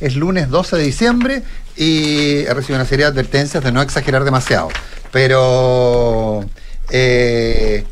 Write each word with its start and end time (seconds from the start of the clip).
es 0.00 0.16
lunes 0.16 0.48
12 0.50 0.76
de 0.76 0.82
diciembre 0.82 1.42
y 1.76 2.40
he 2.40 2.54
recibido 2.54 2.80
una 2.80 2.88
serie 2.88 3.04
de 3.06 3.10
advertencias 3.12 3.62
de 3.62 3.72
no 3.72 3.82
exagerar 3.82 4.24
demasiado. 4.24 4.68
Pero 5.12 6.44
eh, 6.90 7.84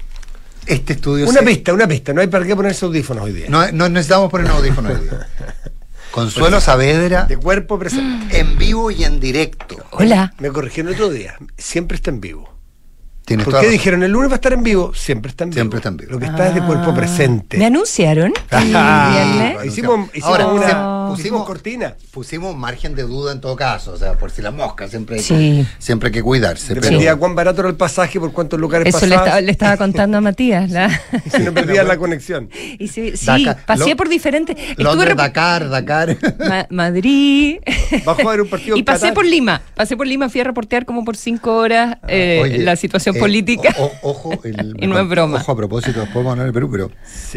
este 0.67 0.93
estudio... 0.95 1.27
Una 1.29 1.41
se- 1.41 1.47
pista, 1.47 1.73
una 1.73 1.87
pista. 1.89 2.13
No 2.13 2.21
hay 2.21 2.27
para 2.29 2.45
qué 2.45 2.55
ponerse 2.57 2.85
audífonos 2.85 3.25
hoy 3.25 3.33
día. 3.33 3.47
No, 3.49 3.71
no 3.73 3.89
necesitamos 3.89 4.31
poner 4.31 4.51
audífonos 4.51 4.93
hoy 4.93 5.01
día. 5.05 5.29
Consuelo 6.11 6.61
Saavedra 6.61 7.25
De 7.25 7.37
cuerpo 7.37 7.77
presente. 7.77 8.39
en 8.39 8.57
vivo 8.57 8.91
y 8.93 9.03
en 9.05 9.19
directo. 9.19 9.77
Hola. 9.91 10.33
Me 10.39 10.49
corrigieron 10.51 10.93
el 10.93 11.01
otro 11.01 11.11
día. 11.11 11.35
Siempre 11.59 11.97
está 11.97 12.11
en 12.11 12.21
vivo. 12.21 12.55
Tienes 13.25 13.45
¿Por 13.45 13.55
qué 13.55 13.59
razón. 13.61 13.73
dijeron 13.73 14.03
el 14.05 14.13
lunes 14.13 14.29
va 14.31 14.35
a 14.35 14.37
estar 14.37 14.53
en 14.53 14.63
vivo? 14.63 14.93
Siempre 14.95 15.31
está 15.31 15.45
en 15.45 15.51
vivo. 15.51 15.57
Siempre 15.57 15.79
está 15.79 15.89
en 15.89 15.97
vivo. 15.97 16.13
Lo 16.13 16.19
que 16.21 16.27
está 16.27 16.47
es 16.49 16.55
de 16.55 16.61
cuerpo 16.63 16.91
Ah, 16.91 16.95
presente. 16.95 17.57
¿Me 17.59 17.65
anunciaron? 17.67 18.33
el 18.51 18.65
viernes? 18.67 19.65
hicimos, 19.65 20.09
hicimos 20.13 20.29
Ahora, 20.31 20.47
una 20.49 20.67
pusimos- 21.11 21.17
pusimos 21.19 21.47
cortina. 21.47 21.95
Pusimos 22.13 22.57
margen 22.57 22.95
de 22.95 23.03
duda 23.03 23.33
en 23.33 23.41
todo 23.41 23.57
caso, 23.57 23.93
o 23.93 23.97
sea, 23.97 24.15
por 24.19 24.31
si 24.31 24.43
las 24.43 24.53
moscas, 24.55 24.91
siempre 24.91 25.17
hay, 25.17 25.23
Sí. 25.23 25.67
siempre 25.79 26.09
hay 26.09 26.13
que 26.13 26.23
cuidarse. 26.23 26.69
pero- 26.69 26.81
Dependía 26.83 27.17
cuán 27.17 27.35
barato 27.35 27.61
era 27.61 27.69
el 27.71 27.77
pasaje, 27.77 28.19
por 28.21 28.33
cuántos 28.33 28.59
lugares 28.61 28.95
Eso 28.95 29.07
le 29.07 29.15
estaba, 29.15 29.41
le 29.41 29.51
estaba 29.51 29.77
contando 29.77 30.19
a 30.19 30.21
Matías. 30.21 30.71
la- 30.71 30.89
Si 31.35 31.43
no 31.43 31.53
perdías 31.53 31.87
la 31.87 31.97
conexión. 31.97 32.49
y 32.79 32.89
sí, 32.89 33.17
sí, 33.17 33.47
pasé 33.67 33.91
Lo- 33.91 33.97
por 33.97 34.09
diferentes. 34.09 34.57
Londres, 34.79 35.15
rep- 35.15 35.17
Dakar, 35.19 35.69
Dakar. 35.69 36.17
Ma- 36.39 36.67
Madrid. 36.71 37.59
Bajó 38.05 38.29
a 38.29 38.33
ver 38.33 38.41
un 38.43 38.49
partido 38.49 38.77
y 38.77 38.83
pasé 38.83 39.01
Qatar. 39.01 39.15
por 39.15 39.27
Lima. 39.27 39.63
Pasé 39.75 39.97
por 39.97 40.07
Lima, 40.07 40.29
fui 40.29 40.41
a 40.41 40.45
reportear 40.45 40.85
como 40.85 41.05
por 41.05 41.17
cinco 41.17 41.57
horas 41.57 41.97
eh, 42.09 42.41
Oye, 42.43 42.59
la 42.59 42.77
situación 42.77 43.17
eh, 43.17 43.19
política. 43.19 43.75
o- 43.79 43.85
o- 44.03 44.11
ojo, 44.11 44.33
el- 44.45 44.77
Y 44.81 44.87
no 44.87 44.99
es 44.99 45.09
broma. 45.09 45.39
Ojo 45.39 45.53
a 45.53 45.57
propósito, 45.57 46.01
después 46.01 46.17
vamos 46.25 46.29
a 46.29 46.33
hablar 46.33 46.47
del 46.47 46.55
Perú, 46.55 46.69
pero 46.71 46.91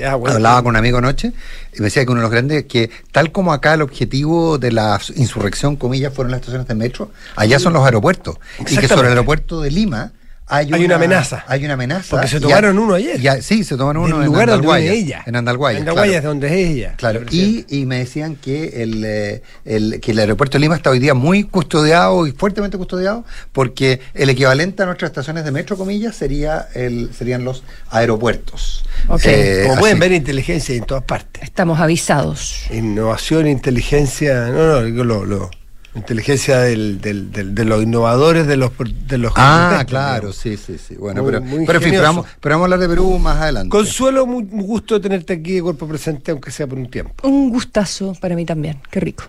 ah, 0.07 0.15
bueno. 0.15 0.35
hablaba 0.35 0.61
con 0.63 0.69
un 0.71 0.75
amigo 0.77 0.97
anoche 0.97 1.31
y 1.73 1.79
me 1.79 1.85
decía 1.85 2.05
que 2.05 2.11
uno 2.11 2.21
de 2.21 2.23
los 2.23 2.31
grandes, 2.31 2.65
que 2.65 2.89
tal 3.11 3.31
como 3.31 3.53
acá 3.57 3.73
el 3.73 3.81
objetivo 3.81 4.57
de 4.57 4.71
la 4.71 4.99
insurrección, 5.15 5.75
comillas, 5.75 6.13
fueron 6.13 6.31
las 6.31 6.39
estaciones 6.39 6.67
de 6.67 6.75
metro, 6.75 7.11
allá 7.35 7.59
son 7.59 7.73
los 7.73 7.83
aeropuertos. 7.85 8.37
Y 8.59 8.77
que 8.77 8.87
sobre 8.87 9.07
el 9.07 9.13
aeropuerto 9.13 9.61
de 9.61 9.71
Lima 9.71 10.11
hay, 10.49 10.69
Hay 10.73 10.85
una 10.85 10.95
amenaza. 10.95 11.43
Hay 11.47 11.63
una 11.65 11.73
amenaza. 11.73 12.07
Porque 12.09 12.27
se 12.27 12.39
tomaron 12.39 12.79
uno 12.79 12.93
ayer. 12.93 13.19
y 13.19 13.41
sí, 13.41 13.63
se 13.63 13.75
tomaron 13.75 14.03
uno 14.03 14.19
en 14.21 14.25
lugar 14.27 14.47
donde 14.47 14.53
Andalguaya. 14.67 14.91
ella. 14.93 15.23
En 15.25 15.35
Andalguaya. 15.35 15.79
Andalguaya 15.79 16.05
claro. 16.13 16.17
es 16.19 16.23
donde 16.23 16.47
es 16.47 16.69
ella. 16.69 16.93
Claro, 16.97 17.21
la 17.21 17.27
y, 17.31 17.65
y 17.69 17.85
me 17.85 17.99
decían 17.99 18.35
que 18.35 18.81
el, 18.83 19.03
eh, 19.05 19.41
el- 19.65 19.99
que 19.99 20.11
el 20.11 20.19
aeropuerto 20.19 20.57
de 20.57 20.61
Lima 20.61 20.75
está 20.75 20.89
hoy 20.89 20.99
día 20.99 21.13
muy 21.13 21.43
custodiado 21.43 22.25
y 22.27 22.31
fuertemente 22.31 22.77
custodiado 22.77 23.25
porque 23.51 23.99
el 24.13 24.29
equivalente 24.29 24.83
a 24.83 24.85
nuestras 24.85 25.09
estaciones 25.11 25.43
de 25.43 25.51
metro, 25.51 25.77
comillas, 25.77 26.15
sería 26.15 26.67
el, 26.73 27.11
serían 27.13 27.43
los 27.43 27.63
aeropuertos. 27.89 28.85
Ok. 29.09 29.21
Eh, 29.25 29.63
Como 29.67 29.79
pueden 29.81 29.99
ver, 29.99 30.11
inteligencia 30.13 30.73
en 30.75 30.85
todas 30.85 31.03
partes. 31.03 31.43
Estamos 31.43 31.79
avisados. 31.79 32.61
Innovación, 32.71 33.47
inteligencia, 33.47 34.47
no, 34.47 34.81
no, 34.81 35.03
lo, 35.03 35.25
lo- 35.25 35.51
inteligencia 35.97 36.59
del, 36.59 37.01
del- 37.01 37.31
del- 37.31 37.53
de 37.55 37.65
los 37.65 37.83
innovadores, 37.83 38.47
de 38.47 38.57
los 38.57 38.71
de 39.07 39.17
los 39.17 39.33
que 39.33 39.41
Ah, 39.43 39.83
claro, 39.87 40.31
sí, 40.33 40.57
sí, 40.57 40.77
sí. 40.77 40.95
Bueno, 40.95 41.23
Muy- 41.23 41.31
pero, 41.31 41.43
muy 41.43 41.65
pero 41.65 41.79
en 41.79 41.83
fin, 41.83 41.91
pero 41.93 42.03
vamos, 42.03 42.25
pero 42.39 42.53
vamos 42.55 42.63
a 42.63 42.65
hablar 42.65 42.79
de 42.79 42.87
Perú 42.89 43.19
más 43.19 43.37
adelante. 43.37 43.69
Consuelo, 43.69 44.25
muy, 44.25 44.43
muy 44.43 44.63
gusto 44.65 44.99
tenerte 45.01 45.33
aquí 45.33 45.53
de 45.53 45.61
cuerpo 45.61 45.87
presente, 45.87 46.31
aunque 46.31 46.51
sea 46.51 46.67
por 46.67 46.77
un 46.77 46.89
tiempo. 46.89 47.27
Un 47.27 47.49
gustazo 47.49 48.13
para 48.21 48.35
mí 48.35 48.45
también. 48.45 48.79
Qué 48.89 48.99
rico. 48.99 49.23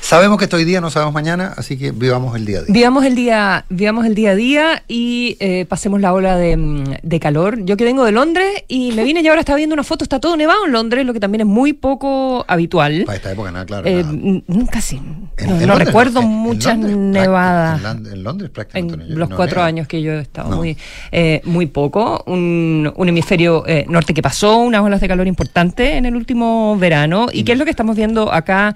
Sabemos 0.00 0.38
que 0.38 0.44
estoy 0.44 0.64
día, 0.64 0.80
no 0.80 0.90
sabemos 0.90 1.14
mañana, 1.14 1.54
así 1.56 1.78
que 1.78 1.92
vivamos 1.92 2.34
el 2.36 2.44
día 2.44 2.58
a 2.58 2.62
día. 2.62 2.72
Vivamos 2.72 3.04
el 3.04 3.14
día, 3.14 3.64
vivamos 3.68 4.04
el 4.06 4.14
día 4.14 4.30
a 4.30 4.34
día 4.34 4.82
y 4.88 5.36
eh, 5.40 5.66
pasemos 5.68 6.00
la 6.00 6.12
ola 6.12 6.36
de, 6.36 6.56
mm, 6.56 6.84
de 7.02 7.20
calor. 7.20 7.64
Yo 7.64 7.76
que 7.76 7.84
vengo 7.84 8.04
de 8.04 8.12
Londres 8.12 8.64
y 8.66 8.92
me 8.92 9.04
vine 9.04 9.20
y 9.20 9.28
ahora 9.28 9.40
estaba 9.40 9.56
viendo 9.56 9.74
una 9.74 9.84
foto, 9.84 10.02
está 10.04 10.18
todo 10.18 10.36
nevado 10.36 10.66
en 10.66 10.72
Londres, 10.72 11.06
lo 11.06 11.12
que 11.12 11.20
también 11.20 11.42
es 11.42 11.46
muy 11.46 11.72
poco 11.72 12.44
habitual. 12.48 13.04
Para 13.06 13.16
esta 13.16 13.30
época, 13.32 13.52
nada, 13.52 13.64
claro. 13.66 13.86
Eh, 13.86 14.04
nada. 14.48 14.66
casi. 14.70 14.96
En- 14.96 15.30
no 15.38 15.54
en 15.54 15.60
no 15.60 15.66
Londres, 15.66 15.86
recuerdo 15.88 16.20
en- 16.20 16.26
muchas 16.28 16.76
Londres, 16.76 16.96
nevadas. 16.96 17.78
En, 17.78 17.84
Lond- 17.84 18.12
en 18.12 18.22
Londres 18.24 18.50
prácticamente 18.50 18.94
En 19.04 19.10
no- 19.10 19.18
los 19.18 19.30
no 19.30 19.36
cuatro 19.36 19.56
neva. 19.56 19.66
años 19.66 19.86
que 19.86 20.02
yo 20.02 20.12
he 20.12 20.20
estado, 20.20 20.56
muy, 20.56 20.76
eh, 21.12 21.40
muy 21.44 21.66
poco. 21.66 22.24
Un, 22.26 22.92
un 22.96 23.08
hemisferio 23.08 23.64
eh, 23.66 23.84
norte 23.88 24.12
que 24.14 24.22
pasó, 24.22 24.58
unas 24.58 24.82
olas 24.82 25.00
de 25.00 25.08
calor 25.08 25.26
importantes 25.28 25.94
en 25.94 26.06
el 26.06 26.16
último 26.16 26.76
verano. 26.78 27.28
¿Y, 27.32 27.40
Y 27.40 27.44
qué 27.44 27.52
es 27.52 27.58
lo 27.58 27.64
que 27.64 27.70
estamos 27.70 27.96
viendo 27.96 28.32
acá 28.32 28.74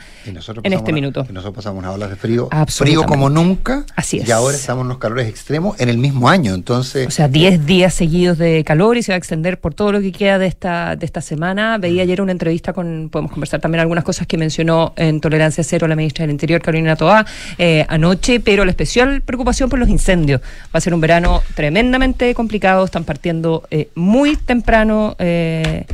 en 0.63 0.73
este 0.73 0.93
una- 0.95 1.01
minuto? 1.01 1.27
y 1.29 1.33
nosotros 1.33 1.55
pasamos 1.57 1.79
unas 1.81 1.95
olas 1.95 2.11
de 2.11 2.17
frío, 2.17 2.49
frío 2.69 3.05
como 3.05 3.29
nunca. 3.31 3.85
Así 3.97 4.19
es. 4.19 4.29
Y 4.29 4.33
ahora 4.33 4.57
estamos 4.57 4.83
en 4.83 4.89
los 4.89 4.99
calores 4.99 5.29
extremos 5.29 5.79
en 5.81 5.89
el 5.89 5.99
mismo 5.99 6.29
año. 6.29 6.55
Entonces, 6.55 7.07
O 7.07 7.11
sea, 7.11 7.29
10 7.29 7.67
días 7.67 7.95
seguidos 7.95 8.39
de 8.39 8.65
calor 8.65 8.97
y 8.97 9.03
se 9.03 9.13
va 9.13 9.15
a 9.15 9.19
extender 9.19 9.59
por 9.61 9.75
todo 9.75 9.93
lo 9.93 10.01
que 10.01 10.13
queda 10.13 10.39
de 10.39 10.47
esta, 10.47 10.97
de 10.97 11.05
esta 11.07 11.21
semana. 11.21 11.79
Veía 11.79 12.03
ayer 12.03 12.21
una 12.23 12.33
entrevista 12.33 12.73
con, 12.73 13.09
podemos 13.11 13.33
conversar 13.33 13.61
también 13.61 13.81
algunas 13.81 14.05
cosas 14.05 14.27
que 14.27 14.37
mencionó 14.39 14.93
en 14.97 15.21
Tolerancia 15.21 15.63
Cero 15.65 15.87
la 15.89 15.97
ministra 15.97 16.23
del 16.25 16.31
Interior, 16.31 16.61
Carolina 16.61 16.97
Toá, 16.97 17.25
eh, 17.59 17.85
anoche, 17.89 18.41
pero 18.41 18.65
la 18.65 18.71
especial 18.71 19.21
preocupación 19.23 19.69
por 19.69 19.79
los 19.79 19.89
incendios. 19.89 20.41
Va 20.41 20.79
a 20.79 20.81
ser 20.81 20.95
un 20.95 21.01
verano 21.01 21.43
tremendamente 21.55 22.35
complicado, 22.35 22.85
están 22.85 23.05
partiendo 23.05 23.65
eh, 23.71 23.89
muy 23.95 24.37
temprano 24.37 25.17
eh, 25.19 25.85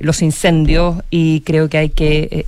los 0.00 0.22
incendios 0.22 0.96
y 1.10 1.40
creo 1.40 1.68
que 1.68 1.78
hay 1.78 1.88
que 1.90 2.46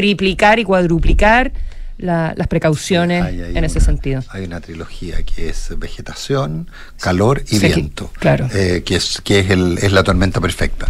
triplicar 0.00 0.58
y 0.58 0.64
cuadruplicar 0.64 1.52
la- 1.96 2.34
las 2.36 2.46
precauciones 2.48 3.24
hay- 3.24 3.40
hay 3.40 3.56
en 3.56 3.64
ese 3.64 3.80
sentido. 3.80 4.22
Hay 4.28 4.44
una 4.44 4.60
trilogía 4.60 5.22
que 5.22 5.48
es 5.48 5.70
vegetación, 5.78 6.68
calor 7.00 7.42
y 7.48 7.56
Sí, 7.58 7.66
viento. 7.66 8.12
claro. 8.18 8.46
Eh, 8.52 8.82
que 8.84 8.96
es, 8.96 9.22
que 9.24 9.38
es, 9.40 9.48
el- 9.50 9.78
es 9.78 9.90
la 9.92 10.02
tormenta 10.02 10.38
perfecta. 10.42 10.86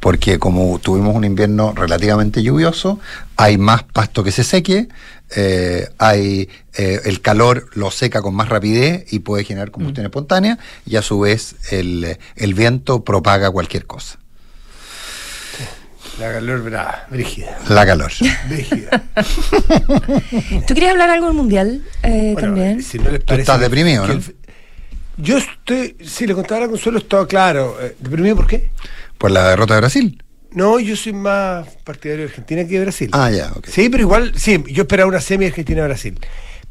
Porque 0.00 0.38
como 0.38 0.78
tuvimos 0.78 1.16
un 1.16 1.24
invierno 1.24 1.72
relativamente 1.74 2.42
lluvioso, 2.42 3.00
hay 3.38 3.56
más 3.56 3.84
pasto 3.84 4.22
que 4.22 4.32
se 4.32 4.44
seque, 4.44 4.88
eh, 5.34 5.88
hay 5.96 6.50
eh, 6.76 7.00
el 7.06 7.20
calor 7.22 7.68
lo 7.74 7.90
seca 7.90 8.20
con 8.20 8.34
más 8.34 8.48
rapidez 8.50 9.10
y 9.12 9.20
puede 9.20 9.44
generar 9.44 9.70
combustión 9.70 10.04
espontánea, 10.04 10.58
y 10.84 10.96
a 10.96 11.02
su 11.02 11.18
vez 11.20 11.56
el, 11.72 12.18
el 12.36 12.54
viento 12.54 13.02
propaga 13.04 13.50
cualquier 13.50 13.86
cosa. 13.86 14.18
La 16.20 16.32
calor 16.32 16.62
brava, 16.62 17.06
brígida. 17.10 17.58
La 17.70 17.86
calor. 17.86 18.12
Brígida. 18.48 19.02
¿Tú 20.66 20.74
querías 20.74 20.92
hablar 20.92 21.08
algo 21.10 21.26
del 21.26 21.34
mundial 21.36 21.82
eh, 22.02 22.30
Bueno, 22.34 22.48
también? 22.48 22.82
si 22.82 22.98
no 22.98 23.10
les 23.10 23.20
Tú 23.20 23.26
parece 23.26 23.42
estás 23.42 23.60
deprimido, 23.60 24.06
¿no? 24.06 24.12
el- 24.12 24.22
yo 25.16 25.36
estoy, 25.38 25.96
si 26.04 26.26
le 26.26 26.34
contaba 26.34 26.64
a 26.64 26.68
Consuelo, 26.68 26.98
estaba 26.98 27.26
claro. 27.26 27.76
eh, 27.80 27.94
¿Deprimido 27.98 28.36
por 28.36 28.46
qué? 28.46 28.70
Por 29.18 29.30
la 29.30 29.48
derrota 29.50 29.74
de 29.74 29.80
Brasil. 29.80 30.22
No, 30.52 30.78
yo 30.80 30.96
soy 30.96 31.12
más 31.12 31.66
partidario 31.84 32.24
de 32.24 32.30
Argentina 32.30 32.62
que 32.64 32.70
de 32.74 32.80
Brasil. 32.80 33.10
Ah, 33.12 33.30
ya, 33.30 33.52
ok. 33.54 33.66
Sí, 33.66 33.88
pero 33.90 34.02
igual, 34.02 34.32
sí, 34.36 34.62
yo 34.68 34.82
esperaba 34.82 35.08
una 35.08 35.20
semi 35.20 35.46
Argentina-Brasil. 35.46 36.18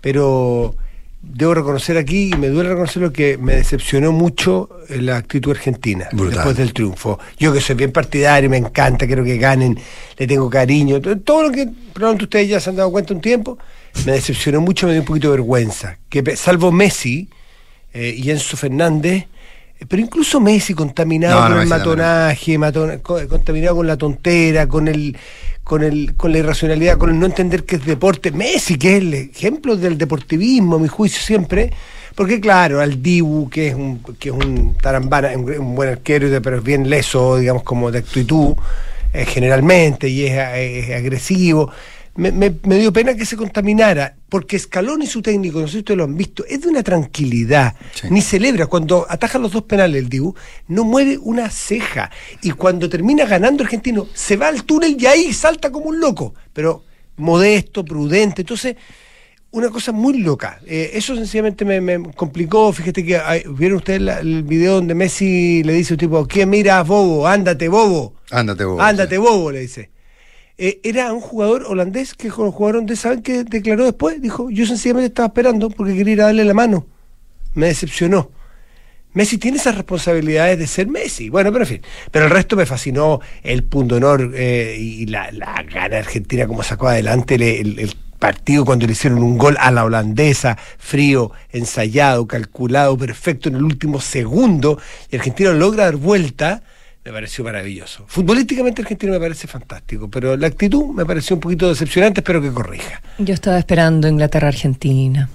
Pero 0.02 0.76
debo 1.22 1.54
reconocer 1.54 1.98
aquí, 1.98 2.32
y 2.34 2.38
me 2.38 2.48
duele 2.48 2.70
reconocerlo, 2.70 3.12
que 3.12 3.38
me 3.38 3.56
decepcionó 3.56 4.12
mucho 4.12 4.70
eh, 4.90 5.02
la 5.02 5.18
actitud 5.18 5.52
argentina 5.52 6.08
Brutal. 6.12 6.36
después 6.36 6.58
del 6.58 6.74
triunfo. 6.74 7.20
Yo 7.38 7.52
que 7.54 7.60
soy 7.62 7.76
bien 7.76 7.92
partidario, 7.92 8.50
me 8.50 8.58
encanta, 8.58 9.06
quiero 9.06 9.24
que 9.24 9.38
ganen, 9.38 9.78
le 10.18 10.28
tengo 10.28 10.50
cariño, 10.50 11.02
to- 11.02 11.18
todo 11.20 11.44
lo 11.44 11.52
que 11.52 11.68
probablemente 11.94 12.24
ustedes 12.26 12.50
ya 12.50 12.60
se 12.60 12.70
han 12.70 12.76
dado 12.78 12.92
cuenta 12.92 13.14
un 13.14 13.22
tiempo, 13.22 13.58
me 14.06 14.14
decepcionó 14.14 14.62
mucho, 14.62 14.86
me 14.88 14.94
dio 14.94 15.02
un 15.02 15.08
poquito 15.08 15.28
de 15.28 15.38
vergüenza. 15.38 15.98
Que 16.10 16.36
salvo 16.36 16.72
Messi 16.72 17.28
eh, 17.94 18.14
y 18.18 18.30
Enzo 18.32 18.56
Fernández, 18.56 19.26
pero 19.88 20.02
incluso 20.02 20.40
Messi 20.40 20.74
contaminado 20.74 21.36
No, 21.36 21.42
con 21.48 21.50
no, 21.56 21.62
el 21.62 21.68
Messi 21.68 21.80
matonaje, 21.80 22.58
matona- 22.58 23.00
co- 23.02 23.28
contaminado 23.28 23.78
con 23.78 23.88
la 23.88 23.98
tontera, 23.98 24.68
con 24.68 24.88
el 24.88 25.16
con 25.64 25.84
el 25.84 26.16
con 26.16 26.32
la 26.32 26.40
irracionalidad, 26.40 26.98
con 26.98 27.12
el 27.12 27.20
no 27.20 27.26
entender 27.28 27.64
que 27.64 27.76
es 27.78 27.86
deporte. 27.86 28.32
Messi, 28.32 28.78
que 28.78 28.98
es 28.98 29.02
el 29.04 29.14
ejemplo 29.14 29.76
del 29.76 29.98
deportivismo, 29.98 30.78
a 30.78 30.80
mi 30.80 30.88
juicio 30.88 31.22
siempre, 31.22 31.72
porque 32.16 32.40
claro, 32.42 32.82
al 32.82 33.02
Dibu, 33.02 33.50
que 33.50 33.68
es 33.70 33.76
un 33.76 34.00
que 34.20 34.30
es 34.30 34.36
un 34.36 34.76
tarambana, 34.82 35.30
un, 35.36 35.50
un 35.60 35.76
buen 35.76 35.90
arquero, 35.90 36.28
pero 36.42 36.58
es 36.58 36.64
bien 36.64 36.90
leso, 36.90 37.38
digamos 37.38 37.64
como 37.64 37.92
de 37.92 38.00
actitud 38.00 38.56
eh, 39.14 39.26
generalmente 39.26 40.10
y 40.10 40.26
es, 40.26 40.34
es 40.56 40.96
agresivo. 40.96 41.72
Me, 42.16 42.32
me- 42.32 42.56
me 42.64 42.78
dio 42.78 42.92
pena 42.92 43.16
que 43.16 43.26
se 43.26 43.38
contaminara, 43.38 44.16
porque 44.28 44.60
Scaloni 44.60 45.06
y 45.06 45.08
su 45.08 45.22
técnico, 45.22 45.60
no 45.62 45.68
sé 45.68 45.74
si 45.74 45.78
ustedes 45.80 45.98
lo 45.98 46.04
han 46.04 46.18
visto, 46.18 46.44
es 46.46 46.62
de 46.62 46.68
una 46.68 46.84
tranquilidad. 46.84 47.76
Sí. 47.94 48.08
Ni 48.10 48.22
celebra. 48.22 48.66
Cuando 48.68 49.06
atajan 49.10 49.42
los 49.42 49.52
dos 49.52 49.64
penales 49.64 50.02
el 50.02 50.10
Dibu, 50.10 50.36
no 50.68 50.84
mueve 50.84 51.18
una 51.18 51.50
ceja. 51.50 52.12
Y 52.42 52.52
cuando 52.52 52.90
termina 52.90 53.26
ganando 53.26 53.64
Argentino, 53.64 54.08
se 54.14 54.36
va 54.38 54.48
al 54.50 54.64
túnel 54.66 54.98
y 55.00 55.06
ahí 55.06 55.34
salta 55.34 55.72
como 55.72 55.86
un 55.88 56.00
loco. 56.00 56.34
Pero 56.54 56.84
modesto, 57.18 57.86
prudente. 57.86 58.42
Entonces, 58.42 58.76
una 59.52 59.70
cosa 59.70 59.92
muy 59.92 60.20
loca. 60.20 60.60
Eh, 60.68 60.92
eso 60.94 61.16
sencillamente 61.16 61.66
me, 61.66 61.80
me 61.82 62.12
complicó. 62.14 62.72
Fíjate 62.74 63.04
que 63.06 63.18
hay- 63.18 63.44
vieron 63.50 63.78
ustedes 63.78 64.02
la- 64.02 64.20
el 64.20 64.44
video 64.44 64.76
donde 64.76 64.94
Messi 64.94 65.64
le 65.64 65.74
dice 65.74 65.94
a 65.94 65.96
un 65.96 66.00
tipo, 66.00 66.28
¿quién 66.28 66.50
miras, 66.50 66.86
bobo? 66.88 67.26
Ándate, 67.28 67.68
bobo. 67.68 68.14
Ándate 68.30 68.64
vos. 68.66 68.80
Ándate, 68.82 69.16
sí. 69.16 69.22
bobo, 69.22 69.52
le 69.52 69.62
dice. 69.62 69.90
Eh, 70.62 70.82
era 70.84 71.14
un 71.14 71.22
jugador 71.22 71.64
holandés 71.68 72.14
que 72.14 72.28
con 72.30 72.48
el 72.48 72.52
jugador 72.52 72.76
holandés, 72.76 73.00
¿saben 73.00 73.22
qué 73.22 73.46
declaró 73.46 73.86
después? 73.86 74.22
Dijo, 74.22 74.50
yo 74.50 74.66
sencillamente 74.66 75.08
estaba 75.08 75.28
esperando 75.28 75.70
porque 75.70 75.96
quería 75.96 76.14
ir 76.14 76.22
a 76.22 76.26
darle 76.26 76.44
la 76.44 76.54
mano. 76.54 76.86
Me 77.54 77.68
decepcionó. 77.68 78.30
Messi 79.14 79.38
tiene 79.38 79.58
esas 79.58 79.76
responsabilidades 79.76 80.60
de 80.60 80.68
ser 80.68 80.88
Messi. 80.88 81.30
Bueno, 81.30 81.52
pero 81.54 81.64
en 81.64 81.70
fin. 81.70 81.82
Pero 82.12 82.26
el 82.26 82.32
resto 82.32 82.58
me 82.58 82.66
fascinó 82.66 83.22
el 83.42 83.64
punto 83.64 83.96
honor 83.96 84.32
eh, 84.36 84.76
y 84.78 85.06
la, 85.06 85.32
la 85.32 85.64
gana 85.64 85.98
argentina 85.98 86.46
como 86.46 86.62
sacó 86.62 86.90
adelante 86.90 87.36
el, 87.36 87.42
el- 87.44 87.80
el 87.80 87.96
partido 88.20 88.66
cuando 88.66 88.86
le 88.86 88.92
hicieron 88.92 89.24
un 89.24 89.38
gol 89.38 89.56
a 89.62 89.72
la 89.72 89.86
holandesa, 89.86 90.58
frío, 90.78 91.32
ensayado, 91.52 92.28
calculado, 92.28 92.98
perfecto 92.98 93.48
en 93.48 93.56
el 93.56 93.64
último 93.64 94.02
segundo, 94.02 94.78
y 95.10 95.16
Argentina 95.16 95.54
logra 95.54 95.86
dar 95.86 95.96
vuelta, 95.96 96.62
me 97.10 97.14
pareció 97.14 97.44
maravilloso. 97.44 98.06
Futbolísticamente 98.08 98.84
Argentina 98.84 99.14
me 99.14 99.20
parece 99.20 99.48
fantástico, 99.48 100.08
pero 100.10 100.38
la 100.38 100.46
actitud 100.46 100.94
me 100.94 101.06
pareció 101.08 101.36
un 101.36 101.40
poquito 101.40 101.68
decepcionante, 101.68 102.20
espero 102.20 102.40
que 102.40 102.52
corrija. 102.52 103.02
Yo 103.18 103.34
estaba 103.34 103.58
esperando 103.58 104.08
Inglaterra-Argentina. 104.08 105.28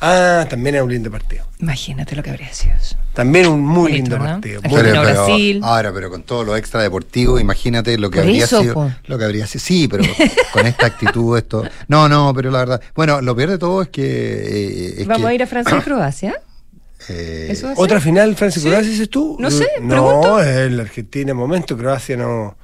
Ah, 0.00 0.46
también 0.48 0.74
era 0.76 0.84
un 0.84 0.90
lindo 0.90 1.10
partido. 1.10 1.46
Imagínate 1.60 2.16
lo 2.16 2.22
que 2.22 2.30
habría 2.30 2.52
sido 2.52 2.74
eso. 2.74 2.96
También 3.12 3.46
un 3.48 3.60
muy 3.60 3.92
Bonito, 3.92 3.96
lindo 3.96 4.18
¿no? 4.18 4.24
partido. 4.24 4.62
Muy- 4.62 4.72
Pero- 4.82 4.90
pero- 4.90 5.02
Brasil. 5.02 5.60
ahora, 5.62 5.92
pero 5.92 6.10
con 6.10 6.22
todo 6.22 6.42
lo 6.44 6.56
extra 6.56 6.82
deportivo, 6.82 7.38
imagínate 7.38 7.96
lo 7.98 8.10
que 8.10 8.18
Por 8.18 8.26
habría 8.26 8.44
eso, 8.44 8.60
sido. 8.62 8.74
po. 8.74 8.90
Lo 9.06 9.18
que 9.18 9.24
habría 9.24 9.46
sido. 9.46 9.62
Sí, 9.62 9.86
pero 9.88 10.04
con 10.52 10.66
esta 10.66 10.86
actitud, 10.86 11.36
esto. 11.38 11.64
No, 11.88 12.08
no, 12.08 12.32
pero 12.34 12.50
la 12.50 12.58
verdad. 12.60 12.80
Bueno, 12.94 13.20
lo 13.20 13.36
peor 13.36 13.50
de 13.50 13.58
todo 13.58 13.82
es 13.82 13.88
que. 13.88 14.02
eh, 14.04 14.94
es 15.02 15.06
Vamos 15.06 15.22
que, 15.26 15.28
a 15.28 15.34
ir 15.34 15.42
a 15.42 15.46
Francia 15.46 15.76
y 15.78 15.80
Croacia. 15.82 16.34
Eh. 17.08 17.54
¿Otra 17.76 18.00
final, 18.00 18.34
Francia 18.36 18.60
y 18.60 18.62
Sí. 18.62 18.68
Croacia, 18.68 18.90
dices 18.90 19.10
tú? 19.10 19.36
No 19.38 19.50
sé, 19.50 19.66
No, 19.80 19.88
pregunto. 19.88 20.40
es 20.40 20.72
la 20.72 20.82
Argentina 20.82 21.30
en 21.32 21.36
momento, 21.36 21.76
Croacia 21.76 22.16
no, 22.16 22.56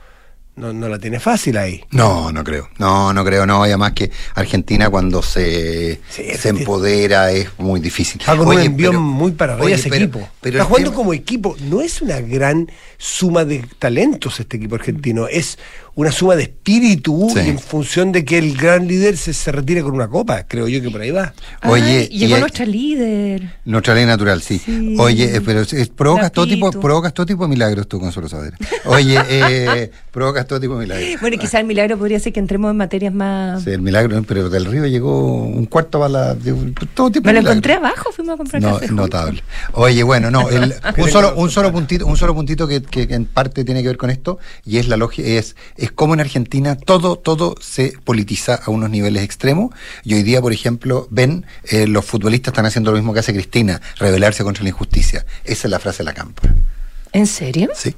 no, 0.57 0.73
no 0.73 0.89
la 0.89 0.99
tiene 0.99 1.19
fácil 1.21 1.57
ahí. 1.57 1.83
No, 1.91 2.31
no 2.33 2.45
creo. 2.45 2.69
No, 2.79 3.13
no 3.13 3.25
creo. 3.25 3.47
No, 3.47 3.65
y 3.67 3.71
además 3.71 3.93
que 3.93 4.11
Argentina 4.35 4.91
cuando 4.91 5.23
se, 5.23 6.01
Sí, 6.11 6.25
se 6.39 6.49
empodera 6.51 7.31
es 7.33 7.49
muy 7.59 7.81
difícil. 7.81 8.21
Con 8.25 8.41
un 8.41 8.59
envión 8.61 8.93
pero- 8.93 9.01
muy 9.01 9.33
para 9.33 9.53
arriba 9.55 9.67
oye, 9.67 9.75
ese 9.77 9.89
pero- 9.89 10.05
equipo. 10.05 10.29
pero 10.41 10.57
Está 10.59 10.65
jugando 10.67 10.91
tema- 10.91 10.97
como 10.97 11.15
equipo. 11.15 11.57
No 11.69 11.81
es 11.81 12.03
una 12.03 12.21
gran 12.21 12.71
suma 12.99 13.45
de 13.45 13.65
talentos 13.79 14.39
este 14.41 14.59
equipo 14.59 14.75
argentino. 14.75 15.27
Es 15.29 15.59
una 15.95 16.13
suma 16.13 16.37
de 16.37 16.45
espíritu 16.45 17.29
Sí. 17.33 17.41
en 17.41 17.59
función 17.59 18.13
de 18.13 18.25
que 18.25 18.39
el 18.39 18.57
gran 18.57 18.87
líder 18.87 19.17
se, 19.17 19.33
se 19.35 19.53
retire 19.53 19.83
con 19.83 19.93
una 19.93 20.09
copa. 20.09 20.45
Creo 20.47 20.69
yo 20.69 20.81
que 20.83 20.91
por 20.91 21.01
ahí 21.01 21.11
va. 21.11 21.33
Oye, 21.65 22.07
llegó 22.09 22.37
y- 22.37 22.41
nuestra 22.41 22.67
líder. 22.67 23.57
Nuestra 23.65 23.95
ley 23.95 24.05
natural, 24.07 24.43
sí. 24.43 24.59
Sí. 24.65 24.97
Oye, 24.99 25.37
eh, 25.37 25.41
pero 25.41 25.61
es- 25.63 25.89
provocas 25.89 26.33
todo, 26.33 26.47
tipo, 26.47 26.71
provocas 26.71 27.15
todo 27.15 27.27
tipo 27.27 27.45
de 27.45 27.49
milagros 27.49 27.89
tú, 27.89 27.99
Consuelo 27.99 28.29
Saavedra. 28.29 28.57
Oye, 28.85 29.19
eh, 29.29 29.91
provocas 30.11 30.47
todo 30.51 30.61
tipo 30.61 30.75
de 30.75 30.81
milagros. 30.87 31.21
Bueno, 31.21 31.39
quizá 31.39 31.61
el 31.61 31.67
milagro 31.67 31.97
podría 31.97 32.19
ser 32.19 32.33
que 32.33 32.41
entremos 32.41 32.73
en 32.73 32.77
materias 32.77 33.15
más. 33.15 33.63
Sí, 33.63 33.71
el 33.71 33.81
milagro, 33.81 34.21
pero 34.27 34.51
del 34.51 34.65
río 34.65 34.85
llegó 34.87 35.45
un 35.45 35.65
cuarto 35.67 36.01
para 36.01 36.09
la. 36.11 36.35
de- 36.35 36.75
todo 36.93 37.09
tipo 37.11 37.27
Me 37.27 37.33
de 37.35 37.43
lo 37.43 37.49
encontré 37.49 37.75
abajo, 37.75 38.11
fuimos 38.13 38.35
a 38.35 38.37
comprar 38.37 38.61
No, 38.61 38.73
café. 38.81 38.93
notable. 38.93 39.43
Oye, 39.75 40.03
bueno, 40.03 40.31
no, 40.33 40.49
el- 40.51 40.75
un 40.99 41.09
solo, 41.09 41.35
un 41.37 41.51
solo 41.51 41.71
puntito, 41.71 42.05
un 42.07 42.17
solo 42.17 42.35
puntito 42.35 42.67
que, 42.67 42.83
que 42.83 43.03
en 43.05 43.27
parte 43.27 43.65
tiene 43.65 43.83
que 43.83 43.89
ver 43.89 43.97
con 43.97 44.11
esto, 44.11 44.39
y 44.65 44.79
es 44.79 44.89
la 44.89 44.97
lógica, 44.97 45.29
es, 45.29 45.55
es 45.77 45.93
como 45.93 46.15
en 46.15 46.21
Argentina 46.21 46.77
todo, 46.77 47.15
todo 47.17 47.55
se 47.61 47.93
politiza 48.03 48.57
a 48.57 48.71
unos 48.71 48.91
niveles 48.91 49.23
extremos. 49.23 49.73
Y 50.03 50.15
hoy 50.15 50.25
día, 50.25 50.41
por 50.41 50.53
ejemplo, 50.53 51.07
ven, 51.11 51.47
eh, 51.69 51.87
los 51.87 52.05
futbolistas 52.05 52.53
están 52.53 52.67
haciendo 52.67 52.91
lo 52.91 52.97
mismo 52.97 53.13
que 53.15 53.21
hace 53.21 53.33
Cristina, 53.33 53.81
rebelarse 53.99 54.43
contra 54.43 54.65
la 54.65 54.71
injusticia. 54.71 55.25
Esa 55.45 55.69
es 55.69 55.71
la 55.71 55.79
frase 55.79 55.99
de 55.99 56.05
la 56.05 56.15
campa. 56.15 56.43
¿En 57.13 57.27
serio? 57.27 57.69
Sí. 57.75 57.95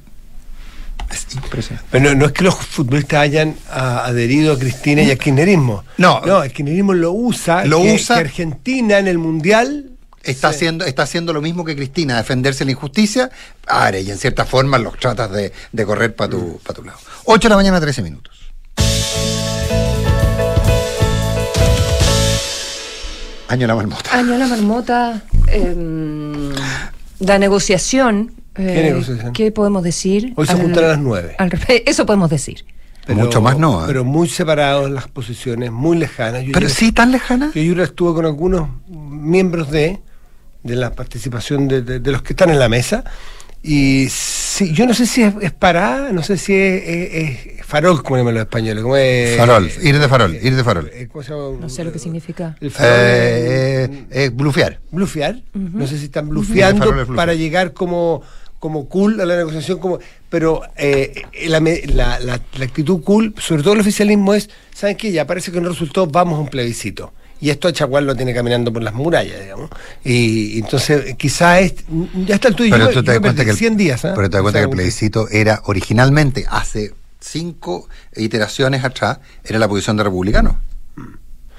Es 1.11 1.27
impresionante. 1.35 1.89
Pero 1.91 2.05
no, 2.11 2.15
no 2.15 2.27
es 2.27 2.33
que 2.33 2.45
los 2.45 2.55
futbolistas 2.55 3.21
hayan 3.21 3.57
ah, 3.71 4.05
adherido 4.07 4.55
a 4.55 4.59
Cristina 4.59 5.03
y 5.03 5.11
al 5.11 5.19
kirchnerismo. 5.19 5.85
No. 5.99 6.21
No, 6.21 6.43
el 6.43 6.53
kirchnerismo 6.53 6.93
lo 6.95 7.13
usa. 7.13 7.65
Lo 7.65 7.83
que, 7.83 7.95
usa- 7.95 8.15
que 8.17 8.21
Argentina 8.23 8.99
en 8.99 9.09
el 9.09 9.19
Mundial... 9.19 9.89
Está, 10.25 10.51
haciendo, 10.51 10.85
está 10.85 11.03
haciendo 11.03 11.33
lo 11.33 11.41
mismo 11.43 11.65
que 11.65 11.75
Cristina, 11.75 12.17
defenderse 12.17 12.61
de 12.61 12.67
la 12.67 12.71
injusticia, 12.71 13.29
ahora, 13.67 13.99
y 13.99 14.09
en 14.09 14.17
cierta 14.19 14.45
forma 14.45 14.79
los 14.79 14.97
tratas 14.97 15.33
de, 15.33 15.53
de 15.73 15.85
correr 15.85 16.15
para 16.15 16.31
tu, 16.31 16.61
pa' 16.65 16.73
tu 16.73 16.85
lado. 16.85 16.97
8 17.25 17.41
de 17.41 17.51
la 17.51 17.57
mañana, 17.57 17.81
13 17.81 18.03
minutos. 18.03 18.33
Año 23.49 23.67
la 23.67 23.75
marmota. 23.75 24.17
Año 24.17 24.39
la 24.39 24.47
marmota. 24.47 25.23
em, 25.49 26.53
la 27.19 27.39
negociación. 27.39 28.33
Eh, 28.57 28.73
¿Qué 28.75 28.83
negociación? 28.83 29.33
¿Qué 29.33 29.53
podemos 29.53 29.83
decir? 29.83 30.33
Hoy 30.37 30.47
se 30.47 30.55
juntan 30.55 30.85
a 30.85 30.89
las 30.89 30.99
nueve. 30.99 31.35
al 31.39 31.51
Eso 31.87 32.07
podemos 32.07 32.31
decir. 32.31 32.65
Mucho 33.09 33.41
más 33.41 33.59
no, 33.59 33.81
¿eh? 33.83 33.85
Pero 33.89 34.05
muy 34.05 34.29
separados 34.29 34.89
las 34.91 35.09
posiciones, 35.09 35.73
muy 35.73 35.97
lejanas. 35.99 36.45
Yo 36.45 36.53
Pero 36.53 36.69
sí, 36.69 36.93
tan 36.93 37.11
lejana. 37.11 37.51
Yo, 37.55 37.61
yo 37.63 37.83
estuve 37.83 38.15
con 38.15 38.27
algunos 38.27 38.69
miembros 38.89 39.71
de, 39.73 40.01
de 40.63 40.77
la 40.77 40.93
participación 40.95 41.67
de, 41.67 41.83
de- 41.83 41.99
de 41.99 42.13
los 42.13 42.23
que 42.23 42.33
están 42.35 42.51
en 42.51 42.61
la 42.61 42.69
mesa. 42.69 43.03
Y 43.65 44.07
sí, 44.11 44.73
yo 44.73 44.87
no 44.87 44.95
sé 44.95 45.07
si 45.07 45.23
es, 45.23 45.35
es 45.41 45.53
parada, 45.53 46.13
no 46.13 46.23
sé 46.23 46.37
si 46.37 46.53
es, 46.55 46.83
es- 46.85 47.47
es 47.59 47.67
farol, 47.67 48.03
como 48.05 48.19
llaman 48.19 48.35
los 48.35 48.43
españoles. 48.43 48.83
como 48.83 48.97
es- 48.97 49.37
Farol, 49.37 49.69
ir 49.83 49.99
de 49.99 50.09
farol, 50.09 50.35
ir 50.41 50.55
de 50.57 50.65
farol. 50.65 50.91
eh, 50.93 51.09
¿cómo 51.11 51.23
se 51.25 51.31
llama? 51.31 51.59
No 51.61 51.69
sé 51.69 51.83
lo 51.85 51.93
que 51.93 51.99
significa. 51.99 52.57
El 52.61 52.71
farol 52.71 52.93
Eh, 52.97 53.85
es- 53.85 53.91
eh, 53.91 54.07
eh, 54.27 54.31
blufear. 54.33 54.79
blufear. 54.93 55.43
No 55.55 55.87
sé 55.89 55.99
si 55.99 56.05
están 56.05 56.29
blufeando 56.29 56.93
para 57.17 57.35
llegar 57.35 57.73
como, 57.73 58.23
como 58.63 58.89
cool 58.89 59.21
a 59.21 59.27
la 59.27 59.35
negociación, 59.37 59.81
como 59.81 59.99
pero 60.29 60.63
eh, 60.77 61.13
la, 61.49 61.59
la- 61.59 62.21
la- 62.21 62.41
la 62.59 62.65
actitud 62.65 63.03
cool, 63.03 63.35
sobre 63.41 63.65
todo 63.65 63.75
el 63.75 63.81
oficialismo, 63.81 64.35
es, 64.35 64.49
¿saben 64.73 64.97
qué? 64.97 65.11
Ya 65.11 65.27
parece 65.27 65.51
que 65.51 65.61
no 65.61 65.69
resultó, 65.71 66.07
vamos 66.07 66.39
a 66.39 66.43
un 66.43 66.47
plebiscito. 66.47 67.13
Y 67.41 67.51
esto 67.51 67.67
a 67.67 67.73
Chaguán 67.73 68.07
lo 68.07 68.15
tiene 68.15 68.33
caminando 68.33 68.73
por 68.73 68.81
las 68.85 68.95
murallas, 68.95 69.41
digamos. 69.41 69.69
Y, 70.05 70.55
y 70.55 70.59
entonces, 70.61 71.17
quizás 71.17 71.61
es, 71.63 71.75
ya 72.25 72.37
está 72.37 72.47
el 72.47 72.55
tuyo. 72.55 72.71
Pero 72.71 72.87
yo, 72.87 72.93
tú 73.01 73.03
te 73.03 73.11
das 73.11 73.21
cuenta 73.21 73.45
que 73.45 73.51
el, 73.51 73.57
100 73.57 73.77
días. 73.77 74.05
¿ah? 74.05 74.13
pero 74.15 74.31
te 74.31 74.37
das 74.37 74.41
O 74.41 74.43
cuenta 74.45 74.61
sea, 74.61 74.67
que 74.69 74.71
el 74.71 74.77
plebiscito 74.77 75.29
era 75.29 75.61
originalmente, 75.65 76.47
hace 76.49 76.95
cinco 77.19 77.89
iteraciones 78.15 78.85
atrás, 78.85 79.19
era 79.43 79.59
la 79.59 79.67
posición 79.67 79.97
de 79.97 80.05
republicanos 80.05 80.55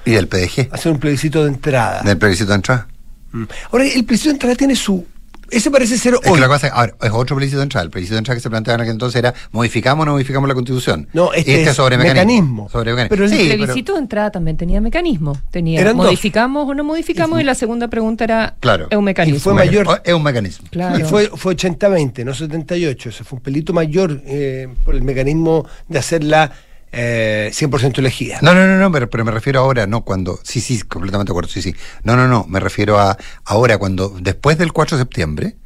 y 0.06 0.12
del 0.12 0.26
PDG, 0.26 0.68
Hacer 0.72 0.90
un 0.90 0.98
plebiscito 1.00 1.42
de 1.44 1.50
entrada. 1.50 2.00
del 2.02 2.16
plebiscito 2.16 2.48
de 2.52 2.56
entrada. 2.56 2.88
Mm. 3.32 3.44
Ahora, 3.72 3.84
el 3.84 4.04
plebiscito 4.06 4.30
de 4.30 4.34
entrada 4.36 4.54
tiene 4.54 4.76
su... 4.76 5.06
Ese 5.56 5.70
parece 5.70 5.96
ser 5.98 6.14
Es 6.14 6.20
que 6.20 6.30
hoy. 6.30 6.40
la 6.40 6.48
cosa, 6.48 6.68
ahora, 6.68 6.94
es 7.00 7.10
otro 7.10 7.36
plebiscito 7.36 7.58
de 7.58 7.64
entrada. 7.64 7.84
El 7.84 7.90
plebiscito 7.90 8.14
de 8.14 8.18
entrada 8.18 8.36
que 8.36 8.42
se 8.42 8.50
planteaba 8.50 8.76
en 8.76 8.80
aquel 8.82 8.92
entonces 8.92 9.18
era 9.18 9.32
modificamos 9.52 10.02
o 10.02 10.06
no 10.06 10.12
modificamos 10.12 10.48
la 10.48 10.54
constitución. 10.54 11.08
No, 11.12 11.32
este 11.32 11.62
es 11.62 11.74
sobre 11.76 11.96
mecanismo. 11.96 12.22
mecanismo. 12.24 12.68
Sobre 12.70 12.90
mecanismo. 12.92 13.10
Pero 13.10 13.24
el 13.24 13.30
Sí, 13.30 13.36
El 13.42 13.46
pero- 13.48 13.58
plebiscito 13.58 13.92
de 13.94 13.98
entrada 14.00 14.30
también 14.30 14.56
tenía 14.56 14.80
mecanismo. 14.80 15.36
Tenía 15.50 15.80
Eran 15.80 15.96
dos. 15.96 16.06
modificamos 16.06 16.68
o 16.68 16.74
no 16.74 16.84
modificamos 16.84 17.40
y 17.40 17.44
la 17.44 17.54
segunda 17.54 17.88
pregunta 17.88 18.24
era 18.24 18.56
Claro. 18.60 18.88
es 18.90 18.96
un 18.98 19.04
mecanismo. 19.04 19.36
Y 19.36 19.40
fue 19.40 19.54
mayor. 19.54 20.00
Es 20.04 20.12
un 20.14 20.22
mecanismo. 20.22 20.66
Claro. 20.70 20.98
Y 20.98 21.04
fue, 21.04 21.30
fue 21.34 21.54
80-20, 21.56 22.24
no 22.24 22.34
78. 22.34 23.08
Ese 23.10 23.24
fue 23.24 23.36
un 23.38 23.42
pelito 23.42 23.72
mayor 23.72 24.20
eh, 24.26 24.68
por 24.84 24.94
el 24.94 25.02
mecanismo 25.02 25.66
de 25.88 25.98
hacerla 25.98 26.50
eh, 26.96 27.50
100% 27.52 27.98
elegida. 27.98 28.38
No, 28.42 28.54
no, 28.54 28.66
no, 28.66 28.78
no, 28.78 28.92
pero, 28.92 29.10
pero 29.10 29.24
me 29.24 29.30
refiero 29.32 29.60
ahora, 29.60 29.86
no 29.86 30.02
cuando. 30.02 30.38
Sí, 30.42 30.60
sí, 30.60 30.80
completamente 30.82 31.30
de 31.30 31.32
acuerdo, 31.32 31.50
sí, 31.50 31.60
sí. 31.62 31.74
No, 32.04 32.16
no, 32.16 32.28
no, 32.28 32.46
me 32.48 32.60
refiero 32.60 32.98
a 33.00 33.16
ahora 33.44 33.78
cuando, 33.78 34.16
después 34.20 34.58
del 34.58 34.72
4 34.72 34.96
de 34.96 35.02
septiembre, 35.02 35.56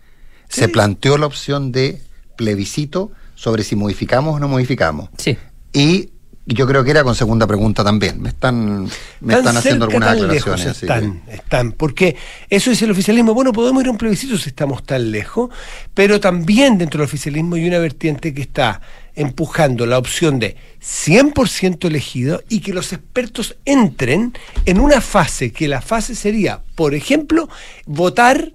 se 0.48 0.68
planteó 0.68 1.18
la 1.18 1.26
opción 1.26 1.72
de 1.72 2.00
plebiscito 2.36 3.12
sobre 3.34 3.62
si 3.64 3.76
modificamos 3.76 4.36
o 4.36 4.40
no 4.40 4.48
modificamos. 4.48 5.10
Sí. 5.18 5.36
Y 5.72 6.10
yo 6.46 6.66
creo 6.66 6.82
que 6.82 6.90
era 6.92 7.04
con 7.04 7.14
segunda 7.14 7.46
pregunta 7.46 7.84
también. 7.84 8.22
Me 8.22 8.30
están, 8.30 8.84
me 9.20 9.34
Tan 9.34 9.38
están 9.40 9.56
haciendo 9.58 9.84
algunas 9.84 10.08
tan 10.08 10.16
aclaraciones. 10.24 10.64
lejos 10.64 10.82
están, 10.82 11.20
que- 11.26 11.34
están, 11.34 11.72
porque 11.72 12.16
eso 12.48 12.70
es 12.70 12.80
el 12.80 12.90
oficialismo. 12.90 13.34
Bueno, 13.34 13.52
podemos 13.52 13.82
ir 13.82 13.88
a 13.88 13.90
un 13.90 13.98
plebiscito 13.98 14.38
si 14.38 14.48
estamos 14.48 14.82
tan 14.84 15.10
lejos, 15.10 15.50
pero 15.92 16.18
también 16.20 16.78
dentro 16.78 16.98
del 17.00 17.04
oficialismo 17.06 17.56
hay 17.56 17.68
una 17.68 17.78
vertiente 17.78 18.32
que 18.32 18.40
está 18.40 18.80
empujando 19.18 19.84
la 19.84 19.98
opción 19.98 20.38
de 20.38 20.56
100% 20.80 21.84
elegido 21.86 22.40
y 22.48 22.60
que 22.60 22.72
los 22.72 22.92
expertos 22.92 23.56
entren 23.64 24.32
en 24.64 24.78
una 24.78 25.00
fase, 25.00 25.52
que 25.52 25.66
la 25.66 25.82
fase 25.82 26.14
sería, 26.14 26.62
por 26.76 26.94
ejemplo, 26.94 27.48
votar, 27.84 28.52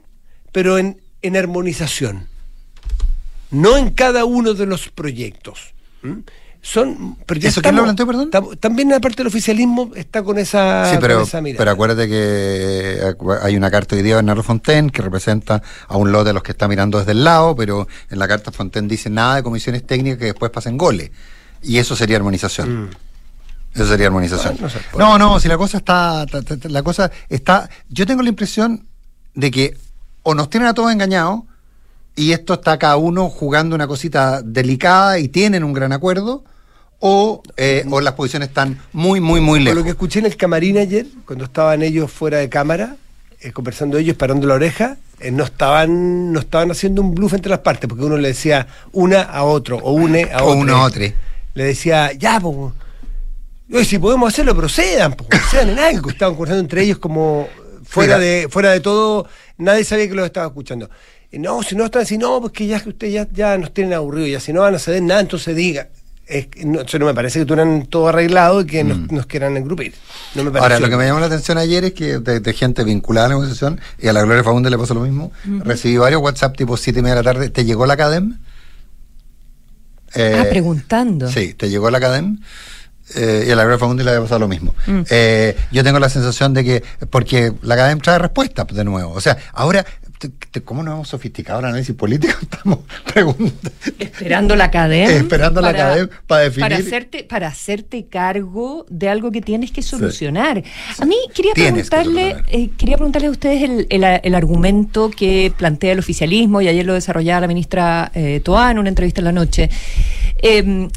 pero 0.54 0.78
en, 0.78 1.02
en 1.22 1.36
armonización, 1.36 2.28
no 3.52 3.78
en 3.78 3.92
cada 3.92 4.24
uno 4.24 4.54
de 4.54 4.66
los 4.66 4.88
proyectos. 4.88 5.74
Son, 6.66 7.18
pero 7.26 7.42
ya 7.42 7.50
¿Eso 7.50 7.62
quién 7.62 7.76
lo 7.76 7.82
estamos- 7.82 7.96
planteó, 8.06 8.08
perdón? 8.08 8.32
tam- 8.32 8.58
También 8.58 8.88
la 8.88 9.02
parte 9.02 9.18
del 9.18 9.28
oficialismo 9.28 9.92
está 9.96 10.24
con 10.24 10.38
esa, 10.38 10.90
Sí, 10.90 10.96
pero, 11.02 11.16
con 11.16 11.24
esa 11.28 11.42
mirada. 11.42 11.58
pero 11.58 11.72
acuérdate 11.72 12.08
que 12.08 12.16
eh, 12.16 13.14
hay 13.42 13.58
una 13.58 13.70
carta 13.70 13.96
hoy 13.98 14.02
día 14.02 14.12
de 14.14 14.16
Bernardo 14.16 14.44
Fontaine 14.44 14.90
que 14.90 15.02
representa 15.02 15.62
a 15.90 15.98
un 15.98 16.14
lote 16.14 16.30
de 16.30 16.34
los 16.34 16.42
que 16.42 16.54
está 16.54 16.70
mirando 16.70 17.00
desde 17.00 17.12
el 17.12 17.26
lado, 17.26 17.54
pero 17.54 17.86
en 18.10 18.18
la 18.18 18.30
carta 18.30 18.54
Fontaine 18.54 18.88
dice 18.88 19.10
nada 19.10 19.36
de 19.36 19.44
comisiones 19.44 19.86
técnicas 19.86 20.20
que 20.20 20.26
después 20.28 20.52
pasen 20.52 20.78
goles. 20.78 21.12
Y 21.62 21.80
eso 21.80 21.98
sería 21.98 22.16
armonización. 22.16 22.86
Mm. 22.86 22.90
Eso 23.76 23.86
sería 23.88 24.08
armonización. 24.08 24.54
No 24.62 24.68
puede. 24.70 24.84
No, 25.06 25.18
no, 25.18 25.40
si 25.42 25.50
la 25.50 25.58
cosa 25.58 25.80
está, 25.80 26.26
la 26.70 26.84
cosa 26.84 27.12
está, 27.28 27.70
yo 27.90 28.06
tengo 28.06 28.22
la 28.22 28.30
impresión 28.30 28.86
de 29.36 29.52
que 29.52 29.76
o 30.22 30.34
nos 30.34 30.50
tienen 30.50 30.70
a 30.70 30.74
todos 30.74 30.94
engañados 30.94 31.42
y 32.16 32.32
esto 32.32 32.54
está 32.54 32.78
cada 32.80 32.96
uno 32.96 33.30
jugando 33.30 33.76
una 33.76 33.86
cosita 33.88 34.42
delicada 34.42 35.20
y 35.20 35.28
tienen 35.28 35.66
un 35.66 35.74
gran 35.74 35.92
acuerdo, 35.92 36.46
o, 37.06 37.44
eh, 37.58 37.84
o 37.92 38.00
las 38.00 38.14
posiciones 38.14 38.48
están 38.48 38.80
muy, 38.94 39.20
muy, 39.20 39.42
muy 39.42 39.60
Por 39.60 39.64
lejos. 39.66 39.78
lo 39.80 39.84
que 39.84 39.90
escuché 39.90 40.20
en 40.20 40.26
el 40.26 40.38
camarín 40.38 40.78
ayer, 40.78 41.06
cuando 41.26 41.44
estaban 41.44 41.82
ellos 41.82 42.10
fuera 42.10 42.38
de 42.38 42.48
cámara, 42.48 42.96
eh, 43.42 43.52
conversando 43.52 43.98
ellos, 43.98 44.16
parando 44.16 44.48
la 44.48 44.54
oreja, 44.54 44.96
eh, 45.20 45.30
no 45.30 45.44
estaban 45.44 46.32
no 46.32 46.40
estaban 46.40 46.72
haciendo 46.72 47.02
un 47.02 47.14
bluff 47.14 47.34
entre 47.34 47.50
las 47.50 47.60
partes, 47.60 47.90
porque 47.90 48.06
uno 48.06 48.16
le 48.18 48.30
decía 48.30 48.68
una 48.94 49.22
a 49.22 49.44
otro, 49.44 49.80
o 49.80 49.92
une 49.92 50.30
a 50.32 50.44
O 50.44 50.48
otro. 50.52 50.60
uno 50.62 50.78
a 50.78 50.84
otro. 50.86 51.04
Le 51.56 51.64
decía, 51.66 52.14
ya, 52.14 52.40
po, 52.40 52.72
Oye, 53.74 53.84
si 53.86 53.98
podemos 54.00 54.32
hacerlo, 54.32 54.56
procedan, 54.56 55.14
procedan 55.14 55.72
en 55.72 55.80
algo. 55.80 56.10
Estaban 56.10 56.36
conversando 56.36 56.62
entre 56.62 56.84
ellos 56.84 57.00
como 57.00 57.48
fuera 57.84 58.18
Mira. 58.18 58.26
de, 58.30 58.48
fuera 58.50 58.72
de 58.72 58.80
todo, 58.80 59.28
nadie 59.58 59.84
sabía 59.84 60.08
que 60.08 60.14
los 60.16 60.26
estaba 60.26 60.48
escuchando. 60.48 60.90
Y 61.32 61.40
no, 61.40 61.64
si 61.64 61.76
no 61.76 61.84
están 61.84 62.04
así, 62.04 62.18
no, 62.18 62.40
porque 62.40 62.66
ya 62.66 62.80
que 62.80 62.90
ustedes 62.90 63.14
ya, 63.14 63.28
ya 63.34 63.58
nos 63.58 63.74
tienen 63.74 63.94
aburridos, 63.94 64.30
ya 64.30 64.40
si 64.40 64.54
no 64.54 64.62
van 64.62 64.76
a 64.76 64.80
ceder 64.80 65.02
nada, 65.04 65.20
entonces 65.20 65.54
diga. 65.54 65.90
Es 66.34 66.48
que 66.48 66.66
no, 66.66 66.82
eso 66.82 66.98
no 66.98 67.06
me 67.06 67.14
parece 67.14 67.40
que 67.40 67.46
tuvieran 67.46 67.86
todo 67.86 68.08
arreglado 68.08 68.62
y 68.62 68.66
que 68.66 68.84
nos, 68.84 69.12
nos 69.12 69.26
quieran 69.28 69.56
engrupir. 69.56 69.94
No 70.34 70.44
me 70.44 70.50
parece. 70.52 70.62
Mm. 70.62 70.64
Ahora, 70.64 70.80
lo 70.80 70.90
que 70.90 70.98
me 70.98 71.06
llamó 71.06 71.20
la 71.20 71.28
atención 71.28 71.58
ayer 71.58 71.86
es 71.86 71.94
que 71.94 72.18
de, 72.20 72.40
de 72.40 72.54
gente 72.54 72.84
vinculada 72.84 73.28
a 73.28 73.30
la 73.30 73.36
negociación, 73.36 73.80
y 74.00 74.08
a 74.08 74.14
la 74.14 74.24
Gloria 74.24 74.44
Faunde 74.44 74.70
le 74.70 74.78
pasó 74.78 74.94
lo 74.94 75.02
mismo, 75.02 75.32
recibí 75.64 75.98
varios 75.98 76.22
WhatsApp 76.22 76.58
tipo 76.58 76.76
7 76.76 77.00
y 77.00 77.04
media 77.04 77.16
de 77.18 77.24
la 77.24 77.34
tarde, 77.34 77.50
¿te 77.50 77.66
llegó 77.66 77.86
la 77.86 77.96
CADEM? 77.98 78.40
Eh, 80.16 80.38
ah, 80.40 80.46
preguntando. 80.50 81.30
Sí, 81.30 81.54
te 81.54 81.70
llegó 81.70 81.90
la 81.90 82.00
CADEM. 82.00 82.40
eh, 83.16 83.46
y 83.48 83.52
a 83.52 83.56
la 83.56 83.64
Gloria 83.64 83.80
Faunde 83.80 84.04
le 84.04 84.12
había 84.12 84.22
pasado 84.22 84.40
lo 84.40 84.48
mismo. 84.48 84.74
Mm. 84.88 85.02
Eh, 85.10 85.56
yo 85.72 85.84
tengo 85.84 86.00
la 86.00 86.10
sensación 86.10 86.54
de 86.54 86.64
que, 86.64 86.84
porque 87.10 87.52
la 87.62 87.76
CADEM 87.76 88.00
trae 88.00 88.20
respuestas 88.20 88.68
de 88.68 88.84
nuevo. 88.84 89.12
O 89.12 89.22
sea, 89.22 89.38
ahora, 89.54 89.86
¿cómo 90.66 90.84
no 90.84 90.94
hemos 90.94 91.08
sofisticado 91.10 91.60
el 91.60 91.66
análisis 91.66 91.96
político? 91.96 92.34
Estamos 92.42 92.80
preguntando. 93.14 93.72
Esperando 94.00 94.56
la 94.56 94.72
cadena. 94.72 95.12
Esperando 95.14 95.62
la 95.62 95.74
cadena 95.74 96.10
para 96.28 96.42
definir. 96.44 96.62
Para 96.70 96.78
hacerte, 96.78 97.24
para 97.24 97.48
hacerte 97.48 98.06
cargo 98.08 98.86
de 98.90 99.10
algo 99.10 99.32
que 99.32 99.42
tienes 99.42 99.72
que 99.72 99.82
solucionar. 99.82 100.64
A 101.00 101.06
mí 101.06 101.16
quería 101.34 101.54
Tienes 101.54 101.90
preguntarle, 101.90 102.36
eh, 102.50 102.70
quería 102.78 102.96
preguntarle 102.98 103.28
a 103.28 103.32
ustedes 103.32 103.64
el, 103.64 103.88
el- 103.90 104.04
el 104.24 104.36
argumento 104.36 105.10
que 105.10 105.52
plantea 105.58 105.94
el 105.94 106.00
oficialismo, 106.00 106.62
y 106.62 106.68
ayer 106.68 106.86
lo 106.86 106.94
desarrollaba 106.94 107.42
la 107.42 107.48
ministra 107.48 108.12
eh, 108.14 108.42
Toá 108.44 108.72
en 108.72 108.80
una 108.80 108.90
entrevista 108.90 109.22
en 109.22 109.26
la 109.26 109.32
noche. 109.32 109.70
Eh, 110.42 110.90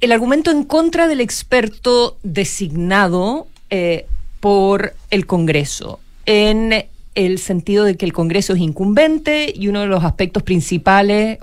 el 0.00 0.12
argumento 0.12 0.50
en 0.52 0.62
contra 0.64 1.08
del 1.08 1.20
experto 1.20 2.18
designado 2.22 3.48
eh, 3.70 4.06
por 4.40 4.94
el 5.10 5.26
Congreso, 5.26 5.98
en 6.26 6.86
el 7.18 7.38
sentido 7.38 7.84
de 7.84 7.96
que 7.96 8.06
el 8.06 8.12
Congreso 8.12 8.52
es 8.52 8.60
incumbente 8.60 9.52
y 9.54 9.66
uno 9.66 9.80
de 9.80 9.88
los 9.88 10.04
aspectos 10.04 10.44
principales, 10.44 11.38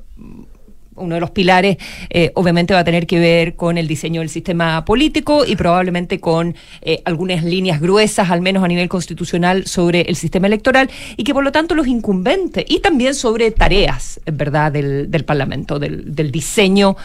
uno 0.95 1.15
de 1.15 1.19
los 1.19 1.31
pilares, 1.31 1.75
eh, 2.09 2.31
obviamente 2.35 2.73
va 2.73 2.79
a 2.79 2.83
tener 2.85 3.05
que 3.05 3.19
ver 3.19 3.55
con 3.57 3.77
el 3.77 3.85
diseño 3.85 4.21
del 4.21 4.29
sistema 4.29 4.85
político 4.85 5.45
y 5.45 5.57
probablemente 5.57 6.21
con 6.21 6.55
eh, 6.81 7.01
algunas 7.03 7.43
líneas 7.43 7.81
gruesas, 7.81 8.31
al 8.31 8.39
menos 8.39 8.63
a 8.63 8.69
nivel 8.69 8.87
constitucional, 8.87 9.67
sobre 9.67 10.03
el 10.03 10.15
sistema 10.15 10.47
electoral 10.47 10.89
y 11.17 11.25
que 11.25 11.33
por 11.33 11.43
lo 11.43 11.51
tanto 11.51 11.75
los 11.75 11.87
incumbentes 11.87 12.63
y 12.69 12.79
también 12.79 13.13
sobre 13.13 13.51
tareas, 13.51 14.21
¿verdad?, 14.25 14.71
del, 14.71 15.11
del 15.11 15.25
Parlamento, 15.25 15.79
del, 15.79 16.15
del 16.15 16.31
diseño 16.31 16.95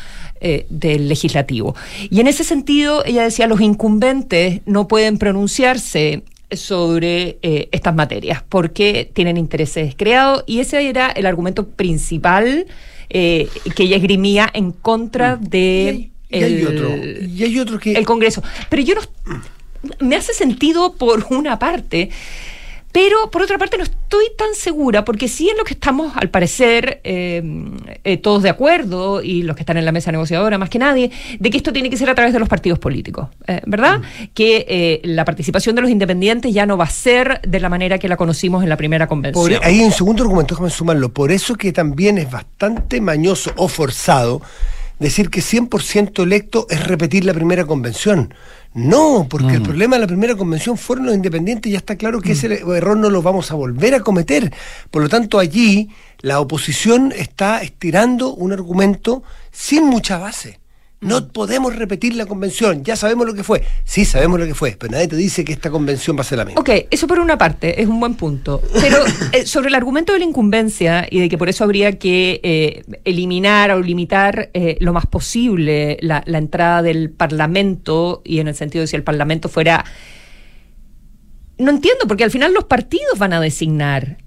eh, 0.40 0.66
del 0.70 1.08
legislativo. 1.08 1.74
Y 2.08 2.20
en 2.20 2.28
ese 2.28 2.44
sentido, 2.44 3.04
ella 3.04 3.24
decía, 3.24 3.48
los 3.48 3.60
incumbentes 3.60 4.60
no 4.66 4.86
pueden 4.86 5.18
pronunciarse 5.18 6.22
sobre 6.52 7.38
eh, 7.42 7.68
estas 7.72 7.94
materias 7.94 8.42
porque 8.48 9.10
tienen 9.12 9.36
intereses 9.36 9.94
creados 9.96 10.44
y 10.46 10.60
ese 10.60 10.88
era 10.88 11.10
el 11.10 11.26
argumento 11.26 11.68
principal 11.68 12.66
eh, 13.08 13.48
que 13.74 13.84
ella 13.84 13.96
esgrimía 13.96 14.48
en 14.52 14.72
contra 14.72 15.38
Y 15.42 15.48
de 15.48 15.88
hay, 15.88 16.40
y 16.40 16.44
hay 16.44 16.54
el- 16.60 16.66
otro. 16.68 16.96
Y 17.26 17.42
hay 17.44 17.58
otro 17.58 17.78
que. 17.78 17.92
el 17.92 18.06
Congreso. 18.06 18.42
Pero 18.68 18.82
yo 18.82 18.94
no. 18.94 19.00
Me 19.98 20.14
hace 20.16 20.34
sentido 20.34 20.94
por 20.94 21.26
una 21.30 21.58
parte, 21.58 22.10
pero 22.92 23.30
por 23.30 23.42
otra 23.42 23.56
parte 23.58 23.76
no 23.78 23.84
estoy 23.84 24.26
tan 24.36 24.54
segura, 24.54 25.04
porque 25.04 25.28
sí 25.28 25.48
en 25.48 25.56
lo 25.56 25.64
que 25.64 25.74
estamos, 25.74 26.12
al 26.16 26.28
parecer, 26.30 27.00
eh, 27.04 27.42
eh, 28.04 28.16
todos 28.16 28.42
de 28.42 28.48
acuerdo, 28.50 29.22
y 29.22 29.42
los 29.42 29.54
que 29.56 29.62
están 29.62 29.76
en 29.76 29.84
la 29.84 29.92
mesa 29.92 30.10
negociadora 30.10 30.58
más 30.58 30.68
que 30.70 30.78
nadie, 30.78 31.10
de 31.38 31.50
que 31.50 31.56
esto 31.56 31.72
tiene 31.72 31.88
que 31.90 31.96
ser 31.96 32.10
a 32.10 32.14
través 32.14 32.32
de 32.32 32.40
los 32.40 32.48
partidos 32.48 32.78
políticos, 32.78 33.28
eh, 33.46 33.60
¿verdad? 33.66 34.00
Que 34.34 34.66
eh, 34.68 35.00
la 35.04 35.24
participación 35.24 35.76
de 35.76 35.82
los 35.82 35.90
independientes 35.90 36.52
ya 36.52 36.66
no 36.66 36.76
va 36.76 36.84
a 36.84 36.90
ser 36.90 37.40
de 37.42 37.60
la 37.60 37.68
manera 37.68 37.98
que 37.98 38.08
la 38.08 38.16
conocimos 38.16 38.62
en 38.62 38.68
la 38.68 38.76
primera 38.76 39.06
convención. 39.06 39.48
Por- 39.52 39.64
hay 39.64 39.80
un 39.80 39.92
segundo 39.92 40.22
argumento, 40.24 40.54
déjame 40.54 40.70
sumarlo. 40.70 41.12
Por 41.12 41.30
eso 41.30 41.54
que 41.54 41.72
también 41.72 42.18
es 42.18 42.30
bastante 42.30 43.00
mañoso 43.00 43.52
o 43.56 43.68
forzado 43.68 44.42
decir 44.98 45.30
que 45.30 45.40
100% 45.40 46.22
electo 46.22 46.66
es 46.68 46.86
repetir 46.86 47.24
la 47.24 47.32
primera 47.32 47.64
convención. 47.64 48.34
No, 48.72 49.26
porque 49.28 49.54
el 49.54 49.62
problema 49.62 49.96
de 49.96 50.02
la 50.02 50.06
primera 50.06 50.36
convención 50.36 50.78
fueron 50.78 51.06
los 51.06 51.14
independientes 51.14 51.68
y 51.68 51.72
ya 51.72 51.78
está 51.78 51.96
claro 51.96 52.20
que 52.20 52.32
ese 52.32 52.46
error 52.46 52.96
no 52.96 53.10
lo 53.10 53.20
vamos 53.20 53.50
a 53.50 53.56
volver 53.56 53.96
a 53.96 54.00
cometer. 54.00 54.52
Por 54.92 55.02
lo 55.02 55.08
tanto, 55.08 55.40
allí 55.40 55.90
la 56.20 56.38
oposición 56.38 57.12
está 57.16 57.62
estirando 57.62 58.32
un 58.32 58.52
argumento 58.52 59.24
sin 59.50 59.86
mucha 59.86 60.18
base. 60.18 60.59
No 61.02 61.28
podemos 61.28 61.74
repetir 61.76 62.14
la 62.14 62.26
convención, 62.26 62.84
ya 62.84 62.94
sabemos 62.94 63.26
lo 63.26 63.32
que 63.32 63.42
fue. 63.42 63.64
Sí, 63.84 64.04
sabemos 64.04 64.38
lo 64.38 64.44
que 64.44 64.54
fue, 64.54 64.76
pero 64.78 64.92
nadie 64.92 65.08
te 65.08 65.16
dice 65.16 65.46
que 65.46 65.52
esta 65.52 65.70
convención 65.70 66.14
va 66.14 66.20
a 66.20 66.24
ser 66.24 66.36
la 66.36 66.44
misma. 66.44 66.60
Ok, 66.60 66.68
eso 66.90 67.06
por 67.06 67.18
una 67.20 67.38
parte 67.38 67.80
es 67.80 67.88
un 67.88 67.98
buen 68.00 68.16
punto. 68.16 68.60
Pero 68.82 68.98
eh, 69.32 69.46
sobre 69.46 69.68
el 69.68 69.74
argumento 69.76 70.12
de 70.12 70.18
la 70.18 70.26
incumbencia 70.26 71.06
y 71.10 71.20
de 71.20 71.30
que 71.30 71.38
por 71.38 71.48
eso 71.48 71.64
habría 71.64 71.98
que 71.98 72.40
eh, 72.42 72.82
eliminar 73.04 73.70
o 73.70 73.80
limitar 73.80 74.50
eh, 74.52 74.76
lo 74.80 74.92
más 74.92 75.06
posible 75.06 75.96
la, 76.02 76.22
la 76.26 76.36
entrada 76.36 76.82
del 76.82 77.08
Parlamento 77.08 78.20
y 78.22 78.40
en 78.40 78.48
el 78.48 78.54
sentido 78.54 78.82
de 78.82 78.86
si 78.86 78.96
el 78.96 79.02
Parlamento 79.02 79.48
fuera... 79.48 79.86
No 81.56 81.70
entiendo, 81.70 82.06
porque 82.08 82.24
al 82.24 82.30
final 82.30 82.52
los 82.52 82.64
partidos 82.64 83.18
van 83.18 83.32
a 83.32 83.40
designar. 83.40 84.18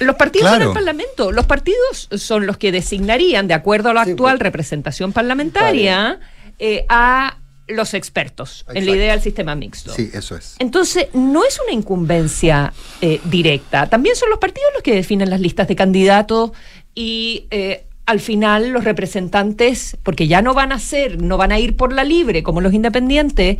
Los 0.00 0.16
partidos 0.16 0.48
Claro. 0.48 0.64
son 0.64 0.68
el 0.70 0.74
Parlamento. 0.74 1.32
Los 1.32 1.46
partidos 1.46 2.08
son 2.16 2.46
los 2.46 2.56
que 2.58 2.72
designarían, 2.72 3.48
de 3.48 3.54
acuerdo 3.54 3.90
a 3.90 3.94
la 3.94 4.04
Sí, 4.04 4.12
actual 4.12 4.36
pues. 4.36 4.42
representación 4.44 5.12
parlamentaria, 5.12 6.20
eh, 6.58 6.84
a 6.88 7.36
los 7.68 7.94
expertos 7.94 8.64
en 8.74 8.84
la 8.84 8.90
idea 8.96 9.12
del 9.12 9.22
sistema 9.22 9.54
mixto. 9.54 9.92
Sí, 9.94 10.10
eso 10.12 10.36
es. 10.36 10.56
Entonces, 10.58 11.06
no 11.14 11.44
es 11.44 11.58
una 11.62 11.72
incumbencia 11.72 12.72
eh, 13.00 13.20
directa. 13.24 13.88
También 13.88 14.16
son 14.16 14.28
los 14.30 14.38
partidos 14.40 14.68
los 14.74 14.82
que 14.82 14.94
definen 14.94 15.30
las 15.30 15.40
listas 15.40 15.68
de 15.68 15.76
candidatos 15.76 16.50
y 16.94 17.46
eh, 17.52 17.84
al 18.06 18.18
final 18.18 18.70
los 18.70 18.82
representantes, 18.82 19.96
porque 20.02 20.26
ya 20.26 20.42
no 20.42 20.52
van 20.52 20.72
a 20.72 20.80
ser, 20.80 21.22
no 21.22 21.36
van 21.36 21.52
a 21.52 21.60
ir 21.60 21.76
por 21.76 21.92
la 21.92 22.02
libre 22.02 22.42
como 22.42 22.60
los 22.60 22.72
independientes, 22.74 23.58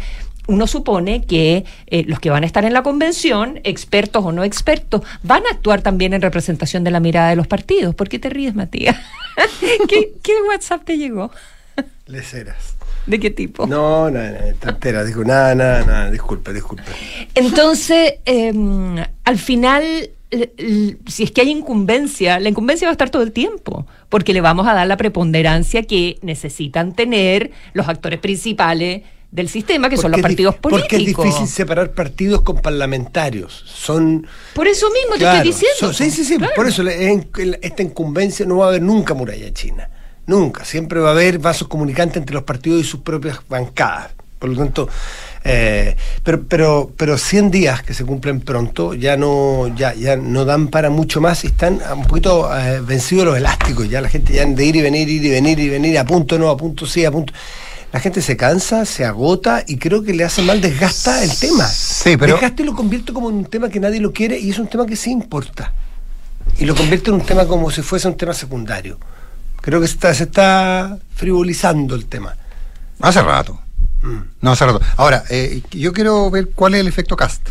uno 0.50 0.66
supone 0.66 1.24
que 1.24 1.64
eh, 1.86 2.04
los 2.06 2.18
que 2.18 2.28
van 2.28 2.42
a 2.42 2.46
estar 2.46 2.64
en 2.64 2.72
la 2.72 2.82
convención, 2.82 3.60
expertos 3.62 4.24
o 4.24 4.32
no 4.32 4.42
expertos, 4.42 5.02
van 5.22 5.46
a 5.46 5.50
actuar 5.50 5.80
también 5.80 6.12
en 6.12 6.22
representación 6.22 6.82
de 6.82 6.90
la 6.90 6.98
mirada 6.98 7.30
de 7.30 7.36
los 7.36 7.46
partidos. 7.46 7.94
¿Por 7.94 8.08
qué 8.08 8.18
te 8.18 8.28
ríes, 8.30 8.54
Matías? 8.54 8.96
¿Qué, 9.88 10.12
qué 10.22 10.32
WhatsApp 10.48 10.84
te 10.84 10.98
llegó? 10.98 11.30
Leceras. 12.06 12.74
¿De 13.06 13.20
qué 13.20 13.30
tipo? 13.30 13.66
No, 13.66 14.10
no, 14.10 14.20
no, 14.20 15.04
dijo, 15.04 15.24
nada, 15.24 15.54
nada, 15.54 15.84
nada, 15.86 16.10
disculpe, 16.10 16.52
disculpe. 16.52 16.90
Entonces, 17.34 18.14
eh, 18.26 18.52
al 19.24 19.38
final, 19.38 20.10
si 21.06 21.22
es 21.22 21.30
que 21.30 21.40
hay 21.40 21.50
incumbencia, 21.50 22.38
la 22.40 22.48
incumbencia 22.48 22.86
va 22.86 22.90
a 22.90 22.92
estar 22.92 23.10
todo 23.10 23.22
el 23.22 23.32
tiempo, 23.32 23.86
porque 24.08 24.32
le 24.32 24.40
vamos 24.40 24.66
a 24.66 24.74
dar 24.74 24.86
la 24.86 24.96
preponderancia 24.96 25.84
que 25.84 26.18
necesitan 26.22 26.92
tener 26.92 27.52
los 27.72 27.88
actores 27.88 28.20
principales 28.20 29.02
del 29.30 29.48
sistema, 29.48 29.88
que 29.88 29.96
son 29.96 30.10
los 30.10 30.20
partidos 30.20 30.56
políticos. 30.56 30.88
Porque 30.88 30.96
es 30.96 31.06
difícil 31.16 31.46
separar 31.46 31.92
partidos 31.92 32.42
con 32.42 32.60
parlamentarios. 32.60 33.62
Son. 33.66 34.26
Por 34.54 34.66
eso 34.66 34.88
mismo 34.90 35.16
te 35.16 35.24
estoy 35.24 35.42
diciendo. 35.48 35.76
son- 35.78 35.94
sí, 35.94 36.10
sí, 36.10 36.24
sí. 36.24 36.36
Claro. 36.36 36.52
Por 36.56 36.66
eso 36.68 36.82
le- 36.82 37.10
en- 37.12 37.28
en 37.38 37.58
esta 37.62 37.82
incumbencia 37.82 38.44
no 38.46 38.58
va 38.58 38.66
a 38.66 38.68
haber 38.70 38.82
nunca 38.82 39.14
muralla 39.14 39.52
china. 39.52 39.88
Nunca. 40.26 40.64
Siempre 40.64 41.00
va 41.00 41.08
a 41.08 41.12
haber 41.12 41.38
vasos 41.38 41.68
comunicantes 41.68 42.16
entre 42.16 42.34
los 42.34 42.42
partidos 42.44 42.80
y 42.80 42.84
sus 42.84 43.00
propias 43.00 43.38
bancadas. 43.48 44.10
Por 44.38 44.48
lo 44.48 44.56
tanto, 44.56 44.88
eh, 45.44 45.94
pero, 46.24 46.42
pero, 46.44 46.92
pero 46.96 47.18
100 47.18 47.50
días 47.50 47.82
que 47.82 47.92
se 47.94 48.04
cumplen 48.06 48.40
pronto 48.40 48.94
ya 48.94 49.16
no, 49.16 49.68
ya, 49.76 49.92
ya 49.94 50.16
no 50.16 50.46
dan 50.46 50.68
para 50.68 50.88
mucho 50.88 51.20
más 51.20 51.44
y 51.44 51.48
están 51.48 51.80
un 51.94 52.04
poquito 52.06 52.48
eh, 52.58 52.80
vencidos 52.80 53.26
los 53.26 53.36
elásticos. 53.36 53.88
Ya 53.90 54.00
la 54.00 54.08
gente 54.08 54.32
ya 54.32 54.44
de 54.46 54.64
ir 54.64 54.76
y 54.76 54.80
venir, 54.82 55.08
ir 55.10 55.24
y 55.24 55.28
venir, 55.30 55.58
ir 55.58 55.66
y 55.66 55.68
venir, 55.68 55.98
a 55.98 56.04
punto 56.06 56.38
no, 56.38 56.48
a 56.48 56.56
punto 56.56 56.86
sí, 56.86 57.04
a 57.04 57.10
punto. 57.10 57.32
La 57.92 57.98
gente 58.00 58.22
se 58.22 58.36
cansa, 58.36 58.84
se 58.84 59.04
agota 59.04 59.64
y 59.66 59.76
creo 59.76 60.02
que 60.02 60.14
le 60.14 60.22
hace 60.24 60.42
mal, 60.42 60.60
desgasta 60.60 61.24
el 61.24 61.36
tema. 61.36 61.66
Sí, 61.66 62.16
pero- 62.16 62.34
Desgasta 62.34 62.62
y 62.62 62.66
lo 62.66 62.74
convierte 62.76 63.12
como 63.12 63.30
en 63.30 63.36
un 63.36 63.44
tema 63.46 63.68
que 63.68 63.80
nadie 63.80 64.00
lo 64.00 64.12
quiere 64.12 64.38
y 64.38 64.50
es 64.50 64.58
un 64.58 64.68
tema 64.68 64.86
que 64.86 64.94
sí 64.96 65.10
importa. 65.10 65.72
Y 66.58 66.66
lo 66.66 66.74
convierte 66.76 67.10
en 67.10 67.14
un 67.16 67.26
tema 67.26 67.46
como 67.46 67.70
si 67.70 67.82
fuese 67.82 68.06
un 68.06 68.16
tema 68.16 68.32
secundario. 68.34 68.98
Creo 69.60 69.80
que 69.80 69.88
se 69.88 69.94
está, 69.94 70.14
se 70.14 70.24
está 70.24 70.98
frivolizando 71.14 71.94
el 71.94 72.06
tema. 72.06 72.36
Hace 73.00 73.22
rato. 73.22 73.60
Mm. 74.02 74.18
No, 74.40 74.52
hace 74.52 74.64
rato. 74.66 74.80
Ahora, 74.96 75.24
eh, 75.28 75.62
yo 75.72 75.92
quiero 75.92 76.30
ver 76.30 76.50
cuál 76.54 76.74
es 76.74 76.80
el 76.80 76.86
efecto 76.88 77.16
cast. 77.16 77.48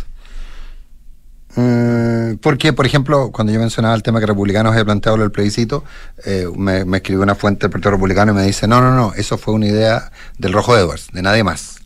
Mm, 1.56 2.36
porque, 2.40 2.72
por 2.72 2.86
ejemplo, 2.86 3.30
cuando 3.32 3.52
yo 3.52 3.58
mencionaba 3.58 3.94
el 3.94 4.02
tema 4.02 4.20
que 4.20 4.26
republicanos 4.26 4.72
había 4.72 4.84
planteado 4.84 5.18
del 5.18 5.30
plebiscito, 5.32 5.84
eh, 6.24 6.46
me, 6.56 6.84
me 6.84 6.98
escribió 6.98 7.22
una 7.22 7.34
fuente 7.34 7.62
del 7.66 7.70
Partido 7.70 7.90
Republicano 7.92 8.32
y 8.32 8.34
me 8.36 8.44
dice, 8.44 8.68
no, 8.68 8.80
no, 8.80 8.94
no, 8.94 9.12
eso 9.14 9.36
fue 9.38 9.54
una 9.54 9.66
idea 9.66 10.12
del 10.38 10.52
Rojo 10.52 10.76
Edwards, 10.76 11.08
de 11.12 11.22
nadie 11.22 11.42
más. 11.44 11.76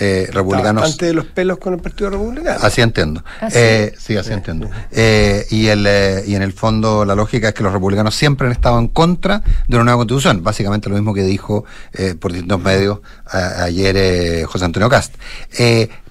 eh, 0.00 0.28
republicanos. 0.32 0.82
Bastante 0.82 1.06
de 1.06 1.14
los 1.14 1.26
pelos 1.26 1.58
con 1.58 1.74
el 1.74 1.78
Partido 1.80 2.10
Republicano. 2.10 2.58
Así 2.62 2.80
entiendo. 2.80 3.22
¿Ah, 3.40 3.48
sí? 3.48 3.56
Eh, 3.60 3.94
sí, 3.96 4.16
así 4.16 4.32
entiendo. 4.32 4.68
Eh, 4.90 5.46
y, 5.50 5.68
el, 5.68 5.86
eh, 5.86 6.24
y 6.26 6.34
en 6.34 6.42
el 6.42 6.52
fondo 6.52 7.04
la 7.04 7.14
lógica 7.14 7.46
es 7.46 7.54
que 7.54 7.62
los 7.62 7.72
republicanos 7.72 8.16
siempre 8.16 8.48
han 8.48 8.52
estado 8.52 8.80
en 8.80 8.88
contra 8.88 9.44
de 9.68 9.76
una 9.76 9.84
nueva 9.84 9.98
constitución. 9.98 10.42
Básicamente 10.42 10.88
lo 10.88 10.96
mismo 10.96 11.14
que 11.14 11.22
dijo 11.22 11.64
eh, 11.92 12.16
por 12.18 12.32
distintos 12.32 12.60
medios 12.60 12.98
a- 13.24 13.62
ayer 13.62 13.94
eh, 13.96 14.44
José 14.48 14.64
Antonio 14.64 14.88
Cast. 14.88 15.14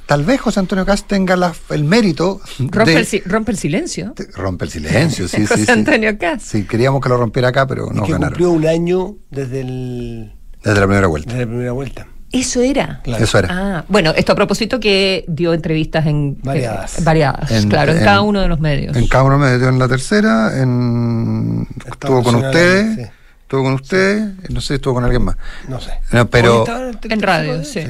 Eh, 0.03 0.05
tal 0.07 0.23
vez 0.23 0.41
José 0.41 0.59
Antonio 0.59 0.85
Cast 0.85 1.07
tenga 1.07 1.35
la- 1.35 1.53
el 1.69 1.83
mérito 1.83 2.41
Rompe, 2.59 2.91
de... 2.91 2.97
el, 2.99 3.05
si- 3.05 3.21
rompe 3.21 3.51
el 3.51 3.57
silencio. 3.57 4.13
de- 4.15 4.27
Rompe 4.35 4.65
el 4.65 4.71
silencio, 4.71 5.27
sí, 5.27 5.37
sí, 5.41 5.45
José 5.47 5.65
sí. 5.65 5.71
Antonio 5.71 6.17
Cast. 6.17 6.45
Sí, 6.45 6.65
queríamos 6.65 7.01
que 7.01 7.09
lo 7.09 7.17
rompiera 7.17 7.49
acá, 7.49 7.65
pero 7.67 7.89
Y 7.91 7.95
no 7.95 8.03
que 8.03 8.11
ganaron. 8.11 8.33
cumplió 8.33 8.51
un 8.51 8.67
año 8.67 9.15
desde, 9.31 9.61
el, 9.61 10.33
Desde 10.63 10.79
la 10.79 10.85
primera 10.87 11.07
vuelta. 11.07 11.31
desde 11.31 11.45
la 11.45 11.49
primera 11.51 11.71
vuelta. 11.71 12.07
Eso 12.31 12.61
era. 12.63 12.99
Claro. 13.03 13.23
Eso 13.23 13.37
era. 13.37 13.47
Ah, 13.51 13.85
bueno, 13.89 14.11
esto 14.17 14.31
a 14.31 14.35
propósito 14.35 14.79
que 14.79 15.23
dio 15.27 15.53
entrevistas 15.53 16.07
en 16.07 16.39
Variadas. 16.41 16.97
eh, 16.97 17.01
variadas, 17.03 17.51
En- 17.51 17.69
claro, 17.69 17.91
en, 17.91 17.99
en- 17.99 18.03
cada 18.03 18.21
uno 18.21 18.41
de 18.41 18.47
los 18.47 18.59
medios. 18.59 18.97
En 18.97 19.07
cada 19.07 19.23
uno 19.25 19.37
me 19.37 19.51
metió 19.51 19.69
en 19.69 19.77
la 19.77 19.87
tercera, 19.87 20.59
en... 20.59 21.67
estuvo 21.85 22.23
con 22.23 22.35
ustedes, 22.35 22.95
sí. 22.95 23.01
estuvo 23.43 23.63
con 23.63 23.73
ustedes, 23.73 24.49
no 24.49 24.61
sé 24.61 24.67
si 24.69 24.73
estuvo 24.73 24.95
con 24.95 25.03
alguien 25.03 25.23
más. 25.23 25.37
No 25.69 25.79
sé. 25.79 25.91
No, 26.11 26.27
pero- 26.27 26.65
En 26.67 27.21
radio, 27.21 27.51
radio, 27.53 27.63
sí. 27.63 27.81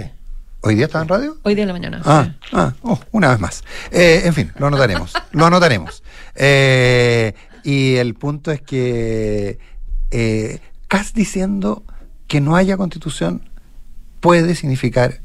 ¿Hoy 0.66 0.76
día 0.76 0.86
estaba 0.86 1.02
en 1.02 1.10
radio? 1.10 1.38
Hoy 1.44 1.56
día 1.56 1.64
en 1.64 1.68
la 1.68 1.74
mañana. 1.74 2.02
Ah, 2.06 2.30
sí. 2.42 2.50
ah, 2.54 2.74
oh, 2.84 2.98
una 3.12 3.32
vez 3.32 3.40
más. 3.42 3.66
Eh, 3.92 4.22
en 4.24 4.34
fin, 4.34 4.54
lo 4.58 4.68
anotaremos. 4.68 5.14
lo 5.34 5.46
anotaremos. 5.46 6.04
Eh, 6.36 7.34
y 7.66 7.96
el 7.96 8.14
punto 8.14 8.50
es 8.50 8.62
que 8.62 9.60
eh, 10.12 10.60
diciendo 11.14 11.84
que 12.28 12.40
no 12.40 12.56
haya 12.56 12.78
constitución 12.78 13.50
puede 14.22 14.56
significar 14.56 15.20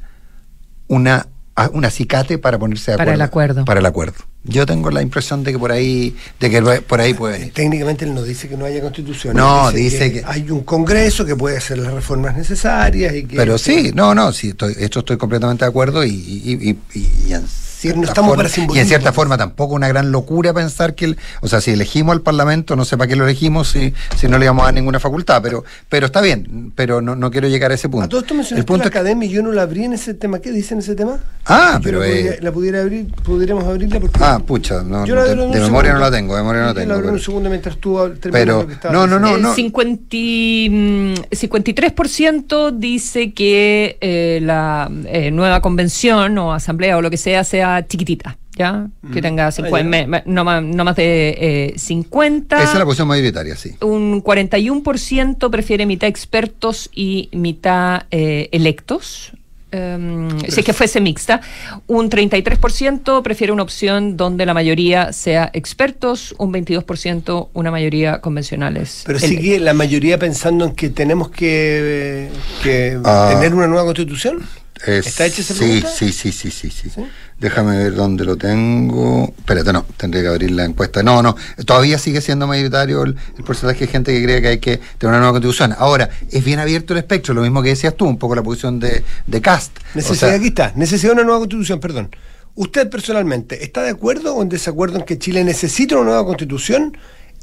una, 0.88 1.28
un 1.66 1.84
acicate 1.84 2.38
para 2.38 2.58
ponerse 2.58 2.92
de 2.92 2.96
Para 2.98 3.10
acuerdo. 3.12 3.14
el 3.24 3.28
acuerdo. 3.28 3.64
Para 3.64 3.80
el 3.80 3.86
acuerdo. 3.86 4.14
Yo 4.44 4.64
tengo 4.64 4.90
la 4.90 5.02
impresión 5.02 5.42
de 5.44 5.52
que 5.52 5.58
por 5.58 5.72
ahí, 5.72 6.16
de 6.40 6.48
que 6.50 6.62
por 6.62 7.00
ahí 7.00 7.12
puede 7.14 7.38
venir. 7.38 7.52
Técnicamente 7.52 8.04
él 8.04 8.14
no 8.14 8.22
dice 8.22 8.48
que 8.48 8.56
no 8.56 8.64
haya 8.64 8.80
constitución. 8.80 9.36
No, 9.36 9.70
dice 9.72 10.12
que- 10.12 10.22
hay 10.24 10.48
un 10.50 10.62
Congreso 10.62 11.24
que 11.26 11.34
puede 11.36 11.56
hacer 11.58 11.78
las 11.78 11.92
reformas 11.92 12.36
necesarias 12.36 13.14
y 13.14 13.24
que. 13.24 13.36
Pero 13.36 13.58
sí, 13.58 13.90
no, 13.94 14.14
no, 14.14 14.32
sí, 14.32 14.50
estoy, 14.50 14.74
esto 14.78 15.00
estoy 15.00 15.16
completamente 15.18 15.64
de 15.64 15.68
acuerdo 15.68 16.04
y, 16.04 16.10
y- 16.10 16.58
y- 16.70 16.98
y- 16.98 17.08
y 17.28 17.32
en 17.32 17.44
cierta 17.78 18.00
no 18.00 18.06
estamos 18.06 18.30
forma, 18.36 18.48
para 18.50 18.74
y 18.76 18.78
en 18.80 18.86
cierta 18.86 19.12
forma 19.12 19.38
tampoco 19.38 19.74
una 19.74 19.88
gran 19.88 20.10
locura 20.12 20.52
pensar 20.52 20.94
que, 20.94 21.04
el- 21.06 21.18
o 21.40 21.48
sea, 21.48 21.60
si 21.60 21.70
elegimos 21.70 22.12
al 22.14 22.20
Parlamento, 22.22 22.76
no 22.76 22.84
sé 22.84 22.96
para 22.96 23.08
qué 23.08 23.16
lo 23.16 23.24
elegimos 23.24 23.68
si, 23.68 23.94
si 24.16 24.28
no 24.28 24.38
le 24.38 24.46
íbamos 24.46 24.62
a 24.62 24.66
dar 24.66 24.74
ninguna 24.74 25.00
facultad, 25.00 25.40
pero, 25.42 25.64
pero 25.88 26.06
está 26.06 26.20
bien, 26.20 26.72
pero 26.74 27.00
no, 27.00 27.14
no 27.16 27.30
quiero 27.30 27.48
llegar 27.48 27.70
a 27.70 27.74
ese 27.74 27.88
punto. 27.88 28.06
A 28.06 28.08
todo 28.08 28.20
esto 28.20 28.34
mencionaste 28.34 28.60
el 28.60 28.66
punto 28.66 28.84
la 28.84 28.86
es 28.86 28.90
que- 28.92 28.98
academia 28.98 29.28
y 29.28 29.32
yo 29.32 29.42
no 29.42 29.52
la 29.52 29.62
abrí 29.62 29.84
en 29.84 29.92
ese 29.92 30.14
tema. 30.14 30.38
¿Qué 30.40 30.50
dice 30.52 30.74
en 30.74 30.80
ese 30.80 30.94
tema? 30.94 31.18
Ah, 31.46 31.74
Yo 31.76 31.80
pero 31.82 32.00
la, 32.00 32.06
pudiera, 32.06 32.34
eh, 32.34 32.38
la 32.42 32.52
pudiera 32.52 32.80
abrir, 32.82 33.12
pudiéramos 33.24 33.64
abrirla 33.64 34.00
porque. 34.00 34.18
ah, 34.22 34.40
pucha, 34.44 34.82
no, 34.82 35.06
Yo 35.06 35.14
la 35.14 35.24
de, 35.24 35.34
de 35.36 35.60
memoria 35.60 35.92
no 35.92 35.98
la 36.00 36.10
tengo, 36.10 36.34
de 36.36 36.42
memoria 36.42 36.60
no 36.62 36.66
la 36.68 36.72
Yo 36.72 36.80
tengo. 36.80 36.88
la 36.88 36.94
abro 36.96 37.08
en 37.08 37.14
un 37.14 37.16
pero- 37.18 37.24
segundo 37.24 37.48
mientras 37.50 37.76
tú 37.78 37.98
Pero- 38.30 38.60
lo 38.62 38.66
que 38.66 38.72
estabas 38.74 38.92
no, 38.94 39.06
no, 39.06 39.18
diciendo. 39.18 39.38
no, 39.48 39.48
El 39.50 39.54
50 39.56 40.06
y, 40.16 40.68
mm, 40.70 41.14
53% 41.34 42.70
dice 42.72 43.32
que 43.32 43.96
eh, 44.00 44.40
la 44.42 44.90
eh, 45.06 45.30
nueva 45.30 45.60
convención 45.60 46.36
o 46.38 46.52
asamblea 46.52 46.96
o 46.96 47.02
lo 47.02 47.10
que 47.10 47.16
sea 47.16 47.44
sea 47.44 47.67
chiquitita, 47.86 48.38
¿ya? 48.56 48.88
Que 49.12 49.20
tenga 49.22 49.50
50, 49.52 49.76
Ah, 49.76 49.82
ya. 49.82 49.88
me- 49.88 50.06
me- 50.06 50.22
no, 50.26 50.44
más, 50.44 50.62
no 50.62 50.84
más 50.84 50.96
de 50.96 51.36
eh, 51.38 51.74
50. 51.78 52.62
Esa 52.62 52.72
es 52.72 52.78
la 52.78 52.84
posición 52.84 53.08
mayoritaria, 53.08 53.56
sí. 53.56 53.72
Un 53.82 54.22
41% 54.22 55.50
prefiere 55.50 55.86
mitad 55.86 56.08
expertos 56.08 56.90
y 56.94 57.28
mitad 57.32 58.02
eh, 58.10 58.48
electos. 58.52 59.32
em, 59.70 60.30
si 60.48 60.60
es 60.60 60.64
que 60.64 60.72
fuese 60.72 60.98
mixta, 60.98 61.42
un 61.88 62.08
33% 62.08 63.22
prefiere 63.22 63.52
una 63.52 63.62
opción 63.62 64.16
donde 64.16 64.46
la 64.46 64.54
mayoría 64.54 65.12
sea 65.12 65.50
expertos, 65.52 66.34
un 66.38 66.52
22% 66.54 67.50
una 67.52 67.70
mayoría 67.70 68.22
convencionales. 68.22 69.02
Pero 69.04 69.18
sigue 69.18 69.58
la 69.60 69.74
mayoría 69.74 70.18
pensando 70.18 70.64
en 70.64 70.72
que 70.74 70.88
tenemos 70.88 71.28
que, 71.28 72.30
que 72.62 72.98
Ah. 73.04 73.28
tener 73.34 73.54
una 73.54 73.66
nueva 73.66 73.84
constitución. 73.84 74.40
¿Está 74.86 75.26
hecha 75.26 75.42
esa 75.42 75.54
sí, 75.54 75.60
pregunta? 75.60 75.88
sí, 75.90 76.12
sí, 76.12 76.32
sí, 76.32 76.50
sí, 76.50 76.70
sí. 76.70 76.90
¿Sí? 76.90 77.04
Déjame 77.40 77.76
ver 77.76 77.94
dónde 77.94 78.24
lo 78.24 78.36
tengo. 78.36 79.32
Espérate, 79.38 79.72
no, 79.72 79.84
tendría 79.96 80.22
que 80.22 80.28
abrir 80.28 80.50
la 80.52 80.64
encuesta. 80.64 81.02
No, 81.02 81.22
no, 81.22 81.36
todavía 81.66 81.98
sigue 81.98 82.20
siendo 82.20 82.46
mayoritario 82.46 83.02
el, 83.04 83.16
el 83.36 83.44
porcentaje 83.44 83.80
de 83.86 83.86
gente 83.92 84.12
que 84.12 84.22
cree 84.24 84.42
que 84.42 84.48
hay 84.48 84.58
que 84.58 84.76
tener 84.98 85.10
una 85.10 85.18
nueva 85.18 85.32
constitución. 85.32 85.74
Ahora, 85.78 86.10
es 86.30 86.44
bien 86.44 86.58
abierto 86.58 86.92
el 86.94 86.98
espectro, 86.98 87.34
lo 87.34 87.42
mismo 87.42 87.62
que 87.62 87.70
decías 87.70 87.96
tú, 87.96 88.06
un 88.06 88.18
poco 88.18 88.34
la 88.34 88.42
posición 88.42 88.80
de, 88.80 89.04
de 89.26 89.40
Cast. 89.40 89.76
O 89.78 89.82
Necesidad, 89.94 90.28
sea, 90.28 90.36
aquí 90.36 90.48
está, 90.48 90.72
necesidad 90.74 91.10
de 91.10 91.14
una 91.14 91.24
nueva 91.24 91.38
constitución, 91.40 91.80
perdón. 91.80 92.10
¿Usted 92.54 92.90
personalmente 92.90 93.62
está 93.64 93.82
de 93.82 93.90
acuerdo 93.90 94.34
o 94.34 94.42
en 94.42 94.48
desacuerdo 94.48 94.98
en 94.98 95.04
que 95.04 95.16
Chile 95.18 95.44
necesita 95.44 95.94
una 95.94 96.06
nueva 96.06 96.24
constitución? 96.24 96.96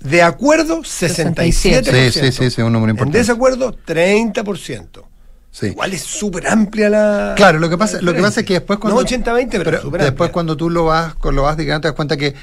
De 0.03 0.21
acuerdo, 0.21 0.81
67%. 0.81 2.11
Sí, 2.11 2.19
sí, 2.19 2.31
sí, 2.33 2.49
sí, 2.51 2.61
un 2.61 2.73
número 2.73 2.89
En 2.91 2.95
importante. 2.95 3.17
desacuerdo, 3.19 3.77
30%. 3.87 5.03
Sí. 5.57 5.67
Igual 5.67 5.93
es 5.93 6.01
súper 6.01 6.47
amplia 6.47 6.89
la. 6.89 7.33
Claro, 7.37 7.59
lo 7.59 7.69
que 7.69 7.77
pasa, 7.77 8.01
lo 8.01 8.13
que 8.13 8.21
pasa 8.21 8.41
es 8.41 8.45
que 8.45 8.53
después 8.55 8.79
cuando 8.79 8.99
No 9.01 9.07
80-20, 9.07 9.47
pero, 9.63 9.81
súper 9.81 10.01
después 10.01 10.27
amplia. 10.27 10.31
cuando 10.31 10.57
tú 10.57 10.69
lo 10.69 10.85
vas, 10.85 11.15
lo 11.23 11.43
vas 11.43 11.55
digamos, 11.57 11.81
te 11.81 11.87
das 11.87 11.95
cuenta 11.95 12.17
que, 12.17 12.35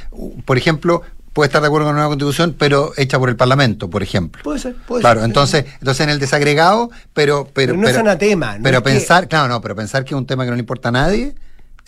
por 0.44 0.57
ejemplo, 0.57 1.03
puede 1.33 1.46
estar 1.48 1.61
de 1.62 1.66
acuerdo 1.68 1.87
con 1.87 1.94
una 1.94 2.03
nueva 2.03 2.11
constitución, 2.11 2.55
pero 2.59 2.92
hecha 2.96 3.18
por 3.18 3.29
el 3.29 3.37
Parlamento, 3.37 3.88
por 3.90 4.03
ejemplo. 4.03 4.42
Puede 4.42 4.59
ser, 4.59 4.77
puede 4.87 5.01
Claro, 5.03 5.20
ser. 5.20 5.29
entonces, 5.29 5.64
entonces 5.81 6.05
en 6.05 6.11
el 6.11 6.18
desagregado, 6.18 6.90
pero 7.14 7.48
pero, 7.53 7.72
Pero 7.72 7.83
no 7.83 7.88
es 7.88 7.96
anatema, 7.96 8.57
no 8.59 8.62
pero 8.64 8.79
es 8.79 8.85
que- 8.85 8.90
pensar, 8.90 9.29
claro, 9.29 9.48
no, 9.48 9.61
pero 9.61 9.75
pensar 9.77 10.05
que 10.05 10.14
es 10.14 10.18
un 10.18 10.27
tema 10.27 10.44
que 10.44 10.51
no 10.51 10.57
le 10.57 10.61
importa 10.61 10.88
a 10.90 10.92
nadie, 10.92 11.35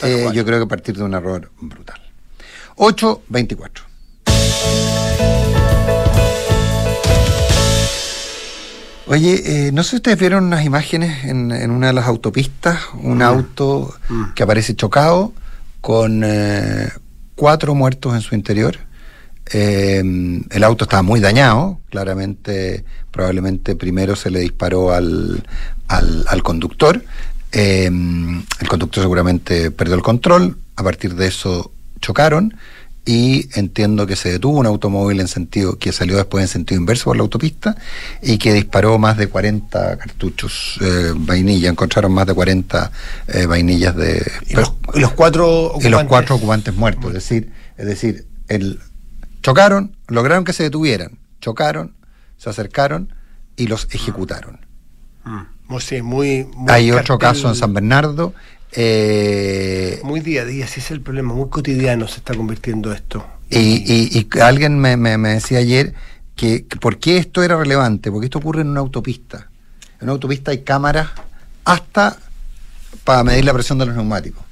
eh, 0.00 0.28
yo 0.32 0.44
creo 0.44 0.60
que 0.60 0.66
partir 0.66 0.96
de 0.96 1.02
un 1.04 1.14
error 1.14 1.50
brutal. 1.60 2.00
8.24. 2.76 3.82
Oye, 9.06 9.66
eh, 9.68 9.72
no 9.72 9.82
sé 9.82 9.90
si 9.90 9.96
ustedes 9.96 10.18
vieron 10.18 10.44
unas 10.44 10.64
imágenes 10.64 11.24
en, 11.24 11.52
en 11.52 11.70
una 11.70 11.88
de 11.88 11.92
las 11.92 12.06
autopistas, 12.06 12.78
un 13.02 13.20
auto 13.22 13.94
Mm. 14.08 14.32
que 14.34 14.42
aparece 14.42 14.74
chocado 14.74 15.32
con 15.80 16.22
eh, 16.24 16.88
cuatro 17.34 17.74
muertos 17.74 18.14
en 18.14 18.20
su 18.22 18.34
interior. 18.34 18.78
Eh, 19.52 19.98
el 20.50 20.64
auto 20.64 20.84
estaba 20.84 21.02
muy 21.02 21.20
dañado, 21.20 21.80
claramente, 21.90 22.84
probablemente 23.10 23.76
primero 23.76 24.16
se 24.16 24.30
le 24.30 24.40
disparó 24.40 24.92
al, 24.92 25.46
al, 25.88 26.24
al 26.26 26.42
conductor. 26.42 27.04
Eh, 27.52 27.86
el 27.86 28.68
conductor 28.68 29.02
seguramente 29.02 29.70
perdió 29.70 29.94
el 29.96 30.02
control, 30.02 30.56
a 30.76 30.82
partir 30.82 31.14
de 31.14 31.26
eso 31.28 31.72
chocaron 32.00 32.54
y 33.06 33.48
entiendo 33.58 34.06
que 34.06 34.16
se 34.16 34.30
detuvo 34.32 34.58
un 34.58 34.66
automóvil 34.66 35.20
en 35.20 35.28
sentido 35.28 35.78
que 35.78 35.92
salió 35.92 36.16
después 36.16 36.42
en 36.42 36.48
sentido 36.48 36.80
inverso 36.80 37.04
por 37.04 37.16
la 37.16 37.22
autopista 37.22 37.76
y 38.22 38.38
que 38.38 38.52
disparó 38.54 38.98
más 38.98 39.18
de 39.18 39.26
40 39.28 39.98
cartuchos 39.98 40.78
eh, 40.80 41.12
vainilla, 41.14 41.68
encontraron 41.68 42.12
más 42.12 42.26
de 42.26 42.32
40 42.34 42.90
eh, 43.28 43.46
vainillas 43.46 43.94
de 43.94 44.26
Y 44.48 44.54
los, 44.54 44.72
y 44.94 45.00
los 45.00 45.12
cuatro 45.12 45.72
y 45.80 45.88
los 45.88 46.00
ocupantes. 46.00 46.08
cuatro 46.08 46.34
ocupantes 46.36 46.74
muertos. 46.74 47.06
Es 47.08 47.14
decir, 47.14 47.52
es 47.76 47.86
decir, 47.86 48.26
el, 48.48 48.80
chocaron, 49.42 49.94
lograron 50.08 50.44
que 50.44 50.54
se 50.54 50.62
detuvieran, 50.62 51.18
chocaron, 51.42 51.92
se 52.38 52.48
acercaron 52.48 53.12
y 53.56 53.66
los 53.66 53.86
ejecutaron. 53.92 54.60
Mm. 55.24 55.40
Sí, 55.80 56.02
muy, 56.02 56.44
muy 56.54 56.72
Hay 56.72 56.90
otro 56.92 57.18
cartel- 57.18 57.34
caso 57.40 57.48
en 57.48 57.54
San 57.56 57.74
Bernardo. 57.74 58.32
Eh, 58.76 60.00
Muy 60.02 60.20
día 60.20 60.42
a 60.42 60.44
día, 60.44 60.64
ese 60.64 60.80
es 60.80 60.90
el 60.90 61.00
problema, 61.00 61.32
muy 61.34 61.48
cotidiano 61.48 62.06
se 62.08 62.16
está 62.18 62.34
convirtiendo 62.34 62.92
esto. 62.92 63.24
y, 63.50 63.58
y- 63.58 64.18
y 64.32 64.40
alguien 64.40 64.78
me, 64.78 64.96
me- 64.96 65.16
me 65.18 65.30
decía 65.34 65.58
ayer 65.58 65.94
que, 66.36 66.66
que 66.66 66.76
por 66.78 66.98
qué 66.98 67.18
esto 67.18 67.42
era 67.42 67.56
relevante, 67.56 68.10
porque 68.10 68.26
esto 68.26 68.38
ocurre 68.38 68.62
en 68.62 68.68
una 68.68 68.80
autopista. 68.80 69.48
En 70.00 70.04
una 70.04 70.12
autopista 70.12 70.50
hay 70.50 70.62
cámaras 70.62 71.08
hasta 71.64 72.16
para 73.04 73.22
medir 73.22 73.44
la 73.44 73.52
presión 73.52 73.78
de 73.78 73.86
los 73.86 73.94
neumáticos. 73.94 74.42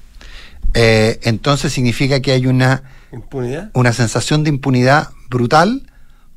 Eh, 0.74 1.18
entonces 1.22 1.72
significa 1.72 2.20
que 2.20 2.32
hay 2.32 2.46
una 2.46 2.82
¿Impunidad? 3.12 3.70
una 3.74 3.92
sensación 3.92 4.42
de 4.44 4.50
impunidad 4.50 5.08
brutal 5.28 5.90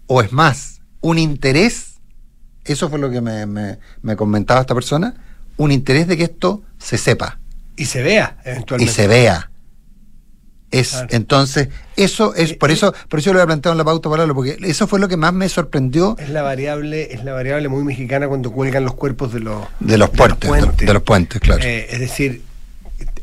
o 0.07 0.21
es 0.21 0.31
más, 0.31 0.81
un 1.01 1.17
interés, 1.19 1.95
eso 2.65 2.89
fue 2.89 2.99
lo 2.99 3.09
que 3.11 3.21
me, 3.21 3.45
me- 3.45 3.77
me 4.01 4.15
comentaba 4.15 4.61
esta 4.61 4.73
persona, 4.75 5.13
un 5.57 5.71
interés 5.71 6.07
de 6.07 6.17
que 6.17 6.23
esto 6.23 6.63
se 6.79 6.97
sepa 6.97 7.39
Y 7.77 7.85
se 7.85 8.01
vea, 8.03 8.37
y 8.45 8.49
eventualmente. 8.49 8.93
se 8.93 9.07
vea. 9.07 9.51
Es, 10.71 10.89
Claro. 10.91 11.07
entonces, 11.11 11.69
eso 11.95 12.33
es, 12.35 12.51
Y- 12.51 12.53
por 12.55 12.69
y- 12.69 12.73
eso, 12.73 12.93
por 13.07 13.19
eso 13.19 13.31
lo 13.31 13.39
había 13.39 13.45
planteado 13.47 13.73
en 13.73 13.77
la 13.77 13.83
pauta 13.85 14.09
para 14.09 14.23
hablarlo, 14.23 14.35
porque 14.35 14.57
eso 14.61 14.87
fue 14.87 14.99
lo 14.99 15.07
que 15.07 15.15
más 15.15 15.31
me 15.33 15.47
sorprendió 15.47 16.15
Es 16.19 16.29
la 16.29 16.41
variable, 16.41 17.13
es 17.13 17.23
la 17.23 17.33
variable 17.33 17.69
muy 17.69 17.83
mexicana 17.83 18.27
cuando 18.27 18.51
cuelgan 18.51 18.83
los 18.83 18.95
cuerpos 18.95 19.31
de 19.33 19.39
los, 19.41 19.65
de 19.79 19.97
los 19.97 20.09
puentes, 20.09 20.39
de, 20.41 20.47
puentes. 20.47 20.87
de 20.87 20.93
los 20.93 21.03
puentes, 21.03 21.39
claro. 21.39 21.63
Eh, 21.63 21.87
es 21.89 21.99
decir, 21.99 22.41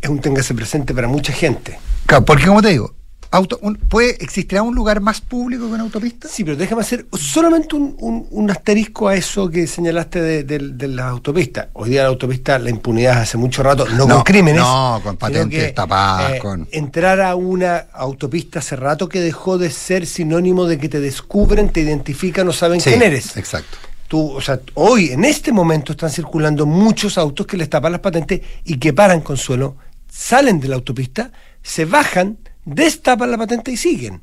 es 0.00 0.08
un 0.08 0.20
téngase 0.20 0.54
presente 0.54 0.94
para 0.94 1.08
mucha 1.08 1.32
gente. 1.32 1.78
Claro, 2.06 2.24
porque 2.24 2.46
como 2.46 2.62
te 2.62 2.68
digo, 2.68 2.94
auto, 3.32 3.58
un- 3.62 3.74
¿puede, 3.76 4.22
¿existirá 4.22 4.62
un 4.62 4.74
lugar 4.74 5.00
más 5.00 5.20
público 5.20 5.66
que 5.66 5.72
una 5.72 5.82
autopista? 5.82 6.28
Sí, 6.28 6.44
pero 6.44 6.56
déjame 6.56 6.82
hacer 6.82 7.06
solamente 7.18 7.74
un, 7.74 7.96
un- 7.98 8.26
un 8.30 8.50
asterisco 8.50 9.08
a 9.08 9.16
eso 9.16 9.48
que 9.50 9.66
señalaste 9.66 10.20
de, 10.20 10.44
de- 10.44 10.58
de 10.74 10.88
las 10.88 11.06
autopistas. 11.06 11.68
Hoy 11.72 11.90
día 11.90 12.02
la 12.02 12.08
autopista, 12.08 12.58
la 12.58 12.70
impunidad 12.70 13.20
hace 13.22 13.36
mucho 13.38 13.62
rato, 13.62 13.86
no, 13.88 14.06
No, 14.06 14.14
con 14.16 14.22
crímenes. 14.24 14.60
no, 14.62 15.00
con 15.02 15.16
patentes 15.16 15.58
que, 15.60 15.66
eh, 15.68 15.72
tapadas, 15.72 16.38
con- 16.40 16.68
Entrar 16.70 17.20
a 17.20 17.34
una 17.34 17.86
autopista 17.94 18.60
hace 18.60 18.76
rato 18.76 19.08
que 19.08 19.20
dejó 19.20 19.58
de 19.58 19.70
ser 19.70 20.06
sinónimo 20.06 20.66
de 20.66 20.78
que 20.78 20.88
te 20.88 21.00
descubren, 21.00 21.70
te 21.70 21.80
identifican 21.80 22.46
o 22.48 22.52
saben 22.52 22.80
Sí, 22.80 22.90
quién 22.90 23.02
eres. 23.02 23.36
Exacto. 23.36 23.78
Tú, 24.08 24.30
o 24.30 24.40
sea, 24.42 24.60
hoy, 24.74 25.08
en 25.08 25.24
este 25.24 25.52
momento, 25.52 25.92
están 25.92 26.10
circulando 26.10 26.66
muchos 26.66 27.16
autos 27.16 27.46
que 27.46 27.56
les 27.56 27.70
tapan 27.70 27.92
las 27.92 28.02
patentes 28.02 28.42
y 28.64 28.76
que 28.76 28.92
paran 28.92 29.22
con 29.22 29.38
suelo, 29.38 29.76
salen 30.06 30.60
de 30.60 30.68
la 30.68 30.74
autopista, 30.76 31.32
se 31.62 31.86
bajan, 31.86 32.36
destapan 32.64 33.30
la 33.30 33.38
patente 33.38 33.72
y 33.72 33.76
siguen. 33.76 34.20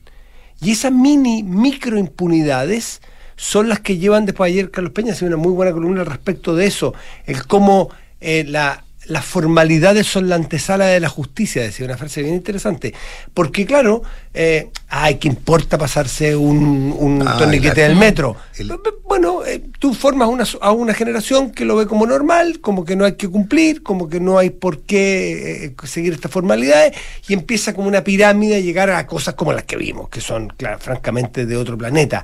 Y 0.62 0.71
esas 0.71 0.91
mini, 0.91 1.43
micro 1.43 1.97
impunidades 1.97 3.02
son 3.36 3.69
las 3.69 3.80
que 3.80 3.97
llevan 3.97 4.25
después 4.25 4.52
ayer 4.52 4.69
Carlos 4.69 4.91
Peña 4.91 5.13
hace 5.13 5.25
una 5.25 5.38
muy 5.38 5.54
buena 5.54 5.71
columna 5.71 6.04
respecto 6.04 6.56
de 6.56 6.65
eso, 6.65 6.93
el 7.25 7.47
cómo 7.47 7.89
eh, 8.19 8.43
la, 8.45 8.84
las 9.09 9.25
formalidades 9.25 10.07
son 10.07 10.29
la 10.29 10.35
antesala 10.35 10.85
de 10.85 10.99
la 10.99 11.09
justicia, 11.09 11.61
decía 11.63 11.85
una 11.85 11.97
frase 11.97 12.21
bien 12.23 12.35
interesante. 12.35 12.93
Porque 13.33 13.65
claro, 13.65 14.03
eh, 14.33 14.69
ay, 14.87 15.15
¿qué 15.15 15.27
importa 15.27 15.77
pasarse 15.77 16.35
un, 16.35 16.95
un 16.97 17.27
Ah, 17.27 17.35
torniquete 17.37 17.81
del 17.81 17.95
metro? 17.95 18.35
el- 18.57 18.71
Bueno, 19.07 19.43
eh, 19.45 19.63
tú 19.79 19.93
formas 19.95 20.29
una, 20.29 20.45
a 20.61 20.71
una 20.71 20.93
generación 20.93 21.49
que 21.51 21.65
lo 21.65 21.75
ve 21.75 21.87
como 21.87 22.05
normal, 22.05 22.59
como 22.61 22.85
que 22.85 22.95
no 22.95 23.05
hay 23.05 23.13
que 23.15 23.27
cumplir, 23.27 23.81
como 23.81 24.07
que 24.07 24.19
no 24.19 24.37
hay 24.37 24.51
por 24.51 24.81
qué 24.83 25.65
eh, 25.65 25.75
seguir 25.87 26.13
estas 26.13 26.31
formalidades, 26.31 26.95
y 27.27 27.33
empieza 27.33 27.73
como 27.73 27.87
una 27.87 28.03
pirámide 28.03 28.57
a 28.57 28.59
llegar 28.59 28.91
a 28.91 29.07
cosas 29.07 29.33
como 29.33 29.51
las 29.53 29.63
que 29.63 29.75
vimos, 29.77 30.09
que 30.09 30.21
son, 30.21 30.49
claro, 30.55 30.77
francamente, 30.79 31.47
de 31.47 31.57
otro 31.57 31.75
planeta. 31.77 32.23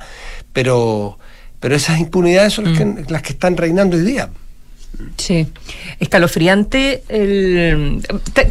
Pero, 0.54 1.18
pero 1.60 1.76
esas 1.76 2.00
impunidades 2.00 2.54
son 2.54 2.66
las, 2.66 2.78
que, 2.78 3.06
las 3.12 3.22
que 3.24 3.34
están 3.34 3.58
reinando 3.58 3.98
hoy 3.98 4.04
día. 4.04 4.30
Sí, 5.18 5.48
escalofriante. 6.00 7.04
El, 7.10 8.02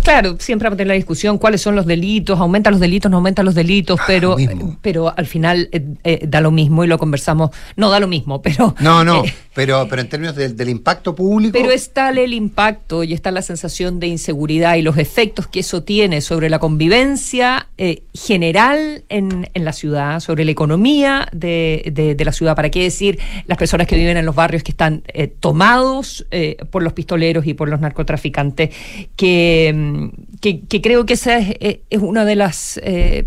claro, 0.03 0.37
siempre 0.39 0.69
va 0.69 0.75
a 0.75 0.77
tener 0.77 0.89
la 0.89 0.95
discusión 0.95 1.39
cuáles 1.39 1.61
son 1.61 1.77
los 1.77 1.87
delitos, 1.87 2.39
aumentan 2.41 2.73
los 2.73 2.81
delitos, 2.81 3.11
no 3.11 3.19
aumentan 3.19 3.45
los 3.45 3.55
delitos, 3.55 3.99
pero, 4.07 4.31
lo 4.31 4.37
mismo. 4.37 4.79
pero 4.83 5.13
al 5.17 5.27
final 5.27 5.69
eh, 5.73 5.85
eh, 6.05 6.21
da 6.29 6.41
lo 6.41 6.51
mismo 6.51 6.85
y 6.85 6.87
lo 6.89 6.99
conversamos. 6.99 7.51
No 7.77 7.91
da 7.91 8.01
lo 8.01 8.09
mismo, 8.09 8.43
pero. 8.43 8.75
No, 8.81 9.05
no, 9.05 9.25
eh, 9.25 9.35
pero, 9.55 9.87
pero 9.89 10.03
en 10.03 10.09
términos 10.09 10.35
del- 10.37 10.57
del 10.57 10.69
impacto 10.69 11.15
público. 11.15 11.53
pero 11.53 11.71
es 11.71 11.93
tal 11.93 12.19
el 12.19 12.33
impacto 12.35 13.05
y 13.05 13.13
está 13.13 13.31
la 13.31 13.43
sensación 13.43 14.01
de 14.01 14.09
inseguridad 14.09 14.75
y 14.77 14.83
los 14.83 14.99
efectos 14.99 15.47
que 15.47 15.61
eso 15.61 15.83
tiene 15.83 16.21
sobre 16.21 16.51
la 16.51 16.59
convivencia 16.59 17.69
general 18.15 19.05
en, 19.09 19.49
en 19.55 19.65
la 19.65 19.73
ciudad, 19.73 20.21
sobre 20.21 20.45
la 20.45 20.51
economía 20.51 21.29
de, 21.33 21.91
de- 21.93 22.15
de 22.15 22.25
la 22.25 22.33
ciudad. 22.33 22.57
¿Para 22.57 22.71
qué 22.71 22.83
decir 22.83 23.19
las 23.47 23.59
personas 23.59 23.87
que 23.87 23.97
viven 23.97 24.17
en 24.17 24.25
los 24.27 24.35
barrios 24.35 24.63
que 24.63 24.71
están 24.73 25.03
eh, 25.09 25.27
tomados 25.29 26.27
eh, 26.35 26.57
por 26.71 26.83
los 26.83 26.93
pistoleros 26.93 27.47
y 27.47 27.55
por 27.55 27.69
los 27.69 27.81
narcotraficantes? 27.81 28.71
Que, 29.17 29.73
mm, 29.75 30.09
que, 30.41 30.81
creo 30.83 31.07
que 31.07 31.15
esa 31.15 31.39
es, 31.39 31.57
eh, 31.61 31.81
es 31.89 32.01
una 32.01 32.25
de 32.25 32.35
las... 32.37 32.79
eh, 32.83 33.25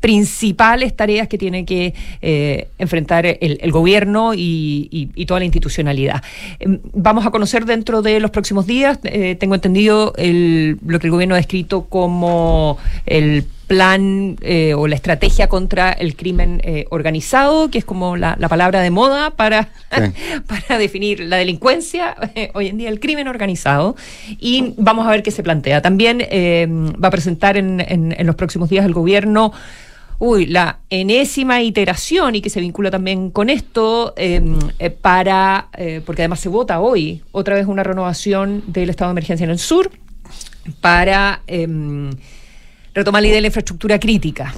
principales 0.00 0.94
tareas 0.94 1.28
que 1.28 1.38
tiene 1.38 1.64
que 1.64 1.94
enfrentar 2.76 3.24
el, 3.24 3.58
el 3.62 3.72
gobierno 3.72 4.34
y, 4.34 5.10
y- 5.14 5.24
toda 5.24 5.40
la 5.40 5.46
institucionalidad. 5.46 6.22
Em, 6.58 6.78
Vamos 6.92 7.24
a 7.26 7.30
conocer 7.30 7.64
dentro 7.64 8.02
de 8.02 8.20
los 8.20 8.30
próximos 8.30 8.66
días, 8.66 9.00
tengo 9.38 9.54
entendido, 9.54 10.12
el- 10.18 10.76
lo 10.86 10.98
que 10.98 11.06
el 11.06 11.10
gobierno 11.10 11.34
ha 11.34 11.38
descrito 11.38 11.86
como 11.86 12.76
el 13.06 13.44
plan 13.66 14.36
eh, 14.42 14.74
o 14.74 14.86
la 14.86 14.94
estrategia 14.94 15.48
contra 15.48 15.92
el 15.92 16.16
crimen 16.16 16.60
eh, 16.64 16.86
organizado, 16.90 17.70
que 17.70 17.78
es 17.78 17.84
como 17.84 18.16
la, 18.16 18.36
la 18.38 18.48
palabra 18.48 18.80
de 18.80 18.90
moda 18.90 19.30
para, 19.30 19.68
Sí. 19.90 20.02
para 20.46 20.78
definir 20.78 21.20
la 21.20 21.36
delincuencia, 21.36 22.14
eh, 22.34 22.50
hoy 22.54 22.68
en 22.68 22.78
día 22.78 22.88
el 22.88 23.00
crimen 23.00 23.28
organizado, 23.28 23.96
y 24.38 24.74
vamos 24.76 25.06
a 25.06 25.10
ver 25.10 25.22
qué 25.22 25.30
se 25.30 25.42
plantea. 25.42 25.82
También 25.82 26.18
va 27.02 27.08
a 27.08 27.10
presentar 27.10 27.56
en, 27.56 27.80
en- 27.80 28.14
en 28.18 28.26
los 28.26 28.36
próximos 28.36 28.68
días 28.70 28.84
el 28.84 28.92
gobierno 28.92 29.52
Uy, 30.20 30.46
la 30.46 30.78
enésima 30.90 31.60
iteración 31.60 32.36
y 32.36 32.40
que 32.40 32.48
se 32.48 32.60
vincula 32.60 32.88
también 32.88 33.30
con 33.32 33.50
esto 33.50 34.14
eh, 34.16 34.40
eh, 34.78 34.90
para, 34.90 35.66
eh, 35.76 36.02
porque 36.06 36.22
además 36.22 36.38
se 36.38 36.48
vota 36.48 36.78
hoy 36.80 37.22
otra 37.32 37.56
vez 37.56 37.66
una 37.66 37.82
renovación 37.82 38.62
del 38.68 38.90
estado 38.90 39.08
de 39.10 39.14
emergencia 39.14 39.42
en 39.42 39.50
el 39.50 39.58
sur 39.58 39.90
para 40.80 41.42
retomar 42.94 43.22
la 43.22 43.28
idea 43.28 43.36
de 43.36 43.40
la 43.42 43.46
infraestructura 43.48 43.98
crítica. 43.98 44.54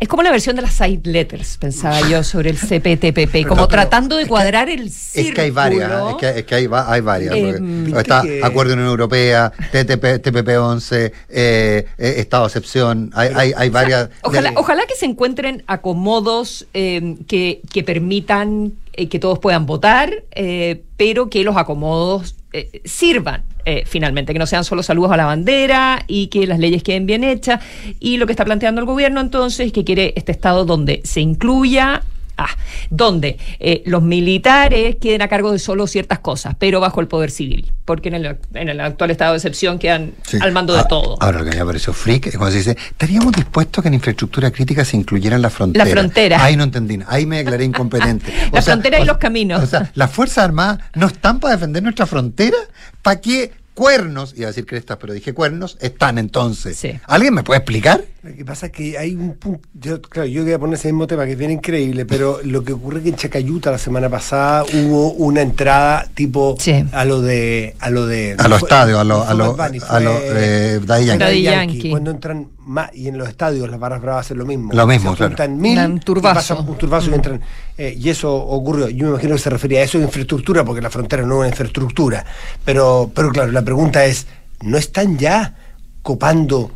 Es 0.00 0.08
como 0.08 0.24
la 0.24 0.32
versión 0.32 0.56
de 0.56 0.62
las 0.62 0.72
side 0.74 1.00
letters, 1.04 1.58
pensaba 1.58 2.00
yo, 2.08 2.24
sobre 2.24 2.50
el 2.50 2.56
CPTPP, 2.58 3.46
como 3.46 3.68
tratando 3.68 4.16
de 4.16 4.24
que- 4.24 4.28
cuadrar 4.28 4.68
el 4.68 4.90
círculo. 4.90 5.28
Es 5.28 5.34
que 5.36 5.40
hay 5.42 5.50
varias, 5.52 5.92
es 6.10 6.14
que, 6.16 6.28
es 6.40 6.44
que 6.44 6.54
hay, 6.56 6.66
va- 6.66 6.92
hay 6.92 7.00
varias. 7.00 7.32
Eh, 7.36 7.56
viste 7.60 8.00
está 8.00 8.22
que- 8.22 8.40
Acuerdo 8.42 8.72
Unión 8.72 8.88
Europea, 8.88 9.52
TTP, 9.70 10.18
TPP-11, 10.20 11.12
eh, 11.28 11.86
eh, 11.98 12.14
Estado 12.16 12.42
de 12.42 12.48
excepción, 12.48 13.12
hay, 13.14 13.28
hay, 13.32 13.52
hay 13.56 13.68
varias. 13.68 14.08
Ojalá, 14.22 14.50
de- 14.50 14.56
ojalá 14.56 14.86
que 14.86 14.96
se 14.96 15.06
encuentren 15.06 15.62
acomodos 15.68 16.66
eh, 16.74 17.14
que, 17.28 17.60
que 17.72 17.84
permitan 17.84 18.72
eh, 18.94 19.08
que 19.08 19.20
todos 19.20 19.38
puedan 19.38 19.66
votar, 19.66 20.24
eh, 20.32 20.82
pero 20.96 21.30
que 21.30 21.44
los 21.44 21.56
acomodos 21.56 22.34
eh, 22.52 22.82
sirvan 22.84 23.44
eh, 23.64 23.84
finalmente, 23.86 24.32
que 24.32 24.38
no 24.38 24.46
sean 24.46 24.64
solo 24.64 24.82
saludos 24.82 25.12
a 25.12 25.16
la 25.16 25.26
bandera 25.26 26.04
y 26.06 26.28
que 26.28 26.46
las 26.46 26.58
leyes 26.58 26.82
queden 26.82 27.06
bien 27.06 27.24
hechas. 27.24 27.60
Y 28.00 28.16
lo 28.16 28.26
que 28.26 28.32
está 28.32 28.44
planteando 28.44 28.80
el 28.80 28.86
gobierno 28.86 29.20
entonces 29.20 29.66
es 29.66 29.72
que 29.72 29.84
quiere 29.84 30.12
este 30.16 30.32
Estado 30.32 30.64
donde 30.64 31.00
se 31.04 31.20
incluya 31.20 32.02
Ah, 32.44 32.56
donde 32.90 33.38
eh, 33.60 33.82
los 33.86 34.02
militares 34.02 34.96
queden 35.00 35.22
a 35.22 35.28
cargo 35.28 35.52
de 35.52 35.58
solo 35.60 35.86
ciertas 35.86 36.18
cosas, 36.18 36.56
pero 36.58 36.80
bajo 36.80 37.00
el 37.00 37.06
poder 37.06 37.30
civil, 37.30 37.72
porque 37.84 38.08
en 38.08 38.14
el, 38.16 38.36
en 38.54 38.68
el 38.68 38.80
actual 38.80 39.10
estado 39.12 39.32
de 39.32 39.36
excepción 39.38 39.78
quedan 39.78 40.12
Sí. 40.26 40.38
al 40.40 40.50
mando 40.52 40.72
de 40.72 40.80
Ah, 40.80 40.88
todo. 40.88 41.16
Ahora 41.20 41.38
lo 41.42 41.50
que 41.50 41.56
me 41.56 41.64
pareció 41.64 41.92
freak 41.92 42.26
es 42.26 42.36
cuando 42.36 42.50
se 42.52 42.58
dice, 42.58 42.76
estaríamos 42.90 43.32
dispuestos 43.32 43.78
a 43.78 43.82
que 43.82 43.88
en 43.88 43.94
infraestructura 43.94 44.50
crítica 44.50 44.84
se 44.84 44.96
incluyeran 44.96 45.40
las 45.40 45.52
fronteras. 45.52 45.86
La 45.88 45.92
frontera. 45.94 46.42
Ahí 46.44 46.56
no 46.56 46.64
entendí, 46.64 46.98
ahí 47.06 47.26
me 47.26 47.36
declaré 47.38 47.64
incompetente. 47.64 48.32
La 48.52 48.60
frontera 48.62 48.98
y 48.98 49.04
los 49.04 49.18
caminos. 49.18 49.62
O 49.62 49.66
sea, 49.66 49.90
las 49.94 50.10
Fuerzas 50.10 50.44
Armadas 50.44 50.78
no 50.94 51.06
están 51.06 51.38
para 51.38 51.54
defender 51.54 51.82
nuestra 51.82 52.06
frontera. 52.06 52.56
¿Para 53.02 53.20
qué 53.20 53.52
cuernos, 53.74 54.34
iba 54.36 54.46
a 54.46 54.48
decir 54.48 54.66
crestas, 54.66 54.98
pero 55.00 55.12
dije 55.12 55.32
cuernos, 55.32 55.78
están 55.80 56.18
entonces? 56.18 56.76
Sí. 56.76 56.98
¿Alguien 57.06 57.34
me 57.34 57.42
puede 57.42 57.58
explicar? 57.58 58.02
Lo 58.24 58.32
que 58.36 58.44
pasa 58.44 58.66
es 58.66 58.72
que 58.72 58.96
hay 58.96 59.16
un 59.16 59.34
punto, 59.34 59.68
yo, 59.74 60.00
claro, 60.00 60.28
yo 60.28 60.44
voy 60.44 60.52
a 60.52 60.58
poner 60.60 60.74
ese 60.74 60.86
mismo 60.92 61.08
tema 61.08 61.24
que 61.24 61.32
es 61.32 61.38
bien 61.38 61.50
increíble, 61.50 62.06
pero 62.06 62.38
lo 62.44 62.62
que 62.62 62.72
ocurre 62.72 62.98
es 62.98 63.02
que 63.02 63.08
en 63.08 63.16
Chacayuta 63.16 63.72
la 63.72 63.78
semana 63.78 64.08
pasada 64.08 64.62
hubo 64.62 65.10
una 65.14 65.40
entrada 65.42 66.06
tipo 66.14 66.54
Sí. 66.56 66.84
a 66.92 67.04
lo 67.04 67.20
de 67.20 67.74
a 67.80 67.90
lo 67.90 68.06
de 68.06 68.36
A 68.38 68.46
los 68.46 68.62
estadios, 68.62 69.00
a 69.00 69.02
los 69.02 69.26
a 69.26 69.34
los 69.34 69.58
a 69.58 69.68
eh, 70.00 70.78
Daddy 70.84 71.06
Yankee. 71.06 71.24
Daddy 71.24 71.42
Yankee, 71.42 71.74
Yankee. 71.74 71.90
Cuando 71.90 72.12
entran 72.12 72.46
más, 72.64 72.94
y 72.94 73.08
en 73.08 73.18
los 73.18 73.28
estadios 73.28 73.68
las 73.68 73.80
barras 73.80 74.00
bravas 74.00 74.26
hacen 74.26 74.38
lo 74.38 74.46
mismo. 74.46 74.72
Lo 74.72 74.86
mismo, 74.86 75.16
Se 75.16 75.28
claro. 75.28 75.52
mil 75.54 75.74
Dan 75.74 75.96
y 75.96 76.00
turbazo. 76.00 76.34
pasan 76.54 76.68
un 76.68 76.78
turbazo 76.78 77.10
y 77.10 77.14
entran. 77.14 77.40
eh, 77.76 77.92
y 77.98 78.08
eso 78.08 78.32
ocurrió. 78.32 78.88
Yo 78.88 79.06
me 79.06 79.10
imagino 79.14 79.34
que 79.34 79.40
se 79.42 79.50
refería 79.50 79.80
a 79.80 79.82
eso 79.82 79.98
de 79.98 80.04
infraestructura, 80.04 80.64
porque 80.64 80.80
la 80.80 80.90
frontera 80.90 81.22
no 81.24 81.34
es 81.34 81.38
una 81.40 81.48
infraestructura. 81.48 82.24
Pero, 82.64 83.10
pero 83.12 83.30
claro, 83.30 83.50
la 83.50 83.62
pregunta 83.62 84.04
es, 84.04 84.28
¿no 84.60 84.78
están 84.78 85.18
ya 85.18 85.56
copando, 86.02 86.70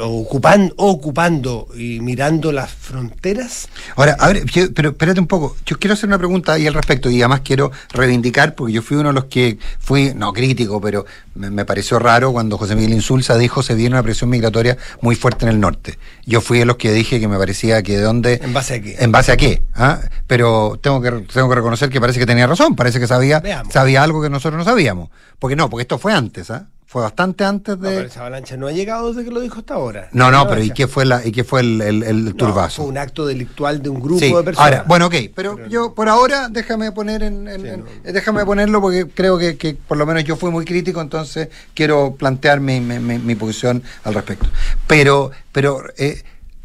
ocupando, 0.00 0.74
ocupando 0.76 1.68
y 1.76 2.00
mirando 2.00 2.52
las 2.52 2.70
fronteras? 2.72 3.68
Ahora, 3.96 4.16
a 4.18 4.28
ver, 4.28 4.44
yo- 4.46 4.72
pero 4.74 4.90
espérate 4.90 5.20
un 5.20 5.26
poco. 5.26 5.56
Yo 5.66 5.78
quiero 5.78 5.94
hacer 5.94 6.08
una 6.08 6.18
pregunta 6.18 6.52
ahí 6.52 6.66
al 6.66 6.74
respecto 6.74 7.10
y 7.10 7.20
además 7.20 7.40
quiero 7.44 7.70
reivindicar, 7.92 8.54
porque 8.54 8.72
yo 8.72 8.82
fui 8.82 8.96
uno 8.96 9.08
de 9.10 9.14
los 9.14 9.24
que 9.26 9.58
fui, 9.78 10.12
no 10.14 10.32
crítico, 10.32 10.80
pero 10.80 11.04
me, 11.34 11.50
me 11.50 11.64
pareció 11.64 11.98
raro 11.98 12.32
cuando 12.32 12.58
José 12.58 12.74
Miguel 12.76 12.92
Insulza 12.92 13.36
dijo 13.38 13.62
se 13.62 13.74
viene 13.74 13.94
una 13.94 14.02
presión 14.02 14.30
migratoria 14.30 14.76
muy 15.00 15.16
fuerte 15.16 15.44
en 15.46 15.50
el 15.50 15.60
norte. 15.60 15.98
Yo 16.26 16.40
fui 16.40 16.58
de 16.58 16.64
los 16.64 16.76
que 16.76 16.92
dije 16.92 17.20
que 17.20 17.28
me 17.28 17.38
parecía 17.38 17.82
que 17.82 17.96
de 17.96 18.02
dónde... 18.02 18.40
¿En 18.42 18.52
base 18.52 18.74
a 18.74 18.80
qué? 18.82 18.96
¿En 18.98 19.12
base 19.12 19.32
a 19.32 19.36
qué? 19.36 19.62
¿Ah? 19.74 20.00
Pero 20.26 20.78
tengo 20.82 21.00
que, 21.00 21.10
tengo 21.32 21.48
que 21.48 21.54
reconocer 21.54 21.90
que 21.90 22.00
parece 22.00 22.18
que 22.18 22.26
tenía 22.26 22.46
razón, 22.46 22.74
parece 22.76 22.98
que 23.00 23.06
sabía, 23.06 23.40
Veamos. 23.40 23.72
sabía 23.72 24.02
algo 24.02 24.22
que 24.22 24.30
nosotros 24.30 24.58
no 24.58 24.64
sabíamos. 24.64 25.10
Porque 25.38 25.56
no, 25.56 25.68
porque 25.68 25.82
esto 25.82 25.98
fue 25.98 26.12
antes, 26.14 26.50
¿ah? 26.50 26.68
Fue 26.94 27.02
bastante 27.02 27.42
antes 27.44 27.74
No, 27.76 27.82
pero 27.82 28.02
de... 28.02 28.06
esa 28.06 28.20
avalancha 28.20 28.56
no 28.56 28.68
ha 28.68 28.70
llegado 28.70 29.08
desde 29.12 29.24
que 29.28 29.34
lo 29.34 29.40
dijo 29.40 29.58
hasta 29.58 29.74
ahora. 29.74 30.08
No, 30.12 30.30
no, 30.30 30.46
pero 30.48 30.62
¿y 30.62 30.70
qué 30.70 30.86
fue, 30.86 31.04
la, 31.04 31.26
y 31.26 31.32
qué 31.32 31.42
fue 31.42 31.58
el, 31.60 31.80
el, 31.80 32.02
el 32.04 32.24
No, 32.26 32.34
turbazo? 32.36 32.82
fue 32.82 32.84
un 32.92 32.98
acto 32.98 33.26
delictual 33.26 33.82
de 33.82 33.88
un 33.88 33.98
grupo 34.00 34.20
Sí, 34.20 34.32
de 34.32 34.42
personas. 34.44 34.70
Ahora, 34.70 34.84
bueno, 34.86 35.06
ok, 35.06 35.14
pero, 35.34 35.56
Pero 35.56 35.68
yo 35.68 35.92
por 35.92 36.08
ahora 36.08 36.48
déjame 36.48 36.92
poner 36.92 37.24
en, 37.24 37.48
en- 37.48 37.60
Sí, 37.62 37.66
en- 37.66 37.80
no. 37.80 37.86
eh, 38.04 38.12
déjame 38.12 38.44
ponerlo 38.44 38.80
porque 38.80 39.08
creo 39.12 39.36
que, 39.38 39.56
que 39.56 39.74
por 39.74 39.96
lo 39.98 40.06
menos 40.06 40.22
yo 40.22 40.36
fui 40.36 40.52
muy 40.52 40.64
crítico, 40.64 41.00
entonces 41.00 41.48
quiero 41.74 42.14
plantear 42.16 42.60
mi, 42.60 42.78
mi- 42.78 43.00
mi- 43.00 43.18
mi 43.18 43.34
posición 43.34 43.82
al 44.04 44.14
respecto. 44.14 44.46
Pero, 44.86 45.32
pero, 45.50 45.82
eh, 45.98 46.22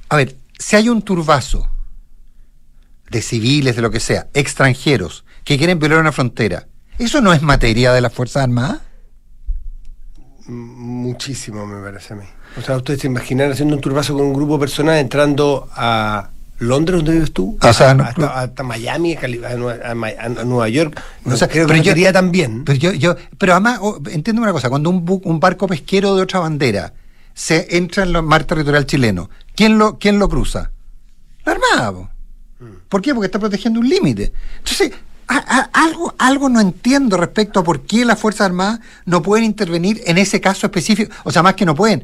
a 0.10 0.16
ver, 0.16 0.36
si 0.60 0.76
hay 0.76 0.90
un 0.90 1.02
turbazo 1.02 1.68
de 3.10 3.24
civiles, 3.24 3.76
de 3.76 3.82
lo 3.82 3.90
que 3.90 4.00
sea, 4.00 4.28
extranjeros, 4.36 5.26
que 5.44 5.58
quieren 5.58 5.80
violar 5.80 5.98
una 6.02 6.12
frontera, 6.12 6.68
¿eso 7.00 7.20
no 7.20 7.34
es 7.34 7.42
materia 7.42 7.94
de 7.94 8.02
las 8.02 8.14
Fuerzas 8.14 8.44
Armadas? 8.44 8.82
Muchísimo, 10.50 11.68
me 11.68 11.80
parece 11.82 12.14
a 12.14 12.18
mí. 12.18 12.26
O 12.58 12.62
sea, 12.62 12.78
ustedes 12.78 13.02
se 13.02 13.08
imaginan 13.08 13.52
haciendo 13.52 13.76
un 13.76 13.82
turbazo 13.82 14.14
con 14.14 14.24
un 14.24 14.34
grupo 14.34 14.54
de 14.54 14.60
personas 14.62 15.00
entrando 15.00 15.70
a 15.74 16.32
Londres, 16.58 16.98
donde 16.98 17.12
vives 17.12 17.32
tú, 17.32 17.56
o 17.62 17.74
sea, 17.74 17.92
hasta, 17.92 18.42
hasta, 18.42 18.64
Miami, 18.64 19.16
a, 19.16 20.44
Nueva 20.44 20.68
York. 20.68 21.00
No, 21.24 21.36
o 21.36 21.38
sea, 21.38 21.48
creo 21.48 21.68
pero 21.68 21.84
que 21.84 22.02
yo, 22.02 22.12
también. 22.12 22.66
Pero 22.66 22.80
yo, 22.80 22.92
yo, 22.94 23.16
pero 23.38 23.54
además, 23.54 23.78
oh, 23.82 24.00
entiendo 24.10 24.42
una 24.42 24.52
cosa, 24.52 24.70
cuando 24.70 24.90
un, 24.90 25.06
bu, 25.06 25.22
un 25.24 25.40
barco 25.40 25.68
pesquero 25.68 26.16
de 26.16 26.24
otra 26.24 26.40
bandera 26.40 26.94
se 27.34 27.78
entra 27.78 28.04
en 28.04 28.16
el 28.16 28.24
mar 28.24 28.44
territorial 28.44 28.88
chileno, 28.88 29.30
¿quién 29.56 29.78
lo, 29.78 30.00
quién 30.00 30.18
lo 30.18 30.28
cruza? 30.28 30.72
La 31.46 31.54
Armada. 31.54 32.10
¿Por 32.90 33.02
qué? 33.02 33.14
Porque 33.14 33.28
está 33.28 33.40
protegiendo 33.40 33.80
un 33.80 33.88
límite. 33.88 34.34
Entonces, 34.58 34.92
a, 35.30 35.38
a, 35.38 35.70
algo, 35.86 36.14
algo 36.18 36.50
no 36.50 36.60
entiendo 36.60 37.16
respecto 37.16 37.60
a 37.60 37.64
por 37.64 37.82
qué 37.82 38.04
las 38.04 38.20
Fuerzas 38.20 38.48
Armadas 38.48 38.80
no 39.06 39.22
pueden 39.22 39.46
intervenir 39.46 40.02
en 40.06 40.18
ese 40.18 40.42
caso 40.42 40.68
específico. 40.68 41.14
O 41.24 41.32
sea, 41.32 41.44
más 41.44 41.54
que 41.54 41.66
no 41.66 41.76
pueden. 41.76 42.04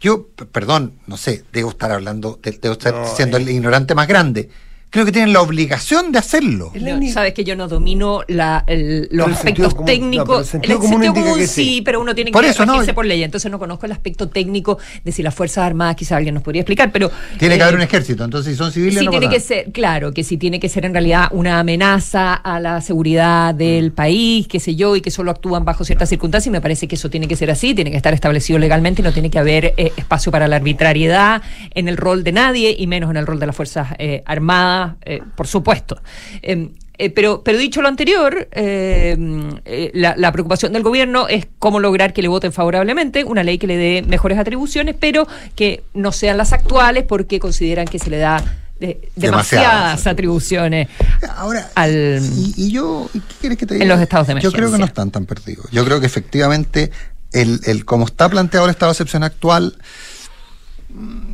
Yo, 0.00 0.28
perdón, 0.52 0.94
no 1.06 1.16
sé, 1.16 1.44
debo 1.52 1.70
estar 1.70 1.90
hablando, 1.90 2.38
debo 2.42 2.74
estar 2.74 3.06
siendo 3.14 3.36
eh. 3.36 3.42
el 3.42 3.48
ignorante 3.50 3.94
más 3.94 4.06
grande 4.06 4.50
creo 4.94 5.04
que 5.04 5.10
tienen 5.10 5.32
la 5.32 5.42
obligación 5.42 6.12
de 6.12 6.20
hacerlo. 6.20 6.72
sabes 7.12 7.34
que 7.34 7.42
yo 7.42 7.56
no 7.56 7.66
domino 7.66 8.20
la, 8.28 8.64
los 9.10 9.28
aspectos 9.28 9.74
técnicos. 9.84 10.54
el 10.54 10.60
sentido, 10.62 10.78
común, 10.78 11.48
sí, 11.48 11.82
pero 11.84 12.00
uno 12.00 12.14
tiene 12.14 12.30
que 12.30 12.40
regirse 12.40 12.94
por 12.94 13.04
ley. 13.04 13.24
Entonces 13.24 13.50
no 13.50 13.58
conozco 13.58 13.86
el 13.86 13.92
aspecto 13.92 14.28
técnico 14.28 14.78
de 15.02 15.10
si 15.10 15.24
las 15.24 15.34
Fuerzas 15.34 15.64
Armadas, 15.64 15.96
quizá 15.96 16.16
alguien 16.16 16.36
nos 16.36 16.44
podría 16.44 16.60
explicar, 16.60 16.92
pero... 16.92 17.10
Tiene 17.40 17.56
que 17.56 17.64
haber 17.64 17.74
eh, 17.74 17.78
un 17.78 17.82
ejército, 17.82 18.22
entonces 18.22 18.52
si 18.52 18.56
son 18.56 18.70
civiles 18.70 19.00
sí, 19.00 19.08
tiene 19.08 19.28
que 19.28 19.40
ser, 19.40 19.72
claro, 19.72 20.12
que 20.12 20.22
si 20.22 20.36
tiene 20.36 20.60
que 20.60 20.68
ser 20.68 20.84
en 20.84 20.92
realidad 20.92 21.26
una 21.32 21.58
amenaza 21.58 22.32
a 22.34 22.60
la 22.60 22.80
seguridad 22.80 23.52
del 23.52 23.90
mm. 23.90 23.94
país, 23.96 24.46
qué 24.46 24.60
sé 24.60 24.76
yo, 24.76 24.94
y 24.94 25.00
que 25.00 25.10
solo 25.10 25.32
actúan 25.32 25.64
bajo 25.64 25.84
ciertas 25.84 26.08
circunstancias, 26.08 26.46
y 26.46 26.50
me 26.50 26.60
parece 26.60 26.86
que 26.86 26.94
eso 26.94 27.10
tiene 27.10 27.26
que 27.26 27.34
ser 27.34 27.50
así, 27.50 27.74
tiene 27.74 27.90
que 27.90 27.96
estar 27.96 28.14
establecido 28.14 28.60
legalmente 28.60 29.02
y 29.02 29.04
no 29.04 29.12
tiene 29.12 29.28
que 29.28 29.40
haber 29.40 29.74
eh, 29.76 29.92
espacio 29.96 30.30
para 30.30 30.46
la 30.46 30.54
arbitrariedad 30.54 31.42
en 31.74 31.88
el 31.88 31.96
rol 31.96 32.22
de 32.22 32.30
nadie, 32.30 32.76
y 32.78 32.86
menos 32.86 33.10
en 33.10 33.16
el 33.16 33.26
rol 33.26 33.40
de 33.40 33.46
las 33.46 33.56
Fuerzas 33.56 33.88
eh, 33.98 34.22
Armadas 34.24 34.83
eh, 35.02 35.20
por 35.36 35.46
supuesto. 35.46 36.00
Em, 36.42 36.70
eh, 36.96 37.10
pero, 37.10 37.42
pero 37.42 37.58
dicho 37.58 37.82
lo 37.82 37.88
anterior, 37.88 38.48
em, 38.52 39.50
eh, 39.64 39.90
la, 39.94 40.32
preocupación 40.32 40.72
del 40.72 40.84
gobierno 40.84 41.26
es 41.26 41.48
cómo 41.58 41.80
lograr 41.80 42.12
que 42.12 42.22
le 42.22 42.28
voten 42.28 42.52
favorablemente 42.52 43.24
una 43.24 43.42
ley 43.42 43.58
que 43.58 43.66
le 43.66 43.76
dé 43.76 44.02
mejores 44.06 44.38
atribuciones, 44.38 44.94
pero 44.98 45.26
que 45.56 45.82
no 45.92 46.12
sean 46.12 46.36
las 46.36 46.52
actuales 46.52 47.04
porque 47.04 47.40
consideran 47.40 47.86
que 47.86 47.98
se 47.98 48.10
le 48.10 48.18
da 48.18 48.42
demasiadas, 49.16 50.06
atribuciones 50.06 50.88
ahora 51.36 51.70
al, 51.74 52.20
y, 52.36 52.70
yo 52.70 53.08
¿qué 53.12 53.20
quieres 53.40 53.56
que 53.58 53.66
te 53.66 53.74
diga? 53.74 53.84
en 53.84 53.88
los 53.88 54.00
estados 54.00 54.26
de 54.26 54.32
emergencia. 54.32 54.58
yo 54.58 54.62
creo 54.62 54.72
que 54.72 54.78
no 54.78 54.84
están 54.84 55.10
tan 55.10 55.24
perdidos 55.24 55.66
yo 55.70 55.86
creo 55.86 56.00
que 56.00 56.06
efectivamente 56.06 56.90
el, 57.32 57.60
el 57.64 57.86
como 57.86 58.04
está 58.04 58.28
planteado 58.28 58.66
el 58.66 58.72
estado 58.72 58.90
de 58.90 58.94
excepción 58.94 59.22
actual 59.22 59.78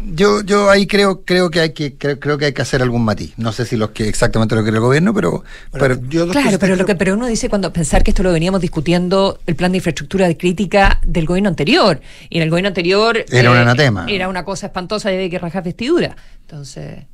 yo, 0.07 0.43
yo 0.43 0.71
ahí 0.71 0.87
creo, 0.87 1.23
creo 1.23 1.51
que 1.51 1.61
hay 1.61 1.73
que, 1.75 1.97
creo, 1.97 2.39
que 2.39 2.47
hay 2.47 2.53
que 2.53 2.63
hacer 2.63 2.81
algún 2.81 3.05
matiz. 3.05 3.35
No 3.37 3.53
sé 3.53 3.67
si 3.67 3.77
los 3.77 3.91
que 3.91 4.09
exactamente 4.09 4.55
lo 4.55 4.63
quiere 4.63 4.79
el 4.79 4.83
gobierno, 4.83 5.13
pero, 5.13 5.45
pero 5.73 6.01
claro, 6.01 6.59
pero 6.59 6.77
lo 6.77 6.87
que 6.87 6.95
pero 6.95 7.15
uno 7.15 7.27
dice 7.27 7.51
cuando 7.51 7.73
pensar 7.73 8.03
que 8.03 8.11
esto 8.11 8.23
lo 8.23 8.33
veníamos 8.33 8.63
discutiendo 8.63 9.39
el 9.47 9.57
plan 9.57 9.73
de 9.73 9.79
infraestructura 9.79 10.27
de 10.29 10.37
crítica 10.37 11.01
del 11.05 11.27
gobierno 11.27 11.51
anterior 11.51 12.01
y 12.31 12.39
en 12.39 12.45
el 12.45 12.51
gobierno 12.51 12.69
anterior 12.69 13.25
era 13.31 13.51
un 13.51 13.57
eh, 13.59 13.61
anatema, 13.61 14.07
era 14.09 14.29
una 14.29 14.45
cosa 14.45 14.67
espantosa 14.67 15.13
y 15.13 15.17
había 15.17 15.31
que 15.31 15.39
rajar 15.39 15.63
vestidura. 15.63 16.17
Entonces, 16.41 17.05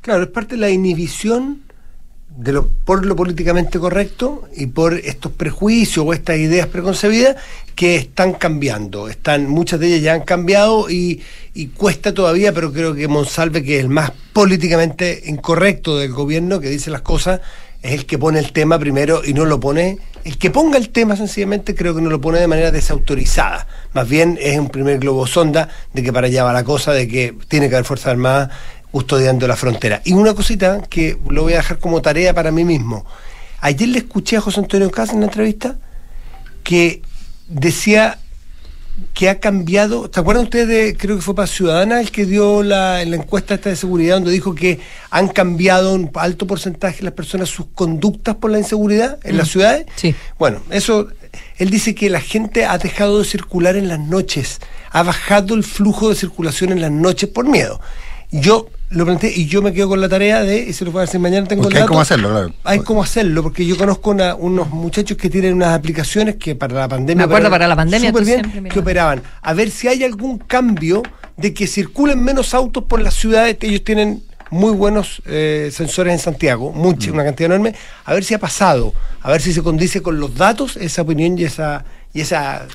claro, 0.00 0.22
es 0.22 0.28
parte 0.28 0.54
de 0.54 0.60
la 0.60 0.70
inhibición 0.70 1.62
de 2.36 2.52
lo, 2.52 2.68
por 2.68 3.04
lo 3.04 3.16
políticamente 3.16 3.78
correcto 3.78 4.48
y 4.56 4.66
por 4.66 4.94
estos 4.94 5.32
prejuicios 5.32 6.06
o 6.06 6.12
estas 6.12 6.38
ideas 6.38 6.68
preconcebidas 6.68 7.36
que 7.74 7.96
están 7.96 8.32
cambiando. 8.34 9.08
Están, 9.08 9.48
muchas 9.48 9.80
de 9.80 9.88
ellas 9.88 10.02
ya 10.02 10.14
han 10.14 10.22
cambiado 10.22 10.90
y, 10.90 11.22
y 11.54 11.68
cuesta 11.68 12.14
todavía, 12.14 12.52
pero 12.52 12.72
creo 12.72 12.94
que 12.94 13.08
Monsalve, 13.08 13.62
que 13.62 13.76
es 13.76 13.80
el 13.80 13.90
más 13.90 14.12
políticamente 14.32 15.22
incorrecto 15.26 15.98
del 15.98 16.12
gobierno, 16.12 16.60
que 16.60 16.68
dice 16.68 16.90
las 16.90 17.02
cosas, 17.02 17.40
es 17.82 17.92
el 17.92 18.06
que 18.06 18.18
pone 18.18 18.38
el 18.38 18.52
tema 18.52 18.78
primero 18.78 19.22
y 19.24 19.32
no 19.34 19.44
lo 19.44 19.58
pone. 19.58 19.98
El 20.22 20.36
que 20.36 20.50
ponga 20.50 20.76
el 20.76 20.90
tema 20.90 21.16
sencillamente 21.16 21.74
creo 21.74 21.94
que 21.94 22.02
no 22.02 22.10
lo 22.10 22.20
pone 22.20 22.38
de 22.38 22.46
manera 22.46 22.70
desautorizada. 22.70 23.66
Más 23.94 24.06
bien 24.06 24.38
es 24.40 24.58
un 24.58 24.68
primer 24.68 24.98
globo 24.98 25.26
sonda 25.26 25.68
de 25.94 26.02
que 26.02 26.12
para 26.12 26.26
allá 26.26 26.44
va 26.44 26.52
la 26.52 26.64
cosa, 26.64 26.92
de 26.92 27.08
que 27.08 27.34
tiene 27.48 27.70
que 27.70 27.76
haber 27.76 27.86
Fuerzas 27.86 28.08
Armadas 28.08 28.50
custodiando 28.90 29.46
la 29.46 29.56
frontera. 29.56 30.02
Y 30.04 30.12
una 30.12 30.34
cosita 30.34 30.82
que 30.88 31.18
lo 31.28 31.42
voy 31.42 31.54
a 31.54 31.58
dejar 31.58 31.78
como 31.78 32.02
tarea 32.02 32.34
para 32.34 32.50
mí 32.50 32.64
mismo. 32.64 33.04
Ayer 33.60 33.88
le 33.88 33.98
escuché 33.98 34.36
a 34.36 34.40
José 34.40 34.60
Antonio 34.60 34.90
Casa 34.90 35.12
en 35.12 35.18
una 35.18 35.26
entrevista 35.26 35.76
que 36.64 37.02
decía 37.48 38.18
que 39.14 39.28
ha 39.28 39.40
cambiado. 39.40 40.10
¿Se 40.12 40.20
acuerdan 40.20 40.44
ustedes 40.44 40.68
de, 40.68 40.96
creo 40.96 41.16
que 41.16 41.22
fue 41.22 41.34
para 41.34 41.46
Ciudadana 41.46 42.00
el 42.00 42.10
que 42.10 42.26
dio 42.26 42.62
la, 42.62 43.04
la 43.04 43.16
encuesta 43.16 43.54
esta 43.54 43.70
de 43.70 43.76
seguridad, 43.76 44.16
donde 44.16 44.30
dijo 44.30 44.54
que 44.54 44.80
han 45.10 45.28
cambiado 45.28 45.94
un 45.94 46.10
alto 46.14 46.46
porcentaje 46.46 47.02
las 47.02 47.14
personas 47.14 47.48
sus 47.48 47.66
conductas 47.74 48.36
por 48.36 48.50
la 48.50 48.58
inseguridad 48.58 49.18
en 49.24 49.36
las 49.36 49.48
mm. 49.48 49.50
ciudades? 49.50 49.86
Sí. 49.96 50.14
Bueno, 50.38 50.62
eso, 50.70 51.08
él 51.56 51.70
dice 51.70 51.94
que 51.94 52.10
la 52.10 52.20
gente 52.20 52.64
ha 52.64 52.78
dejado 52.78 53.18
de 53.18 53.24
circular 53.24 53.76
en 53.76 53.88
las 53.88 54.00
noches, 54.00 54.60
ha 54.90 55.02
bajado 55.02 55.54
el 55.54 55.64
flujo 55.64 56.08
de 56.08 56.14
circulación 56.14 56.72
en 56.72 56.80
las 56.80 56.90
noches 56.90 57.28
por 57.28 57.46
miedo. 57.46 57.80
Yo 58.30 58.68
lo 58.90 59.04
planteé 59.04 59.32
y 59.34 59.46
yo 59.46 59.62
me 59.62 59.72
quedo 59.72 59.88
con 59.88 60.00
la 60.00 60.08
tarea 60.08 60.42
de, 60.42 60.58
y 60.58 60.72
se 60.72 60.84
lo 60.84 60.90
voy 60.90 61.00
a 61.00 61.02
decir 61.02 61.20
mañana, 61.20 61.46
tengo 61.46 61.62
porque 61.62 61.78
hay 61.78 61.86
cómo 61.86 62.00
hacerlo, 62.00 62.28
claro. 62.28 62.52
Hay 62.64 62.80
cómo 62.80 63.02
hacerlo, 63.02 63.42
porque 63.42 63.64
yo 63.64 63.78
conozco 63.78 64.10
unos 64.10 64.70
muchachos 64.70 65.16
que 65.16 65.30
tienen 65.30 65.54
unas 65.54 65.74
aplicaciones 65.74 66.36
que 66.36 66.56
para 66.56 66.74
la 66.74 66.88
pandemia... 66.88 67.26
Me 67.26 67.32
acuerdo 67.32 67.50
para, 67.50 67.68
la 67.68 67.76
pandemia 67.76 68.10
bien, 68.10 68.68
que 68.68 68.78
operaban. 68.80 69.22
A 69.42 69.54
ver 69.54 69.70
si 69.70 69.86
hay 69.86 70.02
algún 70.02 70.38
cambio 70.38 71.02
de 71.36 71.54
que 71.54 71.68
circulen 71.68 72.22
menos 72.22 72.52
autos 72.52 72.84
por 72.84 73.00
las 73.00 73.14
ciudades, 73.14 73.56
ellos 73.60 73.84
tienen 73.84 74.24
muy 74.50 74.72
buenos 74.72 75.22
eh, 75.26 75.70
sensores 75.72 76.12
en 76.12 76.18
Santiago, 76.18 76.72
mucha, 76.72 77.10
mm. 77.10 77.14
una 77.14 77.24
cantidad 77.24 77.52
enorme, 77.52 77.74
a 78.04 78.12
ver 78.12 78.24
si 78.24 78.34
ha 78.34 78.40
pasado, 78.40 78.92
a 79.22 79.30
ver 79.30 79.40
si 79.40 79.52
se 79.52 79.62
condice 79.62 80.02
con 80.02 80.18
los 80.18 80.34
datos 80.34 80.76
esa 80.76 81.02
opinión 81.02 81.38
y 81.38 81.44
esa 81.44 81.84
y 82.12 82.22
esa 82.22 82.66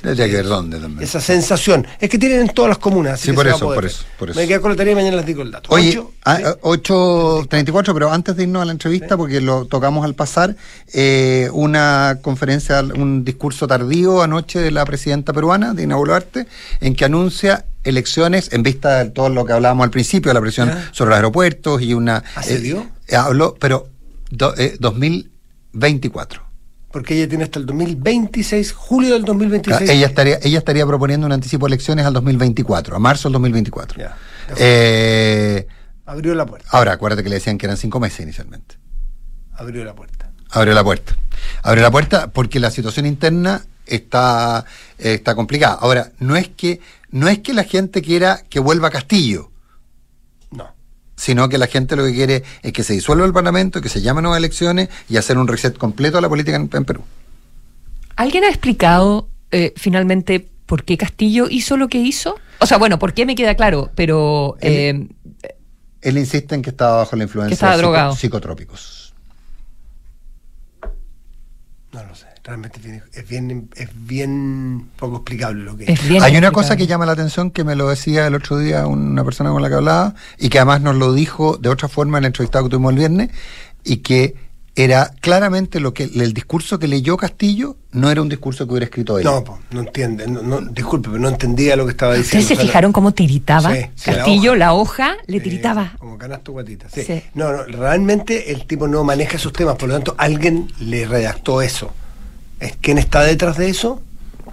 esa 1.00 1.20
sensación. 1.20 1.86
Es 2.00 2.08
que 2.08 2.18
tienen 2.18 2.40
en 2.40 2.48
todas 2.48 2.70
las 2.70 2.78
comunas 2.78 3.20
sí 3.20 3.32
por 3.32 3.46
eso, 3.46 3.66
por 3.66 3.84
eso, 3.84 4.04
por 4.18 4.30
eso. 4.30 4.40
me 4.40 4.48
quedo 4.48 4.62
con 4.62 4.70
la 4.70 4.76
tarea 4.76 4.92
y 4.92 4.96
mañana 4.96 5.18
les 5.18 5.26
digo 5.26 5.42
el 5.42 5.50
dato. 5.50 5.68
Oye 5.70 6.02
8.34 6.24 7.92
pero 7.92 8.10
antes 8.10 8.34
de 8.36 8.44
irnos 8.44 8.62
a 8.62 8.64
la 8.64 8.72
entrevista 8.72 9.18
porque 9.18 9.42
lo 9.42 9.66
tocamos 9.66 10.06
al 10.06 10.14
pasar 10.14 10.56
eh, 10.92 11.50
una 11.52 12.20
conferencia 12.22 12.80
un 12.80 13.24
discurso 13.24 13.66
tardío 13.66 14.22
anoche 14.22 14.58
de 14.58 14.70
la 14.70 14.86
presidenta 14.86 15.34
peruana 15.34 15.74
Dina 15.74 15.96
Boluarte 15.96 16.46
en 16.80 16.94
que 16.94 17.04
anuncia 17.04 17.66
elecciones 17.84 18.50
en 18.52 18.62
vista 18.62 19.04
de 19.04 19.10
todo 19.10 19.28
lo 19.28 19.44
que 19.44 19.52
hablábamos 19.52 19.84
al 19.84 19.90
principio 19.90 20.32
la 20.32 20.40
presión 20.40 20.72
sobre 20.92 21.10
los 21.10 21.16
aeropuertos 21.16 21.82
y 21.82 21.92
una 21.92 22.24
¿Ah, 22.34 22.40
eh, 22.48 23.14
habló 23.14 23.54
pero 23.60 23.90
2024 24.30 26.45
porque 26.96 27.14
ella 27.14 27.28
tiene 27.28 27.44
hasta 27.44 27.58
el 27.58 27.66
2026, 27.66 28.72
julio 28.72 29.12
del 29.12 29.24
2026. 29.26 29.90
ella 29.90 30.06
estaría, 30.06 30.38
ella 30.42 30.56
estaría 30.56 30.86
proponiendo 30.86 31.26
un 31.26 31.32
anticipo 31.32 31.66
de 31.66 31.74
elecciones 31.74 32.06
al 32.06 32.14
2024, 32.14 32.96
a 32.96 32.98
marzo 32.98 33.28
del 33.28 33.34
2024. 33.34 34.02
eh, 34.56 35.66
Abrió 36.06 36.34
la 36.34 36.46
puerta. 36.46 36.66
Ahora, 36.70 36.92
acuérdate 36.92 37.22
que 37.22 37.28
le 37.28 37.34
decían 37.34 37.58
que 37.58 37.66
eran 37.66 37.76
cinco 37.76 38.00
meses 38.00 38.20
inicialmente. 38.20 38.76
Abrió 39.52 39.84
la 39.84 39.94
puerta. 39.94 40.30
Abrió 40.48 40.72
la 40.72 40.82
puerta. 40.82 41.14
Abrió 41.62 41.82
la 41.82 41.90
puerta 41.90 42.28
porque 42.28 42.60
la 42.60 42.70
situación 42.70 43.04
interna 43.04 43.62
está, 43.84 44.64
está 44.96 45.34
complicada. 45.34 45.74
Ahora, 45.74 46.12
no 46.18 46.34
es 46.34 46.48
que, 46.48 46.80
no 47.10 47.28
es 47.28 47.40
que 47.40 47.52
la 47.52 47.64
gente 47.64 48.00
quiera 48.00 48.40
que 48.48 48.58
vuelva 48.58 48.88
a 48.88 48.90
Castillo 48.90 49.50
sino 51.16 51.48
que 51.48 51.58
la 51.58 51.66
gente 51.66 51.96
lo 51.96 52.04
que 52.04 52.12
quiere 52.12 52.44
es 52.62 52.72
que 52.72 52.84
se 52.84 52.92
disuelva 52.92 53.26
el 53.26 53.32
Parlamento, 53.32 53.80
que 53.80 53.88
se 53.88 54.02
llamen 54.02 54.22
nuevas 54.22 54.38
elecciones 54.38 54.88
y 55.08 55.16
hacer 55.16 55.38
un 55.38 55.48
reset 55.48 55.76
completo 55.76 56.18
a 56.18 56.20
la 56.20 56.28
política 56.28 56.56
en, 56.56 56.68
Perú. 56.68 57.02
¿Alguien 58.16 58.44
ha 58.44 58.48
explicado 58.48 59.28
eh, 59.50 59.72
finalmente 59.76 60.48
por 60.66 60.84
qué 60.84 60.96
Castillo 60.96 61.46
hizo 61.50 61.76
lo 61.76 61.88
que 61.88 61.98
hizo? 61.98 62.36
O 62.60 62.66
sea, 62.66 62.78
bueno, 62.78 62.98
por 62.98 63.14
qué 63.14 63.26
me 63.26 63.34
queda 63.34 63.54
claro, 63.54 63.90
pero... 63.94 64.56
Él, 64.60 65.08
eh, 66.02 66.10
insiste 66.10 66.54
en 66.54 66.62
que 66.62 66.70
estaba 66.70 66.98
bajo 66.98 67.16
la 67.16 67.24
influencia 67.24 67.76
de 67.76 68.14
psicotrópicos. 68.14 69.14
No 71.92 72.04
lo 72.04 72.14
sé 72.14 72.25
realmente 72.46 73.02
es 73.12 73.28
bien, 73.28 73.68
es 73.74 73.88
bien 74.06 74.88
poco 74.96 75.16
explicable 75.16 75.64
lo 75.64 75.76
que 75.76 75.92
es. 75.92 76.22
Hay 76.22 76.36
una 76.36 76.52
cosa 76.52 76.76
que 76.76 76.86
llama 76.86 77.04
la 77.04 77.12
atención 77.12 77.50
que 77.50 77.64
me 77.64 77.74
lo 77.74 77.88
decía 77.88 78.26
el 78.26 78.34
otro 78.36 78.58
día 78.58 78.86
una 78.86 79.24
persona 79.24 79.50
con 79.50 79.62
la 79.62 79.68
que 79.68 79.74
hablaba 79.74 80.14
y 80.38 80.48
que 80.48 80.58
además 80.58 80.80
nos 80.80 80.94
lo 80.94 81.12
dijo 81.12 81.56
de 81.56 81.68
otra 81.68 81.88
forma 81.88 82.18
en 82.18 82.24
el 82.24 82.28
entrevistado 82.28 82.64
que 82.64 82.70
tuvimos 82.70 82.92
el 82.92 82.98
viernes 82.98 83.30
y 83.82 83.98
que 83.98 84.36
era 84.76 85.10
claramente 85.20 85.80
lo 85.80 85.92
que 85.94 86.04
el 86.04 86.34
discurso 86.34 86.78
que 86.78 86.86
leyó 86.86 87.16
Castillo 87.16 87.78
no 87.92 88.10
era 88.10 88.20
un 88.20 88.28
discurso 88.28 88.66
que 88.66 88.72
hubiera 88.72 88.84
escrito 88.84 89.18
él. 89.18 89.24
No, 89.24 89.42
no 89.70 89.80
entiende, 89.80 90.28
no, 90.28 90.60
disculpe, 90.60 91.08
pero 91.08 91.18
no 91.20 91.28
entendía 91.30 91.74
lo 91.76 91.86
que 91.86 91.92
estaba 91.92 92.14
diciendo. 92.14 92.42
¿Ustedes 92.42 92.60
se 92.60 92.64
fijaron 92.64 92.92
cómo 92.92 93.12
tiritaba? 93.12 93.74
Castillo, 94.04 94.54
la 94.54 94.74
hoja, 94.74 95.16
le 95.26 95.40
tiritaba. 95.40 95.94
como 95.98 96.18
canasto 96.18 96.52
guatita. 96.52 96.88
Sí. 96.90 97.22
No, 97.34 97.52
no, 97.52 97.64
realmente 97.64 98.52
el 98.52 98.66
tipo 98.66 98.86
no 98.86 99.02
maneja 99.02 99.36
esos 99.36 99.52
temas, 99.52 99.76
por 99.76 99.88
lo 99.88 99.94
tanto 99.94 100.14
alguien 100.18 100.70
le 100.78 101.06
redactó 101.06 101.62
eso. 101.62 101.92
¿Quién 102.80 102.98
está 102.98 103.22
detrás 103.22 103.56
de 103.56 103.68
eso? 103.68 104.02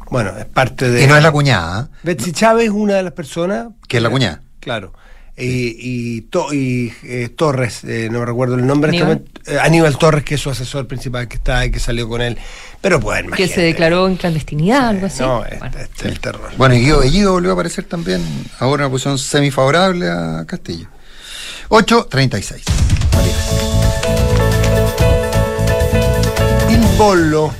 Bueno, 0.10 0.32
es 0.38 0.46
parte 0.46 0.90
de. 0.90 1.04
Y 1.04 1.08
no 1.08 1.16
es 1.18 1.24
la 1.24 1.32
cuñada, 1.32 1.90
¿eh? 1.94 1.98
Betsy 2.04 2.32
Chávez 2.32 2.66
es 2.66 2.72
una 2.72 2.96
de 2.96 3.04
las 3.04 3.14
personas. 3.14 3.68
Que 3.88 3.98
es 3.98 4.04
la 4.04 4.10
cuñada. 4.10 4.42
Claro. 4.60 4.94
Y, 5.36 5.76
y, 5.80 6.22
To- 6.30 6.54
y, 6.54 6.94
eh, 7.04 7.30
Torres, 7.36 7.84
eh, 7.86 8.08
no 8.12 8.20
me 8.20 8.26
recuerdo 8.26 8.54
el 8.56 8.68
nombre. 8.68 8.92
este 8.92 9.02
Aníbal. 9.04 9.24
momento, 9.26 9.52
eh, 9.52 9.58
Aníbal 9.60 9.98
Torres, 9.98 10.24
que 10.24 10.36
es 10.36 10.42
su 10.42 10.52
asesor 10.52 10.86
principal 10.86 11.28
que 11.28 11.38
está 11.38 11.60
ahí, 11.60 11.72
que 11.72 11.80
salió 11.80 12.08
con 12.08 12.22
él. 12.22 12.38
Pero 12.82 13.00
bueno, 13.00 13.32
Que 13.36 13.48
se 13.48 13.62
declaró 13.62 14.08
en 14.08 14.16
clandestinidad, 14.18 14.90
algo 14.90 15.08
así. 15.08 15.22
No, 15.24 15.44
este 15.44 15.58
Bueno. 15.58 15.76
es 15.80 16.06
el 16.06 16.20
terror. 16.20 16.52
Bueno, 16.58 16.76
y 16.76 16.82
Guido 16.82 17.00
Bellido 17.00 17.32
volvió 17.32 17.50
a 17.50 17.54
aparecer 17.54 17.86
también, 17.86 18.22
ahora 18.60 18.84
en 18.84 18.88
una 18.88 18.92
posición 18.92 19.18
semifavorable 19.18 20.08
a 20.12 20.44
Castillo. 20.46 20.88
8.36. 21.70 22.62
Matías. 23.16 23.50
Il 26.70 26.98
Bolo. 26.98 27.54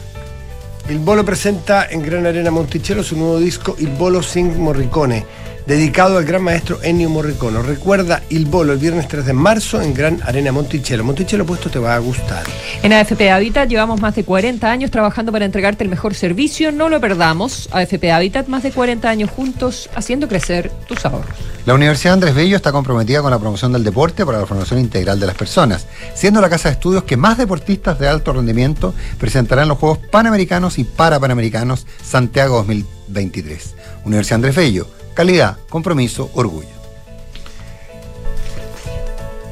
Il 0.90 1.00
Bolo 1.00 1.24
presenta 1.24 1.88
en 1.88 2.02
Gran 2.02 2.26
Arena 2.26 2.50
Monticello 2.50 3.02
su 3.02 3.16
nuevo 3.16 3.38
disco 3.38 3.76
Il 3.80 3.88
Bolo 3.88 4.22
Sing 4.22 4.54
Morricone, 4.58 5.26
dedicado 5.66 6.18
al 6.18 6.26
gran 6.26 6.44
maestro 6.44 6.80
Ennio 6.84 7.10
Morricone. 7.10 7.62
Recuerda 7.62 8.22
Il 8.30 8.46
Bolo 8.46 8.74
el 8.74 8.80
viernes 8.80 9.08
3 9.08 9.26
de 9.26 9.34
marzo 9.34 9.82
en 9.82 9.94
Gran 9.94 10.22
Arena 10.24 10.52
Monticello. 10.52 11.04
Monticello 11.04 11.46
puesto 11.46 11.70
te 11.70 11.80
va 11.80 11.96
a 11.96 12.00
gustar. 12.00 12.44
En 12.82 12.94
AFP 12.94 13.32
Habitat 13.32 13.70
llevamos 13.70 14.02
más 14.02 14.16
de 14.16 14.24
40 14.24 14.70
años 14.70 14.92
trabajando 14.92 15.32
para 15.32 15.46
entregarte 15.46 15.84
el 15.84 15.90
mejor 15.90 16.16
servicio. 16.16 16.72
No 16.72 16.90
lo 16.90 17.00
perdamos. 17.00 17.70
AFP 17.72 18.12
Habitat, 18.12 18.48
más 18.48 18.64
de 18.64 18.72
40 18.72 19.10
años 19.10 19.30
juntos 19.30 19.90
haciendo 19.96 20.28
crecer 20.28 20.72
tus 20.88 21.06
ahorros. 21.06 21.36
La 21.66 21.74
Universidad 21.74 22.16
Andrés 22.16 22.36
Bello 22.36 22.58
está 22.58 22.74
comprometida 22.74 23.22
con 23.22 23.32
la 23.32 23.40
promoción 23.40 23.72
del 23.72 23.86
deporte 23.86 24.26
para 24.26 24.40
la 24.40 24.46
formación 24.46 24.82
integral 24.82 25.20
de 25.20 25.28
las 25.28 25.36
personas, 25.36 25.88
siendo 26.14 26.42
la 26.42 26.50
casa 26.50 26.68
de 26.68 26.74
estudios 26.74 27.06
que 27.06 27.16
más 27.16 27.38
deportistas 27.38 27.98
de 28.00 28.10
alto 28.10 28.34
rendimiento 28.34 28.94
presentarán 29.18 29.70
los 29.70 29.78
Juegos 29.78 30.00
Panamericanos 30.12 30.78
y 30.78 30.84
Parapanamericanos 30.84 31.86
Santiago 32.04 32.58
2023. 32.58 33.76
Universidad 34.04 34.36
Andrés 34.36 34.56
Bello, 34.56 34.88
calidad, 35.14 35.58
compromiso, 35.70 36.30
orgullo. 36.34 36.74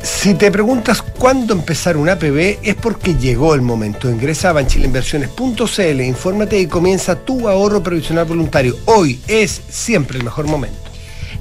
Si 0.04 0.34
te 0.34 0.52
preguntas 0.52 1.02
cuándo 1.02 1.54
empezar 1.54 1.97
un 1.97 2.10
APB, 2.10 2.60
es 2.63 2.76
porque 2.76 3.15
llegó 3.15 3.54
el 3.54 3.62
momento. 3.62 4.10
Ingresa 4.10 4.50
a 4.50 4.54
banchileinversiones.cl, 4.54 6.02
infórmate 6.02 6.60
y 6.60 6.67
comienza 6.67 7.15
tu 7.15 7.47
ahorro 7.47 7.84
previsional 7.84 8.26
voluntario. 8.26 8.78
Hoy 8.86 9.19
es 9.28 9.62
siempre 9.69 10.17
el 10.17 10.24
mejor 10.24 10.47
momento. 10.47 10.78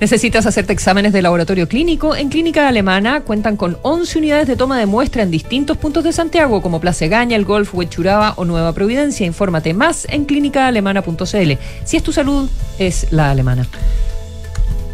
¿Necesitas 0.00 0.46
hacerte 0.46 0.72
exámenes 0.72 1.12
de 1.12 1.20
laboratorio 1.20 1.68
clínico? 1.68 2.16
En 2.16 2.30
Clínica 2.30 2.68
Alemana 2.68 3.20
cuentan 3.20 3.58
con 3.58 3.76
11 3.82 4.18
unidades 4.18 4.46
de 4.46 4.56
toma 4.56 4.78
de 4.78 4.86
muestra 4.86 5.22
en 5.22 5.30
distintos 5.30 5.76
puntos 5.76 6.04
de 6.04 6.14
Santiago, 6.14 6.62
como 6.62 6.80
Plaza 6.80 7.06
Gaña, 7.06 7.36
El 7.36 7.44
Golf, 7.44 7.74
Huechuraba 7.74 8.32
o 8.36 8.46
Nueva 8.46 8.72
Providencia. 8.72 9.26
Infórmate 9.26 9.74
más 9.74 10.06
en 10.08 10.24
clínicaalemana.cl. 10.24 11.52
Si 11.84 11.96
es 11.98 12.02
tu 12.02 12.12
salud, 12.12 12.48
es 12.78 13.08
la 13.10 13.30
alemana. 13.30 13.66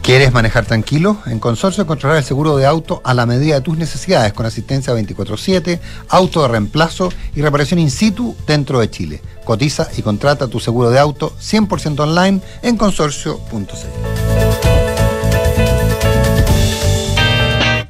¿Quieres 0.07 0.33
manejar 0.33 0.65
tranquilo? 0.65 1.19
En 1.27 1.41
Consorcio 1.41 1.83
encontrarás 1.83 2.19
el 2.19 2.25
seguro 2.25 2.57
de 2.57 2.65
auto 2.65 3.01
a 3.03 3.13
la 3.13 3.27
medida 3.27 3.57
de 3.57 3.61
tus 3.61 3.77
necesidades, 3.77 4.33
con 4.33 4.47
asistencia 4.47 4.95
24-7, 4.95 5.81
auto 6.09 6.43
de 6.43 6.49
reemplazo 6.49 7.13
y 7.35 7.43
reparación 7.43 7.81
in 7.81 7.91
situ 7.91 8.37
dentro 8.47 8.79
de 8.79 8.89
Chile. 8.89 9.21
Cotiza 9.45 9.89
y 9.97 10.03
contrata 10.03 10.47
tu 10.47 10.61
seguro 10.61 10.91
de 10.91 11.01
auto 11.01 11.35
100% 11.41 11.99
online 11.99 12.41
en 12.63 12.77
consorcio.cl. 12.77 14.46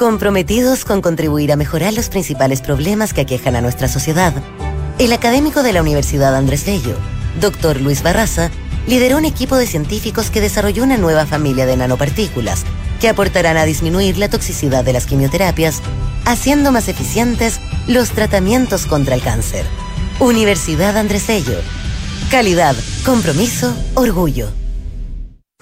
Comprometidos 0.00 0.86
con 0.86 1.02
contribuir 1.02 1.52
a 1.52 1.56
mejorar 1.56 1.92
los 1.92 2.08
principales 2.08 2.62
problemas 2.62 3.12
que 3.12 3.20
aquejan 3.20 3.54
a 3.54 3.60
nuestra 3.60 3.86
sociedad, 3.86 4.32
el 4.98 5.12
académico 5.12 5.62
de 5.62 5.74
la 5.74 5.82
Universidad 5.82 6.34
Andrés 6.34 6.64
Bello, 6.64 6.96
Dr. 7.38 7.82
Luis 7.82 8.02
Barraza, 8.02 8.50
lideró 8.86 9.18
un 9.18 9.26
equipo 9.26 9.56
de 9.56 9.66
científicos 9.66 10.30
que 10.30 10.40
desarrolló 10.40 10.84
una 10.84 10.96
nueva 10.96 11.26
familia 11.26 11.66
de 11.66 11.76
nanopartículas 11.76 12.64
que 12.98 13.10
aportarán 13.10 13.58
a 13.58 13.66
disminuir 13.66 14.16
la 14.16 14.30
toxicidad 14.30 14.84
de 14.84 14.94
las 14.94 15.04
quimioterapias, 15.04 15.82
haciendo 16.24 16.72
más 16.72 16.88
eficientes 16.88 17.60
los 17.86 18.08
tratamientos 18.12 18.86
contra 18.86 19.14
el 19.14 19.20
cáncer. 19.20 19.66
Universidad 20.18 20.96
Andrés 20.96 21.26
Bello. 21.26 21.60
Calidad, 22.30 22.74
compromiso, 23.04 23.76
orgullo. 23.92 24.59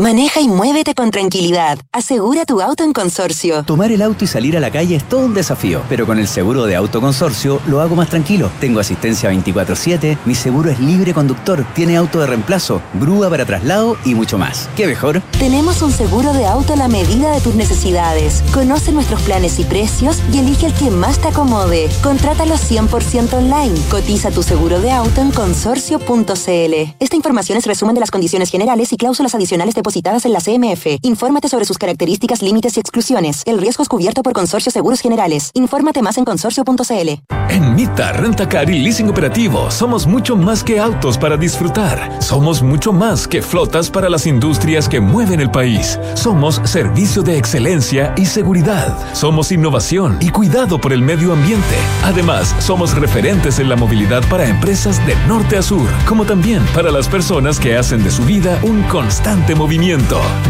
Maneja 0.00 0.40
y 0.40 0.46
muévete 0.46 0.94
con 0.94 1.10
tranquilidad. 1.10 1.76
Asegura 1.92 2.44
tu 2.44 2.62
auto 2.62 2.84
en 2.84 2.92
consorcio. 2.92 3.64
Tomar 3.64 3.90
el 3.90 4.00
auto 4.00 4.24
y 4.24 4.28
salir 4.28 4.56
a 4.56 4.60
la 4.60 4.70
calle 4.70 4.94
es 4.94 5.02
todo 5.02 5.26
un 5.26 5.34
desafío, 5.34 5.82
pero 5.88 6.06
con 6.06 6.20
el 6.20 6.28
seguro 6.28 6.66
de 6.66 6.76
auto 6.76 7.00
consorcio 7.00 7.60
lo 7.66 7.80
hago 7.80 7.96
más 7.96 8.08
tranquilo. 8.08 8.48
Tengo 8.60 8.78
asistencia 8.78 9.28
24/7, 9.28 10.16
mi 10.24 10.36
seguro 10.36 10.70
es 10.70 10.78
libre 10.78 11.12
conductor, 11.12 11.66
tiene 11.74 11.96
auto 11.96 12.20
de 12.20 12.28
reemplazo, 12.28 12.80
grúa 12.94 13.28
para 13.28 13.44
traslado 13.44 13.96
y 14.04 14.14
mucho 14.14 14.38
más. 14.38 14.68
¿Qué 14.76 14.86
mejor? 14.86 15.20
Tenemos 15.36 15.82
un 15.82 15.90
seguro 15.90 16.32
de 16.32 16.46
auto 16.46 16.74
a 16.74 16.76
la 16.76 16.86
medida 16.86 17.32
de 17.32 17.40
tus 17.40 17.56
necesidades. 17.56 18.44
Conoce 18.54 18.92
nuestros 18.92 19.20
planes 19.22 19.58
y 19.58 19.64
precios 19.64 20.22
y 20.32 20.38
elige 20.38 20.66
el 20.66 20.74
que 20.74 20.92
más 20.92 21.18
te 21.18 21.26
acomode. 21.26 21.90
Contrátalo 22.04 22.54
100% 22.54 23.32
online. 23.34 23.74
Cotiza 23.90 24.30
tu 24.30 24.44
seguro 24.44 24.80
de 24.80 24.92
auto 24.92 25.20
en 25.20 25.32
consorcio.cl. 25.32 26.94
Esta 27.00 27.16
información 27.16 27.58
es 27.58 27.66
resumen 27.66 27.96
de 27.96 28.00
las 28.00 28.12
condiciones 28.12 28.48
generales 28.48 28.92
y 28.92 28.96
cláusulas 28.96 29.34
adicionales 29.34 29.74
depositadas 29.88 30.26
en 30.26 30.32
la 30.34 30.40
CMF. 30.40 30.98
Infórmate 31.02 31.48
sobre 31.48 31.64
sus 31.64 31.78
características, 31.78 32.42
límites 32.42 32.76
y 32.76 32.80
exclusiones. 32.80 33.42
El 33.46 33.58
riesgo 33.58 33.82
es 33.82 33.88
cubierto 33.88 34.22
por 34.22 34.34
Consorcio 34.34 34.70
Seguros 34.70 35.00
Generales. 35.00 35.50
Infórmate 35.54 36.02
más 36.02 36.18
en 36.18 36.24
consorcio.cl. 36.24 37.08
En 37.48 37.74
Mita 37.74 38.12
Rentacar 38.12 38.68
y 38.68 38.78
Leasing 38.80 39.08
Operativo 39.08 39.70
somos 39.70 40.06
mucho 40.06 40.36
más 40.36 40.62
que 40.62 40.78
autos 40.78 41.16
para 41.16 41.38
disfrutar. 41.38 42.20
Somos 42.20 42.62
mucho 42.62 42.92
más 42.92 43.26
que 43.26 43.40
flotas 43.40 43.90
para 43.90 44.10
las 44.10 44.26
industrias 44.26 44.88
que 44.88 45.00
mueven 45.00 45.40
el 45.40 45.50
país. 45.50 45.98
Somos 46.12 46.60
servicio 46.64 47.22
de 47.22 47.38
excelencia 47.38 48.12
y 48.18 48.26
seguridad. 48.26 48.94
Somos 49.14 49.50
innovación 49.50 50.18
y 50.20 50.28
cuidado 50.28 50.78
por 50.78 50.92
el 50.92 51.00
medio 51.00 51.32
ambiente. 51.32 51.76
Además, 52.04 52.54
somos 52.58 52.94
referentes 52.94 53.58
en 53.58 53.70
la 53.70 53.76
movilidad 53.76 54.22
para 54.28 54.46
empresas 54.46 55.04
de 55.06 55.16
norte 55.26 55.56
a 55.56 55.62
sur, 55.62 55.88
como 56.06 56.26
también 56.26 56.62
para 56.74 56.90
las 56.90 57.08
personas 57.08 57.58
que 57.58 57.76
hacen 57.76 58.04
de 58.04 58.10
su 58.10 58.24
vida 58.24 58.58
un 58.62 58.82
constante 58.82 59.54
movimiento. 59.54 59.77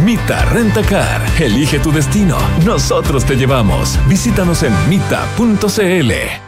Mita 0.05 0.45
Rentacar. 0.47 1.21
Elige 1.39 1.79
tu 1.81 1.93
destino. 1.93 2.39
Nosotros 2.65 3.25
te 3.25 3.37
llevamos. 3.37 3.99
Visítanos 4.09 4.63
en 4.63 4.73
mita.cl. 4.89 6.48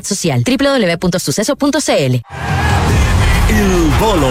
Social. 0.00 0.42
www.suceso.cl 0.44 2.20
Il 3.48 3.92
Bolo 3.98 4.30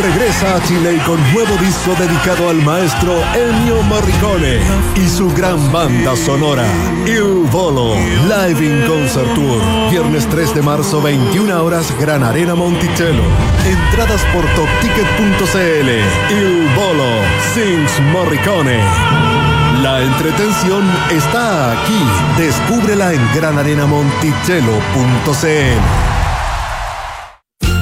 regresa 0.00 0.54
a 0.54 0.60
Chile 0.60 0.96
con 1.04 1.20
nuevo 1.32 1.56
disco 1.56 1.92
dedicado 1.92 2.48
al 2.48 2.56
maestro 2.56 3.12
Ennio 3.34 3.82
Morricone 3.82 4.58
y 4.94 5.06
su 5.08 5.30
gran 5.32 5.70
banda 5.70 6.16
sonora. 6.16 6.64
Il 7.04 7.46
Bolo 7.50 7.94
Live 7.94 8.64
in 8.64 8.84
Concert 8.86 9.34
Tour. 9.34 9.90
Viernes 9.90 10.26
3 10.28 10.54
de 10.54 10.62
marzo, 10.62 11.02
21 11.02 11.62
horas, 11.62 11.92
Gran 11.98 12.22
Arena 12.22 12.54
Monticello. 12.54 13.24
Entradas 13.64 14.22
por 14.32 14.46
topticket.cl. 14.54 15.88
Il 16.30 16.68
Bolo 16.74 17.20
sings 17.52 18.00
Morricone. 18.10 19.31
La 19.82 20.00
entretención 20.00 20.88
está 21.10 21.72
aquí. 21.72 22.06
Descúbrela 22.38 23.12
en 23.12 23.20
granarenamonticello.cl. 23.34 26.11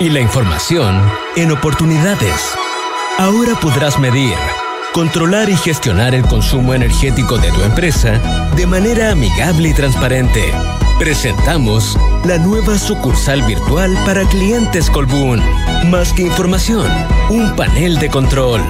y 0.00 0.08
la 0.08 0.20
información 0.20 0.98
en 1.36 1.52
oportunidades. 1.52 2.54
Ahora 3.18 3.54
podrás 3.60 3.98
medir, 3.98 4.34
controlar 4.94 5.50
y 5.50 5.56
gestionar 5.56 6.14
el 6.14 6.22
consumo 6.22 6.72
energético 6.72 7.36
de 7.36 7.52
tu 7.52 7.62
empresa 7.62 8.18
de 8.56 8.66
manera 8.66 9.10
amigable 9.10 9.68
y 9.68 9.74
transparente. 9.74 10.52
Presentamos 10.98 11.98
la 12.24 12.38
nueva 12.38 12.78
sucursal 12.78 13.42
virtual 13.42 13.96
para 14.06 14.24
clientes 14.24 14.88
Colbún. 14.90 15.42
Más 15.90 16.14
que 16.14 16.22
información, 16.22 16.90
un 17.28 17.54
panel 17.54 17.98
de 17.98 18.08
control. 18.08 18.62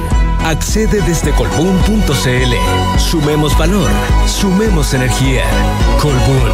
Accede 0.44 1.00
desde 1.02 1.32
colbún.cl. 1.32 2.98
Sumemos 2.98 3.56
valor, 3.56 3.90
sumemos 4.26 4.94
energía. 4.94 5.44
Colbún. 6.00 6.50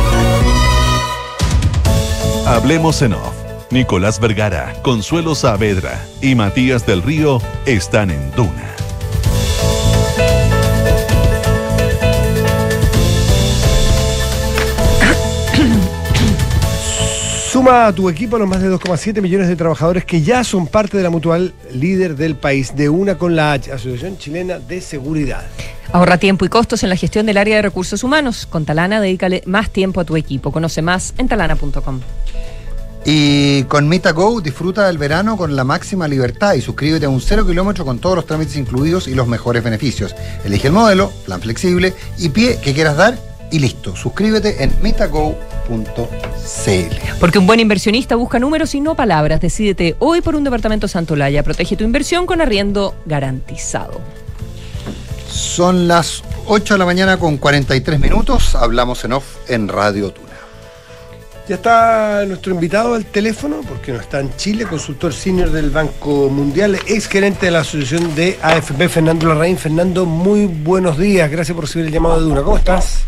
Hablemos 2.47 3.01
en 3.01 3.15
off. 3.15 3.36
Nicolás 3.71 4.21
Vergara, 4.21 4.75
Consuelo 4.83 5.35
Saavedra 5.35 6.05
y 6.21 6.35
Matías 6.35 6.87
del 6.87 7.03
Río 7.03 7.41
están 7.67 8.11
en 8.11 8.31
Duna. 8.33 8.77
Suma 17.51 17.87
a 17.87 17.93
tu 17.93 18.09
equipo 18.11 18.39
los 18.39 18.47
más 18.47 18.61
de 18.61 18.71
2,7 18.71 19.21
millones 19.23 19.49
de 19.49 19.57
trabajadores 19.57 20.05
que 20.05 20.23
ya 20.23 20.45
son 20.45 20.67
parte 20.67 20.97
de 20.97 21.03
la 21.03 21.11
mutual 21.11 21.55
líder 21.73 22.15
del 22.15 22.37
país, 22.37 22.77
de 22.77 22.89
una 22.89 23.17
con 23.17 23.35
la 23.35 23.53
H, 23.53 23.73
Asociación 23.73 24.19
Chilena 24.19 24.59
de 24.59 24.81
Seguridad. 24.81 25.43
Ahorra 25.93 26.19
tiempo 26.19 26.45
y 26.45 26.49
costos 26.49 26.83
en 26.83 26.91
la 26.91 26.97
gestión 26.97 27.25
del 27.25 27.39
área 27.39 27.57
de 27.57 27.63
recursos 27.63 28.05
humanos. 28.05 28.47
Con 28.47 28.65
Talana, 28.67 29.01
dedícale 29.01 29.43
más 29.47 29.71
tiempo 29.71 30.01
a 30.01 30.05
tu 30.05 30.17
equipo. 30.17 30.53
Conoce 30.53 30.83
más 30.83 31.15
en 31.17 31.29
talana.com. 31.29 32.01
Y 33.09 33.63
con 33.65 33.89
MitaGo 33.89 34.41
disfruta 34.41 34.89
del 34.89 34.99
verano 34.99 35.37
con 35.37 35.55
la 35.55 35.63
máxima 35.63 36.09
libertad 36.09 36.55
y 36.55 36.61
suscríbete 36.61 37.07
a 37.07 37.09
un 37.09 37.21
cero 37.21 37.47
kilómetro 37.47 37.85
con 37.85 38.01
todos 38.01 38.17
los 38.17 38.27
trámites 38.27 38.57
incluidos 38.57 39.07
y 39.07 39.15
los 39.15 39.29
mejores 39.29 39.63
beneficios. 39.63 40.13
Elige 40.45 40.67
el 40.67 40.73
modelo, 40.73 41.13
plan 41.25 41.41
flexible 41.41 41.95
y 42.19 42.31
pie 42.31 42.59
que 42.61 42.75
quieras 42.75 42.97
dar 42.97 43.17
y 43.53 43.61
listo. 43.61 43.95
Suscríbete 43.95 44.65
en 44.65 44.73
mitago.cl. 44.83 45.37
Porque 47.21 47.39
un 47.39 47.47
buen 47.47 47.61
inversionista 47.61 48.17
busca 48.17 48.41
números 48.41 48.75
y 48.75 48.81
no 48.81 48.97
palabras. 48.97 49.41
Decídete 49.41 49.95
hoy 50.01 50.21
por 50.21 50.35
un 50.35 50.43
departamento 50.43 50.89
Santolaya. 50.89 51.45
Protege 51.45 51.77
tu 51.77 51.85
inversión 51.85 52.27
con 52.27 52.41
arriendo 52.41 52.97
garantizado. 53.07 54.01
Son 55.31 55.87
las 55.87 56.25
8 56.47 56.75
de 56.75 56.79
la 56.79 56.85
mañana 56.87 57.19
con 57.19 57.37
43 57.37 58.01
minutos. 58.01 58.57
Hablamos 58.57 59.05
en 59.05 59.13
off 59.13 59.37
en 59.49 59.69
Radio 59.69 60.11
Tuna. 60.11 60.26
Ya 61.49 61.55
está 61.55 62.25
nuestro 62.27 62.53
invitado 62.53 62.95
al 62.95 63.05
teléfono, 63.05 63.61
porque 63.69 63.93
no 63.93 64.01
está 64.01 64.19
en 64.19 64.35
Chile, 64.35 64.65
consultor 64.65 65.13
senior 65.13 65.51
del 65.51 65.71
Banco 65.71 66.29
Mundial, 66.29 66.75
ex 66.89 67.07
gerente 67.07 67.47
de 67.47 67.53
la 67.53 67.61
asociación 67.61 68.17
de 68.17 68.37
AFP, 68.43 68.89
Fernando 68.89 69.29
Larraín. 69.29 69.57
Fernando, 69.57 70.07
muy 70.07 70.47
buenos 70.47 70.99
días, 70.99 71.31
gracias 71.31 71.55
por 71.55 71.67
recibir 71.67 71.87
el 71.87 71.93
llamado 71.93 72.19
de 72.19 72.25
Duna. 72.25 72.43
¿Cómo 72.43 72.57
estás? 72.57 73.07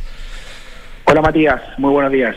Hola 1.07 1.21
Matías, 1.21 1.61
muy 1.79 1.91
buenos 1.91 2.13
días. 2.13 2.37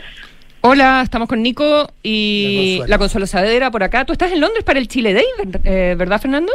Hola, 0.62 1.02
estamos 1.04 1.28
con 1.28 1.40
Nico 1.40 1.92
y 2.02 2.80
la 2.88 2.98
Consuelo 2.98 3.28
Saavedra 3.28 3.70
por 3.70 3.84
acá. 3.84 4.04
Tú 4.04 4.12
estás 4.12 4.32
en 4.32 4.40
Londres 4.40 4.64
para 4.64 4.80
el 4.80 4.88
Chile 4.88 5.14
Day, 5.14 5.26
eh, 5.62 5.94
¿verdad 5.96 6.20
Fernando? 6.20 6.52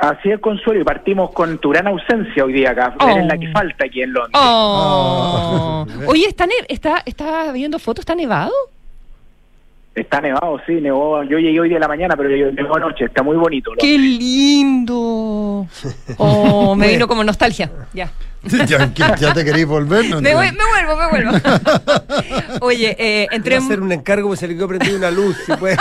Así 0.00 0.30
es, 0.30 0.40
Consuelo, 0.40 0.80
y 0.80 0.84
partimos 0.84 1.30
con 1.32 1.58
tu 1.58 1.68
gran 1.68 1.86
ausencia 1.86 2.44
hoy 2.44 2.54
día 2.54 2.70
acá. 2.70 2.94
Eres 3.06 3.26
la 3.26 3.36
que 3.36 3.48
falta 3.52 3.84
aquí 3.84 4.00
en 4.00 4.14
Londres. 4.14 4.32
Oh. 4.34 5.86
Oye, 6.06 6.26
¿está, 6.26 6.46
está, 6.68 7.02
¿está 7.04 7.52
viendo 7.52 7.78
fotos? 7.78 8.02
¿Está 8.02 8.14
nevado? 8.14 8.52
Está 9.94 10.22
nevado, 10.22 10.58
sí, 10.66 10.80
nevó. 10.80 11.22
Yo 11.24 11.38
llegué 11.38 11.60
hoy 11.60 11.68
de 11.68 11.78
la 11.78 11.86
mañana, 11.86 12.16
pero 12.16 12.34
yo 12.34 12.50
nevó 12.50 12.76
anoche. 12.76 13.04
Está 13.04 13.22
muy 13.22 13.36
bonito. 13.36 13.72
¡Qué 13.78 13.98
lindo! 13.98 15.66
Oh, 16.16 16.74
me 16.74 16.88
vino 16.88 17.06
como 17.06 17.22
nostalgia. 17.22 17.70
Ya. 17.92 18.10
ya, 18.66 18.90
ya, 18.94 19.34
te 19.34 19.44
queréis 19.44 19.66
volver. 19.66 20.08
No 20.08 20.20
me, 20.22 20.34
me, 20.34 20.34
vuelvo, 20.34 20.96
me 20.96 21.08
vuelvo. 21.10 21.32
Oye, 22.62 22.96
eh, 22.98 23.28
entré. 23.32 23.56
Voy 23.56 23.64
a 23.64 23.66
hacer 23.66 23.80
un 23.80 23.92
encargo, 23.92 24.28
pues 24.28 24.40
se 24.40 24.48
le 24.48 24.54
quedó 24.54 24.66
prendida 24.66 24.96
una 24.96 25.10
luz. 25.10 25.36
Si 25.44 25.52
puede. 25.52 25.76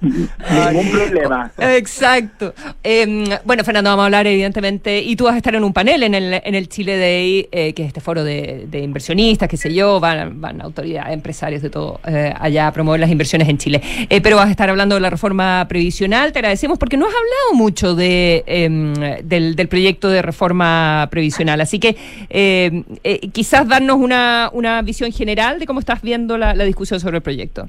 Ningún 0.00 0.90
problema. 0.92 1.50
Exacto. 1.58 2.54
Eh, 2.84 3.36
bueno, 3.44 3.64
Fernando, 3.64 3.90
vamos 3.90 4.04
a 4.04 4.06
hablar, 4.06 4.28
evidentemente. 4.28 5.00
Y 5.00 5.16
tú 5.16 5.24
vas 5.24 5.34
a 5.34 5.38
estar 5.38 5.56
en 5.56 5.64
un 5.64 5.72
panel 5.72 6.04
en 6.04 6.14
el, 6.14 6.40
en 6.44 6.54
el 6.54 6.68
Chile 6.68 6.98
Day, 6.98 7.48
eh, 7.50 7.72
que 7.72 7.82
es 7.82 7.88
este 7.88 8.00
foro 8.00 8.22
de, 8.22 8.66
de, 8.70 8.78
inversionistas, 8.80 9.48
qué 9.48 9.56
sé 9.56 9.74
yo. 9.74 9.98
Van, 9.98 10.40
van 10.40 10.60
autoridades, 10.60 11.14
empresarios 11.14 11.62
de 11.62 11.70
todo 11.70 12.00
eh, 12.06 12.32
allá 12.38 12.68
a 12.68 12.72
promover 12.72 13.00
las 13.00 13.10
inversiones 13.10 13.48
en 13.48 13.58
Chile. 13.58 13.82
Eh, 14.08 14.20
pero 14.20 14.36
vas 14.36 14.46
a 14.46 14.50
estar 14.52 14.70
hablando 14.70 14.94
de 14.94 15.00
la 15.00 15.10
reforma 15.10 15.66
previsional. 15.68 16.30
Te 16.30 16.38
agradecemos 16.38 16.78
porque 16.78 16.96
no 16.96 17.06
has 17.06 17.12
hablado 17.12 17.54
mucho 17.54 17.96
de, 17.96 18.44
em, 18.46 18.94
del, 19.24 19.56
del 19.56 19.66
proyecto 19.66 20.08
de 20.08 20.22
reforma 20.22 21.08
previsional 21.10 21.23
Así 21.60 21.78
que 21.78 21.96
eh, 22.30 22.82
eh, 23.02 23.20
quizás 23.32 23.66
darnos 23.68 23.96
una, 23.96 24.50
una, 24.52 24.82
visión 24.82 25.10
general 25.12 25.58
de 25.58 25.66
cómo 25.66 25.80
estás 25.80 26.02
viendo 26.02 26.36
la, 26.36 26.54
discusión 26.54 27.00
sobre 27.00 27.16
el 27.16 27.22
proyecto. 27.22 27.68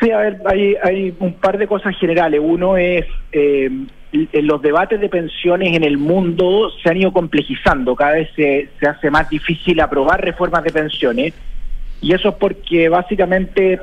Sí, 0.00 0.10
a 0.10 0.18
ver, 0.18 0.42
hay, 0.46 0.76
hay 0.82 1.14
un 1.20 1.34
par 1.34 1.58
de 1.58 1.66
cosas 1.66 1.96
generales. 1.98 2.40
Uno 2.42 2.76
es, 2.76 3.06
eh, 3.32 3.70
los 4.12 4.60
debates 4.62 5.00
de 5.00 5.08
pensiones 5.08 5.76
en 5.76 5.84
el 5.84 5.98
mundo 5.98 6.70
se 6.82 6.90
han 6.90 6.96
ido 6.96 7.12
complejizando, 7.12 7.94
cada 7.94 8.12
vez 8.12 8.28
se, 8.34 8.68
se 8.80 8.88
hace 8.88 9.10
más 9.10 9.28
difícil 9.28 9.80
aprobar 9.80 10.20
reformas 10.20 10.64
de 10.64 10.70
pensiones. 10.70 11.34
Y 12.00 12.12
eso 12.14 12.30
es 12.30 12.34
porque 12.34 12.88
básicamente 12.88 13.78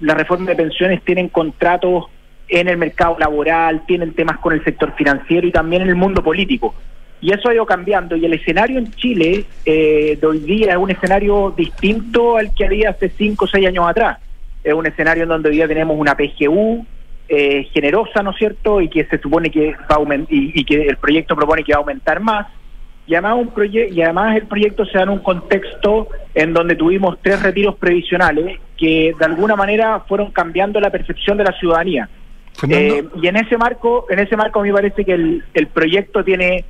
las 0.00 0.16
reformas 0.16 0.48
de 0.48 0.56
pensiones 0.56 1.02
tienen 1.02 1.28
contratos 1.28 2.04
en 2.48 2.68
el 2.68 2.76
mercado 2.76 3.16
laboral, 3.18 3.84
tienen 3.86 4.14
temas 4.14 4.38
con 4.38 4.52
el 4.52 4.64
sector 4.64 4.94
financiero 4.96 5.46
y 5.46 5.52
también 5.52 5.82
en 5.82 5.88
el 5.88 5.96
mundo 5.96 6.22
político. 6.22 6.74
Y 7.20 7.32
eso 7.32 7.48
ha 7.48 7.54
ido 7.54 7.66
cambiando. 7.66 8.16
Y 8.16 8.24
el 8.24 8.34
escenario 8.34 8.78
en 8.78 8.92
Chile 8.92 9.44
eh, 9.64 10.16
de 10.20 10.26
hoy 10.26 10.38
día 10.38 10.72
es 10.72 10.78
un 10.78 10.90
escenario 10.90 11.52
distinto 11.56 12.36
al 12.36 12.54
que 12.54 12.64
había 12.64 12.90
hace 12.90 13.10
5 13.10 13.44
o 13.44 13.48
6 13.48 13.66
años 13.66 13.88
atrás. 13.88 14.18
Es 14.62 14.72
un 14.72 14.86
escenario 14.86 15.24
en 15.24 15.28
donde 15.28 15.48
hoy 15.48 15.56
día 15.56 15.68
tenemos 15.68 15.96
una 15.98 16.16
PGU 16.16 16.86
eh, 17.28 17.64
generosa, 17.72 18.22
¿no 18.22 18.30
es 18.30 18.36
cierto? 18.36 18.80
Y 18.80 18.88
que 18.88 19.04
se 19.04 19.18
supone 19.18 19.50
que 19.50 19.72
va 19.72 19.86
a 19.90 19.94
aumentar, 19.96 20.32
y, 20.32 20.64
que 20.64 20.86
el 20.86 20.96
proyecto 20.96 21.36
propone 21.36 21.64
que 21.64 21.72
va 21.72 21.78
a 21.78 21.80
aumentar 21.80 22.20
más. 22.20 22.46
y 23.06 23.14
además, 23.14 23.36
un 23.36 23.50
proye- 23.50 23.90
y 23.90 24.00
además 24.02 24.36
el 24.36 24.46
proyecto 24.46 24.84
se 24.84 24.98
da 24.98 25.04
en 25.04 25.08
un 25.10 25.18
contexto 25.20 26.08
en 26.34 26.52
donde 26.52 26.76
tuvimos 26.76 27.18
tres 27.22 27.42
retiros 27.42 27.76
previsionales 27.76 28.60
que 28.76 29.14
de 29.18 29.24
alguna 29.24 29.56
manera 29.56 30.00
fueron 30.06 30.30
cambiando 30.30 30.78
la 30.80 30.90
percepción 30.90 31.36
de 31.36 31.44
la 31.44 31.52
ciudadanía. 31.52 32.08
Eh, 32.68 33.04
y 33.22 33.26
en 33.28 33.36
ese 33.36 33.56
marco, 33.56 34.06
en 34.10 34.18
ese 34.18 34.36
marco 34.36 34.60
a 34.60 34.62
mí 34.62 34.70
me 34.70 34.74
parece 34.74 35.04
que 35.04 35.12
el, 35.12 35.44
el 35.54 35.66
proyecto 35.68 36.24
tiene 36.24 36.64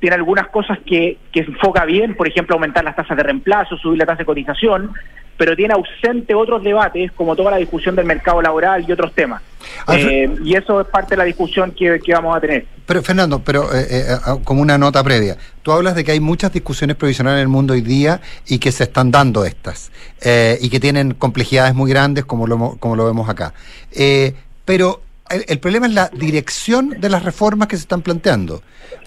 tiene 0.00 0.16
algunas 0.16 0.48
cosas 0.48 0.78
que, 0.84 1.18
que 1.30 1.40
enfoca 1.40 1.84
bien, 1.84 2.16
por 2.16 2.26
ejemplo, 2.26 2.54
aumentar 2.54 2.82
las 2.82 2.96
tasas 2.96 3.16
de 3.18 3.22
reemplazo, 3.22 3.76
subir 3.76 3.98
la 3.98 4.06
tasa 4.06 4.20
de 4.20 4.24
cotización, 4.24 4.92
pero 5.36 5.54
tiene 5.54 5.74
ausente 5.74 6.34
otros 6.34 6.62
debates, 6.62 7.12
como 7.12 7.36
toda 7.36 7.50
la 7.50 7.58
discusión 7.58 7.96
del 7.96 8.06
mercado 8.06 8.42
laboral 8.42 8.84
y 8.86 8.92
otros 8.92 9.14
temas. 9.14 9.42
Eh, 9.88 10.28
y 10.44 10.54
eso 10.54 10.80
es 10.80 10.86
parte 10.88 11.10
de 11.10 11.16
la 11.18 11.24
discusión 11.24 11.72
que, 11.72 12.00
que 12.00 12.12
vamos 12.12 12.36
a 12.36 12.40
tener. 12.40 12.66
Pero 12.86 13.02
Fernando, 13.02 13.42
pero 13.42 13.74
eh, 13.74 13.86
eh, 13.90 14.04
ah, 14.24 14.36
como 14.42 14.62
una 14.62 14.76
nota 14.76 15.02
previa, 15.04 15.36
tú 15.62 15.72
hablas 15.72 15.94
de 15.94 16.04
que 16.04 16.12
hay 16.12 16.20
muchas 16.20 16.52
discusiones 16.52 16.96
provisionales 16.96 17.38
en 17.38 17.42
el 17.42 17.48
mundo 17.48 17.74
hoy 17.74 17.82
día 17.82 18.20
y 18.48 18.58
que 18.58 18.72
se 18.72 18.84
están 18.84 19.10
dando 19.10 19.44
estas 19.44 19.92
eh, 20.22 20.58
y 20.60 20.70
que 20.70 20.80
tienen 20.80 21.14
complejidades 21.14 21.74
muy 21.74 21.90
grandes 21.90 22.24
como 22.24 22.46
lo, 22.46 22.76
como 22.78 22.96
lo 22.96 23.06
vemos 23.06 23.28
acá. 23.28 23.54
Eh, 23.92 24.34
pero 24.64 25.00
el, 25.30 25.58
problema 25.60 25.86
es 25.86 25.92
la 25.94 26.08
dirección 26.12 26.90
de 27.00 27.08
las 27.08 27.24
reformas 27.24 27.68
que 27.68 27.76
se 27.76 27.82
están 27.82 28.02
planteando. 28.02 28.62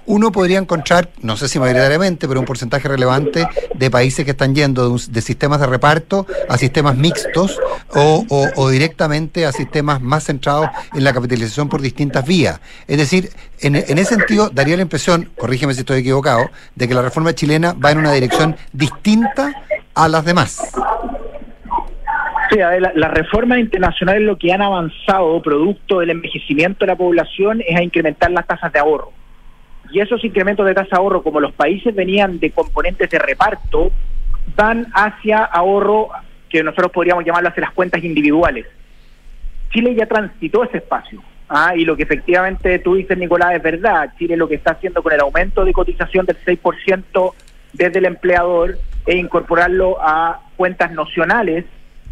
Uno 0.05 0.31
podría 0.31 0.57
encontrar, 0.59 1.09
no 1.21 1.37
sé 1.37 1.47
si 1.47 1.59
mayoritariamente, 1.59 2.27
pero 2.27 2.39
un 2.39 2.45
porcentaje 2.45 2.87
relevante 2.87 3.47
de 3.73 3.91
países 3.91 4.25
que 4.25 4.31
están 4.31 4.53
yendo 4.55 4.83
de, 4.83 4.89
un- 4.89 5.01
de 5.13 5.21
sistemas 5.21 5.59
de 5.61 5.67
reparto 5.67 6.25
a 6.49 6.57
sistemas 6.57 6.95
mixtos 6.97 7.57
o 7.95 8.69
directamente 8.69 9.45
a 9.45 9.51
sistemas 9.51 10.01
más 10.01 10.25
centrados 10.25 10.67
en 10.93 11.03
la 11.03 11.13
capitalización 11.13 11.69
por 11.69 11.81
distintas 11.81 12.25
vías. 12.25 12.59
Es 12.87 12.97
decir, 12.97 13.31
en, 13.59 13.75
en 13.75 13.97
ese 13.97 14.15
sentido, 14.15 14.49
daría 14.49 14.75
la 14.75 14.81
impresión, 14.81 15.29
corrígeme 15.37 15.73
si 15.73 15.81
estoy 15.81 15.99
equivocado, 16.01 16.49
de 16.75 16.87
que 16.87 16.93
la 16.93 17.01
reforma 17.01 17.33
chilena 17.33 17.73
va 17.73 17.91
en 17.91 17.99
una 17.99 18.11
dirección 18.11 18.57
distinta 18.73 19.53
a 19.93 20.07
las 20.09 20.25
demás. 20.25 20.59
Sí, 22.53 22.61
a 22.61 22.69
ver, 22.69 22.81
la- 22.81 22.91
las 22.93 23.11
reformas 23.11 23.57
internacionales 23.57 24.21
lo 24.21 24.37
que 24.37 24.53
han 24.53 24.61
avanzado 24.61 25.41
producto 25.41 25.99
del 25.99 26.11
envejecimiento 26.11 26.79
de 26.81 26.87
la 26.87 26.95
población 26.95 27.63
es 27.67 27.75
a 27.75 27.81
incrementar 27.81 28.29
las 28.31 28.45
tasas 28.45 28.71
de 28.71 28.79
ahorro. 28.79 29.11
Y 29.91 29.99
esos 29.99 30.23
incrementos 30.23 30.65
de 30.65 30.75
tasa 30.75 30.89
de 30.91 30.97
ahorro, 30.97 31.23
como 31.23 31.39
los 31.39 31.51
países 31.53 31.93
venían 31.95 32.39
de 32.39 32.51
componentes 32.51 33.09
de 33.09 33.17
reparto, 33.17 33.91
van 34.55 34.87
hacia 34.93 35.43
ahorro 35.43 36.09
que 36.49 36.63
nosotros 36.63 36.91
podríamos 36.91 37.25
llamarlo 37.25 37.49
hacia 37.49 37.61
las 37.61 37.71
cuentas 37.71 38.03
individuales. 38.03 38.67
Chile 39.71 39.95
ya 39.95 40.05
transitó 40.05 40.63
ese 40.63 40.77
espacio. 40.77 41.23
Ah, 41.49 41.73
y 41.75 41.85
lo 41.85 41.95
que 41.95 42.03
efectivamente 42.03 42.77
tú 42.79 42.95
dices, 42.95 43.17
Nicolás, 43.17 43.55
es 43.55 43.63
verdad. 43.63 44.11
Chile 44.17 44.37
lo 44.37 44.47
que 44.47 44.55
está 44.55 44.73
haciendo 44.73 45.01
con 45.01 45.11
el 45.13 45.19
aumento 45.21 45.65
de 45.65 45.73
cotización 45.73 46.25
del 46.27 46.37
6% 46.45 47.33
desde 47.73 47.97
el 47.99 48.05
empleador 48.05 48.77
e 49.07 49.17
incorporarlo 49.17 49.97
a 49.99 50.39
cuentas 50.55 50.91
nocionales, 50.91 51.65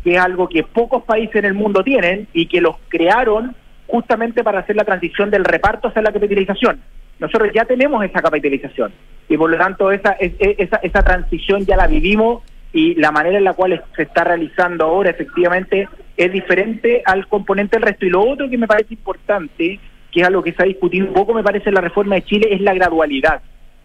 que 0.03 0.15
es 0.15 0.19
algo 0.19 0.47
que 0.49 0.63
pocos 0.63 1.03
países 1.03 1.35
en 1.35 1.45
el 1.45 1.53
mundo 1.53 1.83
tienen 1.83 2.27
y 2.33 2.47
que 2.47 2.61
los 2.61 2.75
crearon 2.87 3.55
justamente 3.87 4.43
para 4.43 4.59
hacer 4.59 4.75
la 4.75 4.85
transición 4.85 5.29
del 5.29 5.43
reparto 5.45 5.89
hacia 5.89 6.01
la 6.01 6.11
capitalización. 6.11 6.79
Nosotros 7.19 7.51
ya 7.53 7.65
tenemos 7.65 8.03
esa 8.03 8.21
capitalización 8.21 8.91
y 9.29 9.37
por 9.37 9.49
lo 9.49 9.57
tanto 9.57 9.91
esa, 9.91 10.11
es- 10.13 10.33
es- 10.39 10.55
esa, 10.59 10.77
esa 10.77 11.03
transición 11.03 11.65
ya 11.65 11.75
la 11.77 11.87
vivimos 11.87 12.41
y 12.73 12.95
la 12.95 13.11
manera 13.11 13.37
en 13.37 13.43
la 13.43 13.53
cual 13.53 13.83
se 13.95 14.03
está 14.03 14.23
realizando 14.23 14.85
ahora 14.85 15.09
efectivamente 15.09 15.87
es 16.17 16.31
diferente 16.31 17.01
al 17.05 17.27
componente 17.27 17.75
del 17.77 17.83
resto. 17.87 18.05
Y 18.05 18.09
lo 18.09 18.21
otro 18.21 18.49
que 18.49 18.57
me 18.57 18.67
parece 18.67 18.93
importante, 18.93 19.79
que 20.11 20.21
es 20.21 20.25
algo 20.27 20.41
que 20.41 20.53
se 20.53 20.63
ha 20.63 20.65
discutido 20.65 21.05
un 21.07 21.13
poco, 21.13 21.33
me 21.33 21.43
parece, 21.43 21.69
en 21.69 21.75
la 21.75 21.81
reforma 21.81 22.15
de 22.15 22.23
Chile, 22.23 22.47
es 22.51 22.61
la 22.61 22.73
gradualidad. 22.73 23.41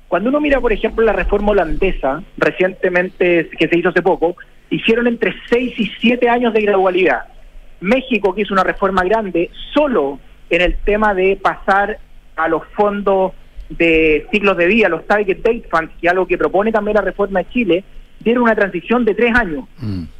Cuando 0.08 0.28
uno 0.28 0.40
mira, 0.40 0.60
por 0.60 0.72
ejemplo, 0.72 1.04
la 1.04 1.12
reforma 1.12 1.50
holandesa, 1.52 2.22
recientemente, 2.70 3.48
que 3.58 3.68
se 3.68 3.78
hizo 3.78 3.88
hace 3.88 4.02
poco, 4.02 4.36
hicieron 4.70 5.06
entre 5.06 5.34
6 5.48 5.74
y 5.78 5.86
7 6.00 6.28
años 6.28 6.52
de 6.52 6.62
gradualidad. 6.62 7.22
México, 7.80 8.34
que 8.34 8.42
hizo 8.42 8.54
una 8.54 8.64
reforma 8.64 9.04
grande, 9.04 9.50
solo 9.74 10.18
en 10.50 10.62
el 10.62 10.76
tema 10.78 11.14
de 11.14 11.38
pasar 11.40 11.98
a 12.36 12.48
los 12.48 12.62
fondos 12.76 13.32
de 13.68 14.26
ciclos 14.30 14.56
de 14.56 14.66
vida, 14.66 14.88
los 14.88 15.06
Target 15.06 15.38
Date 15.38 15.66
Funds, 15.70 15.92
que 16.00 16.06
es 16.06 16.12
algo 16.12 16.26
que 16.26 16.38
propone 16.38 16.72
también 16.72 16.96
la 16.96 17.02
reforma 17.02 17.40
de 17.40 17.48
Chile, 17.50 17.84
dieron 18.20 18.44
una 18.44 18.54
transición 18.54 19.04
de 19.04 19.14
tres 19.14 19.34
años. 19.34 19.64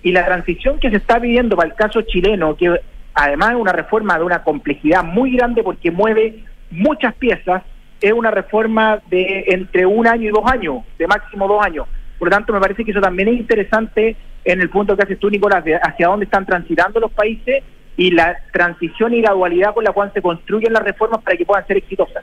Y 0.03 0.13
la 0.13 0.25
transición 0.25 0.79
que 0.79 0.91
se 0.91 0.97
está 0.97 1.19
viviendo 1.19 1.57
para 1.57 1.69
el 1.69 1.75
caso 1.75 2.03
chileno, 2.03 2.57
que 2.57 2.81
además 3.15 3.51
es 3.51 3.57
una 3.57 3.73
reforma 3.73 4.19
de 4.19 4.25
una 4.25 4.43
complejidad 4.43 5.05
muy 5.05 5.37
grande 5.37 5.63
porque 5.63 5.91
mueve 5.91 6.45
muchas 6.71 7.15
piezas, 7.15 7.63
es 8.01 8.13
una 8.13 8.31
reforma 8.31 9.01
de 9.09 9.45
entre 9.49 9.87
un 9.87 10.07
año 10.07 10.29
y 10.29 10.33
dos 10.33 10.45
años, 10.45 10.83
de 10.99 11.07
máximo 11.07 11.49
dos 11.49 11.65
años. 11.65 11.87
Por 12.19 12.29
lo 12.29 12.37
tanto, 12.37 12.53
me 12.53 12.61
parece 12.61 12.85
que 12.85 12.91
eso 12.91 13.01
también 13.01 13.29
es 13.29 13.37
interesante 13.37 14.17
en 14.47 14.61
el 14.61 14.71
punto 14.71 14.97
que 14.97 15.03
haces 15.03 15.19
tú, 15.19 15.29
Nicolás, 15.29 15.65
de 15.65 15.75
hacia 15.75 16.07
dónde 16.07 16.25
están 16.25 16.47
transitando 16.47 17.01
los 17.01 17.11
países 17.11 17.65
y 17.97 18.13
la 18.13 18.37
transición 18.53 19.13
y 19.13 19.21
gradualidad 19.21 19.75
con 19.75 19.85
la 19.85 19.93
cual 19.93 20.13
se 20.15 20.23
construyen 20.23 20.73
las 20.73 20.83
reformas 20.83 21.23
para 21.23 21.37
que 21.37 21.45
puedan 21.45 21.67
ser 21.67 21.79
exitosas. 21.79 22.23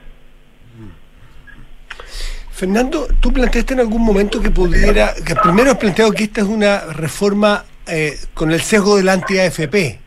Fernando, 2.50 3.08
tú 3.20 3.32
planteaste 3.32 3.74
en 3.74 3.80
algún 3.80 4.02
momento 4.02 4.40
que 4.40 4.50
pudiera, 4.50 5.12
primero 5.42 5.72
has 5.72 5.76
planteado 5.76 6.12
que 6.12 6.24
esta 6.24 6.40
es 6.40 6.46
una 6.46 6.80
reforma 6.92 7.64
eh, 7.86 8.16
con 8.32 8.52
el 8.52 8.60
sesgo 8.60 8.96
del 8.96 9.08
anti-AFP. 9.08 9.74
Eh, 9.74 9.98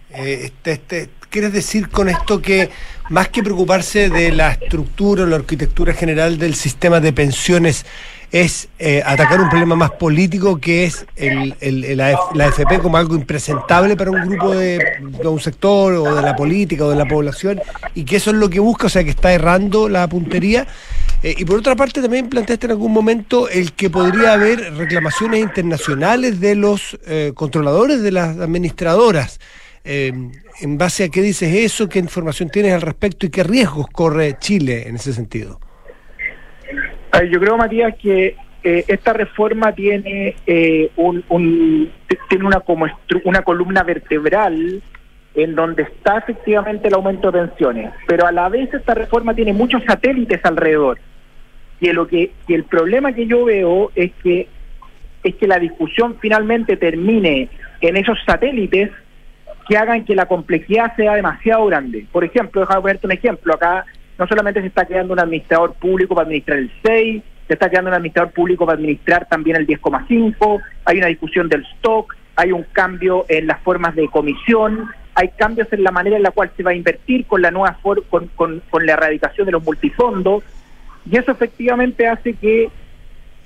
este, 0.46 0.72
este, 0.72 1.10
¿Quieres 1.30 1.52
decir 1.52 1.90
con 1.90 2.08
esto 2.08 2.42
que 2.42 2.70
más 3.10 3.28
que 3.28 3.44
preocuparse 3.44 4.10
de 4.10 4.32
la 4.32 4.54
estructura 4.54 5.24
o 5.24 5.26
la 5.26 5.36
arquitectura 5.36 5.94
general 5.94 6.38
del 6.38 6.56
sistema 6.56 7.02
de 7.02 7.12
pensiones, 7.12 7.86
es 8.32 8.68
eh, 8.80 9.02
atacar 9.06 9.40
un 9.40 9.50
problema 9.50 9.76
más 9.76 9.92
político 9.92 10.60
que 10.60 10.84
es 10.84 11.06
el, 11.16 11.54
AF 12.02 12.36
la 12.36 12.46
AFP 12.48 12.80
como 12.82 12.98
algo 12.98 13.16
impresentable 13.16 13.96
para 13.96 14.12
un 14.12 14.28
grupo 14.28 14.54
de, 14.54 14.80
de 15.00 15.28
un 15.28 15.40
sector 15.40 15.94
o 15.94 16.16
de 16.16 16.22
la 16.22 16.36
política 16.36 16.86
o 16.86 16.90
de 16.90 16.98
la 16.98 17.06
población 17.06 17.62
y 17.96 18.04
que 18.04 18.18
eso 18.18 18.32
es 18.32 18.38
lo 18.38 18.50
que 18.50 18.60
busca, 18.60 18.88
o 18.88 18.90
sea 18.90 19.04
que 19.04 19.12
está 19.12 19.32
errando 19.32 19.88
la 19.88 20.08
puntería? 20.08 20.68
Eh, 21.24 21.36
y 21.38 21.46
por 21.46 21.58
otra 21.58 21.76
parte, 21.76 22.02
también 22.02 22.30
planteaste 22.30 22.68
en 22.68 22.72
algún 22.72 22.92
momento 22.92 23.50
el 23.50 23.74
que 23.74 23.90
podría 23.90 24.34
haber 24.34 24.76
reclamaciones 24.76 25.42
internacionales 25.42 26.40
de 26.40 26.56
los 26.56 26.98
eh, 27.08 27.32
controladores, 27.34 28.02
de 28.04 28.12
las 28.12 28.38
administradoras. 28.38 29.40
Eh, 29.84 30.14
¿En 30.60 30.78
base 30.78 31.06
a 31.06 31.10
qué 31.10 31.22
dices 31.22 31.54
eso? 31.56 31.90
¿Qué 31.90 32.00
información 32.00 32.50
tienes 32.50 32.74
al 32.74 32.82
respecto 32.82 33.26
y 33.26 33.30
qué 33.30 33.44
riesgos 33.44 33.88
corre 33.92 34.38
Chile 34.40 34.88
en 34.88 34.96
ese 34.98 35.14
sentido? 35.14 35.60
Yo 37.26 37.40
creo, 37.40 37.58
Matías, 37.58 37.96
que 37.96 38.36
eh, 38.64 38.86
esta 38.88 39.14
reforma 39.14 39.72
tiene 39.72 40.36
eh, 40.46 40.92
un, 40.98 41.24
tiene 42.30 42.46
una 42.46 42.60
como 42.60 42.86
una 43.24 43.42
columna 43.42 43.84
vertebral 43.84 44.82
en 45.36 45.56
donde 45.56 45.84
está 45.84 46.18
efectivamente 46.18 46.88
el 46.88 46.96
aumento 46.96 47.32
de 47.32 47.48
pensiones, 47.48 47.94
pero 48.08 48.26
a 48.26 48.32
la 48.32 48.50
vez 48.50 48.74
esta 48.74 48.94
reforma 48.94 49.34
tiene 49.36 49.54
muchos 49.54 49.84
satélites 49.84 50.44
alrededor. 50.44 51.00
Y 51.80 51.92
lo 51.92 52.08
que 52.08 52.32
y 52.48 52.54
el 52.54 52.64
problema 52.64 53.14
que 53.14 53.28
yo 53.28 53.46
veo 53.46 53.92
es 53.96 54.12
que 54.24 54.48
es 55.24 55.36
que 55.36 55.48
la 55.48 55.60
discusión 55.60 56.18
finalmente 56.20 56.78
termine 56.78 57.50
en 57.82 57.98
esos 57.98 58.18
satélites 58.26 58.92
que 59.68 59.78
hagan 59.78 60.06
que 60.06 60.16
la 60.16 60.26
complejidad 60.26 60.96
sea 60.96 61.14
demasiado 61.16 61.66
grande. 61.68 62.06
Por 62.12 62.24
ejemplo, 62.24 62.62
déjame 62.62 62.82
ponerte 62.82 63.08
un 63.08 63.14
ejemplo. 63.14 63.54
Acá 63.54 63.86
no 64.18 64.28
solamente 64.28 64.62
se 64.62 64.68
está 64.68 64.86
creando 64.86 65.14
un 65.14 65.20
administrador 65.20 65.74
público 65.74 66.16
para 66.16 66.26
administrar 66.26 66.58
el 66.60 66.72
6, 66.84 67.24
se 67.48 67.54
está 67.54 67.70
creando 67.70 67.90
un 67.90 67.96
administrador 67.96 68.32
público 68.34 68.66
para 68.66 68.78
administrar 68.78 69.28
también 69.28 69.58
el 69.58 69.68
10,5, 69.68 70.62
hay 70.86 70.98
una 70.98 71.08
discusión 71.08 71.48
del 71.50 71.64
stock, 71.78 72.16
hay 72.36 72.52
un 72.52 72.64
cambio 72.72 73.26
en 73.30 73.48
las 73.48 73.62
formas 73.62 73.96
de 73.96 74.08
comisión, 74.10 74.90
hay 75.16 75.30
cambios 75.30 75.72
en 75.74 75.84
la 75.84 75.92
manera 75.92 76.18
en 76.18 76.24
la 76.24 76.32
cual 76.32 76.52
se 76.56 76.64
va 76.64 76.72
a 76.72 76.76
invertir 76.76 77.26
con 77.26 77.42
la 77.42 77.50
nueva 77.52 77.74
for- 77.82 78.04
con, 78.08 78.62
la 78.86 78.94
erradicación 78.94 79.46
de 79.46 79.52
los 79.54 79.64
multifondos, 79.64 80.44
y 81.10 81.18
eso 81.18 81.32
efectivamente 81.32 82.08
hace 82.08 82.34
que 82.34 82.70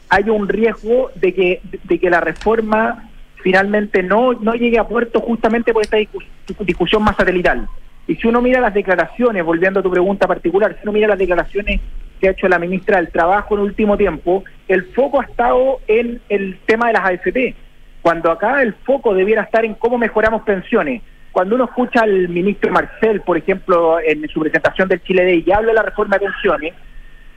haya 0.09 0.31
un 0.31 0.49
riesgo 0.49 1.11
de 1.15 1.33
que, 1.33 1.61
de 1.83 1.99
que 1.99 2.09
la 2.09 2.19
reforma 2.19 3.09
finalmente 3.43 4.03
no, 4.03 4.33
no 4.33 4.53
llegue 4.55 4.77
a 4.79 4.87
puerto 4.87 5.19
justamente 5.21 5.71
por 5.73 5.83
esta 5.83 5.97
discus- 5.97 6.25
discusión 6.59 7.03
más 7.03 7.15
satelital. 7.15 7.67
Y 8.11 8.17
si 8.17 8.27
uno 8.27 8.41
mira 8.41 8.59
las 8.59 8.73
declaraciones, 8.73 9.41
volviendo 9.41 9.79
a 9.79 9.83
tu 9.83 9.89
pregunta 9.89 10.27
particular, 10.27 10.73
si 10.73 10.81
uno 10.83 10.91
mira 10.91 11.07
las 11.07 11.17
declaraciones 11.17 11.79
que 12.19 12.27
ha 12.27 12.31
hecho 12.31 12.49
la 12.49 12.59
ministra 12.59 12.97
del 12.97 13.09
Trabajo 13.09 13.55
en 13.55 13.61
último 13.61 13.95
tiempo, 13.95 14.43
el 14.67 14.83
foco 14.87 15.21
ha 15.21 15.23
estado 15.23 15.79
en 15.87 16.19
el 16.27 16.59
tema 16.65 16.87
de 16.87 16.93
las 16.93 17.05
AFP, 17.05 17.55
cuando 18.01 18.29
acá 18.29 18.63
el 18.63 18.73
foco 18.73 19.13
debiera 19.13 19.43
estar 19.43 19.63
en 19.63 19.75
cómo 19.75 19.97
mejoramos 19.97 20.41
pensiones. 20.41 21.01
Cuando 21.31 21.55
uno 21.55 21.63
escucha 21.63 22.01
al 22.01 22.27
ministro 22.27 22.69
Marcel, 22.73 23.21
por 23.21 23.37
ejemplo, 23.37 23.97
en 24.01 24.27
su 24.27 24.41
presentación 24.41 24.89
del 24.89 25.01
Chile 25.03 25.23
Day 25.23 25.43
y 25.47 25.51
habla 25.53 25.69
de 25.69 25.75
la 25.75 25.83
reforma 25.83 26.17
de 26.17 26.25
pensiones, 26.25 26.73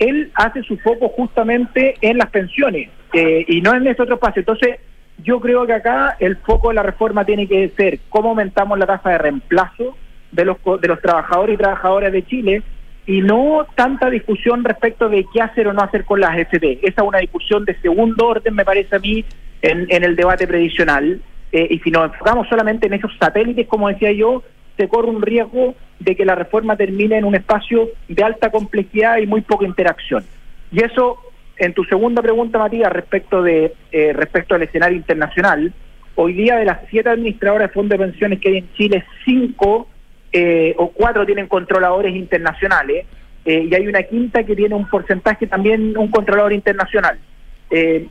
él 0.00 0.32
hace 0.34 0.64
su 0.64 0.76
foco 0.78 1.08
justamente 1.10 1.94
en 2.00 2.18
las 2.18 2.30
pensiones 2.30 2.90
eh, 3.12 3.44
y 3.46 3.60
no 3.60 3.72
en 3.76 3.86
este 3.86 4.02
otro 4.02 4.16
espacio. 4.16 4.40
Entonces, 4.40 4.80
yo 5.18 5.38
creo 5.38 5.68
que 5.68 5.74
acá 5.74 6.16
el 6.18 6.36
foco 6.38 6.70
de 6.70 6.74
la 6.74 6.82
reforma 6.82 7.24
tiene 7.24 7.46
que 7.46 7.68
ser 7.76 8.00
cómo 8.08 8.30
aumentamos 8.30 8.76
la 8.76 8.86
tasa 8.86 9.10
de 9.10 9.18
reemplazo 9.18 9.96
de 10.34 10.44
los 10.44 10.56
de 10.80 10.88
los 10.88 11.00
trabajadores 11.00 11.54
y 11.54 11.58
trabajadoras 11.58 12.12
de 12.12 12.26
Chile 12.26 12.62
y 13.06 13.20
no 13.20 13.66
tanta 13.74 14.10
discusión 14.10 14.64
respecto 14.64 15.08
de 15.08 15.26
qué 15.32 15.42
hacer 15.42 15.68
o 15.68 15.72
no 15.72 15.82
hacer 15.82 16.04
con 16.04 16.20
las 16.20 16.30
AFP. 16.30 16.80
Esa 16.82 17.02
es 17.02 17.08
una 17.08 17.18
discusión 17.18 17.64
de 17.64 17.78
segundo 17.80 18.28
orden, 18.28 18.54
me 18.54 18.64
parece 18.64 18.96
a 18.96 18.98
mí, 18.98 19.24
en, 19.62 19.86
en 19.90 20.04
el 20.04 20.16
debate 20.16 20.46
previsional. 20.46 21.20
Eh, 21.52 21.68
y 21.70 21.78
si 21.80 21.90
nos 21.90 22.10
enfocamos 22.10 22.48
solamente 22.48 22.86
en 22.86 22.94
esos 22.94 23.12
satélites, 23.18 23.68
como 23.68 23.88
decía 23.88 24.10
yo, 24.12 24.42
se 24.76 24.88
corre 24.88 25.08
un 25.08 25.22
riesgo 25.22 25.74
de 26.00 26.16
que 26.16 26.24
la 26.24 26.34
reforma 26.34 26.76
termine 26.76 27.18
en 27.18 27.24
un 27.24 27.34
espacio 27.34 27.90
de 28.08 28.24
alta 28.24 28.50
complejidad 28.50 29.18
y 29.18 29.26
muy 29.26 29.42
poca 29.42 29.66
interacción. 29.66 30.24
Y 30.72 30.82
eso, 30.82 31.18
en 31.58 31.74
tu 31.74 31.84
segunda 31.84 32.22
pregunta, 32.22 32.58
Matías, 32.58 32.92
respecto 32.92 33.42
de 33.42 33.72
eh, 33.92 34.12
respecto 34.14 34.54
al 34.54 34.62
escenario 34.62 34.96
internacional, 34.96 35.72
hoy 36.16 36.32
día 36.32 36.56
de 36.56 36.64
las 36.64 36.80
siete 36.90 37.10
administradoras 37.10 37.68
de 37.68 37.74
fondos 37.74 37.98
de 37.98 38.04
pensiones 38.04 38.40
que 38.40 38.48
hay 38.48 38.56
en 38.58 38.72
Chile, 38.72 39.04
cinco 39.24 39.88
eh, 40.34 40.74
o 40.76 40.90
cuatro 40.90 41.24
tienen 41.24 41.46
controladores 41.46 42.14
internacionales 42.14 43.06
eh, 43.46 43.66
y 43.70 43.74
hay 43.74 43.86
una 43.86 44.02
quinta 44.02 44.44
que 44.44 44.54
tiene 44.54 44.74
un 44.74 44.88
porcentaje 44.88 45.46
también, 45.46 45.96
un 45.96 46.08
controlador 46.08 46.52
internacional. 46.52 47.18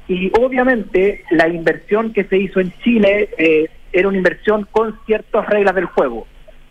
y 0.07 0.32
obviamente 0.39 1.24
la 1.30 1.47
inversión 1.47 2.11
que 2.11 2.24
se 2.26 2.38
hizo 2.38 2.59
en 2.59 2.74
Chile 2.84 3.30
era 3.93 4.07
una 4.07 4.17
inversión 4.17 4.67
con 4.71 4.97
ciertas 5.05 5.45
reglas 5.47 5.76
del 5.76 5.86
juego 5.86 6.26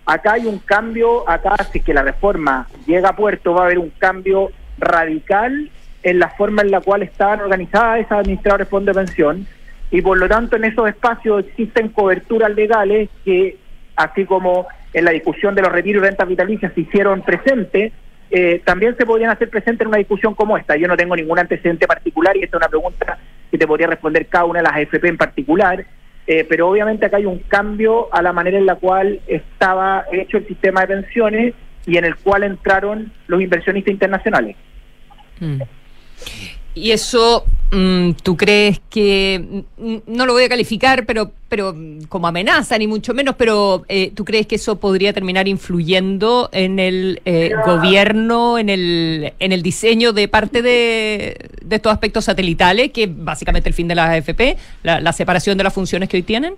acá 0.06 0.32
hay 0.32 0.46
un 0.46 0.58
cambio, 0.58 1.28
acá 1.28 1.56
si 1.72 1.80
que 1.80 1.94
la 1.94 2.02
reforma 2.02 2.66
llega 2.86 3.10
a 3.10 3.16
puerto 3.16 3.54
va 3.54 3.62
a 3.62 3.64
haber 3.66 3.78
un 3.78 3.90
cambio 3.90 4.50
radical 4.78 5.70
en 6.02 6.18
la 6.18 6.30
forma 6.30 6.62
en 6.62 6.70
la 6.70 6.80
cual 6.80 7.02
están 7.02 7.40
organizadas 7.40 8.00
esas 8.00 8.20
administradoras 8.20 8.66
de 8.66 8.70
fondos 8.70 8.96
de 8.96 9.00
pensión 9.00 9.46
y 9.90 10.00
por 10.02 10.18
lo 10.18 10.28
tanto 10.28 10.56
en 10.56 10.64
esos 10.64 10.88
espacios 10.88 11.44
existen 11.46 11.88
coberturas 11.90 12.50
legales 12.54 13.08
que 13.24 13.58
así 13.94 14.24
como 14.24 14.66
en 14.92 15.04
la 15.04 15.10
discusión 15.10 15.54
de 15.54 15.62
los 15.62 15.72
retiros 15.72 16.02
y 16.02 16.06
rentas 16.06 16.28
vitalicias 16.28 16.72
se 16.74 16.80
hicieron 16.82 17.22
presentes, 17.22 17.92
eh, 18.30 18.62
también 18.64 18.96
se 18.96 19.04
podrían 19.04 19.30
hacer 19.30 19.50
presentes 19.50 19.82
en 19.82 19.88
una 19.88 19.98
discusión 19.98 20.34
como 20.34 20.56
esta. 20.56 20.76
Yo 20.76 20.88
no 20.88 20.96
tengo 20.96 21.16
ningún 21.16 21.38
antecedente 21.38 21.86
particular 21.86 22.36
y 22.36 22.42
esta 22.42 22.56
es 22.56 22.60
una 22.60 22.68
pregunta 22.68 23.18
que 23.50 23.58
te 23.58 23.66
podría 23.66 23.86
responder 23.86 24.26
cada 24.26 24.46
una 24.46 24.60
de 24.60 24.64
las 24.64 24.76
AFP 24.76 25.08
en 25.08 25.16
particular. 25.18 25.84
Eh, 26.26 26.46
pero 26.48 26.68
obviamente 26.68 27.06
acá 27.06 27.16
hay 27.16 27.26
un 27.26 27.40
cambio 27.40 28.08
a 28.14 28.22
la 28.22 28.32
manera 28.32 28.56
en 28.56 28.64
la 28.64 28.76
cual 28.76 29.20
estaba 29.26 30.04
hecho 30.12 30.38
el 30.38 30.46
sistema 30.46 30.82
de 30.82 30.86
pensiones 30.86 31.54
y 31.84 31.96
en 31.96 32.04
el 32.04 32.16
cual 32.16 32.44
entraron 32.44 33.12
los 33.26 33.42
inversionistas 33.42 33.92
internacionales. 33.92 34.56
Mm. 35.40 35.62
Y 36.74 36.92
eso, 36.92 37.44
mm, 37.70 38.12
¿tú 38.22 38.34
crees 38.34 38.80
que, 38.88 39.64
mm, 39.76 39.96
no 40.06 40.24
lo 40.24 40.32
voy 40.32 40.44
a 40.44 40.48
calificar, 40.48 41.04
pero, 41.04 41.30
pero 41.50 41.76
como 42.08 42.26
amenaza, 42.26 42.78
ni 42.78 42.86
mucho 42.86 43.12
menos, 43.12 43.34
pero 43.36 43.84
eh, 43.88 44.10
¿tú 44.14 44.24
crees 44.24 44.46
que 44.46 44.54
eso 44.54 44.80
podría 44.80 45.12
terminar 45.12 45.48
influyendo 45.48 46.48
en 46.50 46.78
el 46.78 47.20
eh, 47.26 47.52
gobierno, 47.66 48.58
en 48.58 48.70
el, 48.70 49.34
en 49.38 49.52
el 49.52 49.62
diseño 49.62 50.14
de 50.14 50.28
parte 50.28 50.62
de, 50.62 51.50
estos 51.68 51.92
aspectos 51.92 52.24
satelitales, 52.24 52.90
que 52.90 53.04
es 53.04 53.10
básicamente 53.12 53.68
el 53.68 53.74
fin 53.74 53.88
de 53.88 53.94
la 53.94 54.10
AFP, 54.10 54.56
la, 54.82 55.12
separación 55.12 55.58
de 55.58 55.64
las 55.64 55.74
funciones 55.74 56.08
que 56.08 56.16
hoy 56.16 56.22
tienen? 56.22 56.54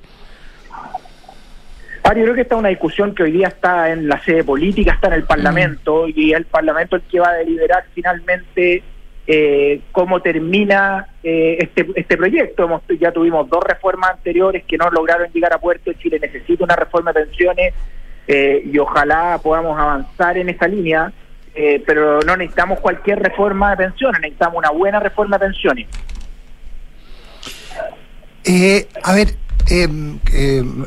Ah, 2.05 2.15
yo 2.15 2.23
creo 2.23 2.35
que 2.35 2.43
esta 2.43 2.55
es 2.55 2.59
una 2.61 2.69
discusión 2.69 3.15
que 3.15 3.25
hoy 3.25 3.33
día 3.33 3.49
está 3.49 3.91
en 3.91 4.07
la 4.09 4.23
sede 4.23 4.45
política, 4.45 4.93
está 4.93 5.09
en 5.09 5.15
el 5.15 5.25
Parlamento, 5.25 6.07
y 6.07 6.33
el 6.33 6.45
Parlamento 6.45 6.97
es 6.97 7.03
el 7.03 7.09
que 7.09 7.19
va 7.19 7.31
a 7.31 7.35
deliberar 7.35 7.85
finalmente 7.95 8.85
eh, 9.27 9.81
cómo 9.93 10.21
termina 10.21 11.09
eh, 11.23 11.57
este, 11.61 11.87
este 11.95 12.17
proyecto. 12.17 12.83
Ya 12.99 13.13
tuvimos 13.13 13.49
dos 13.49 13.63
reformas 13.65 14.11
anteriores 14.13 14.65
que 14.65 14.77
no 14.77 14.91
lograron 14.91 15.31
llegar 15.33 15.53
a 15.53 15.59
puerto. 15.59 15.93
Chile 15.95 16.19
necesita 16.21 16.65
una 16.65 16.77
reforma 16.77 17.13
de 17.13 17.25
pensiones 17.25 17.75
eh, 18.27 18.63
y 18.65 18.79
ojalá 18.79 19.39
podamos 19.43 19.79
avanzar 19.79 20.37
en 20.39 20.49
esa 20.49 20.69
línea, 20.69 21.13
eh, 21.55 21.83
pero 21.87 22.21
no 22.21 22.37
necesitamos 22.37 22.81
cualquier 22.81 23.21
reforma 23.21 23.71
de 23.71 23.77
pensiones, 23.77 24.21
necesitamos 24.21 24.59
una 24.59 24.71
buena 24.71 25.01
reforma 25.01 25.39
de 25.39 25.47
pensiones. 25.47 25.89
a 29.03 29.15
ver, 29.15 29.29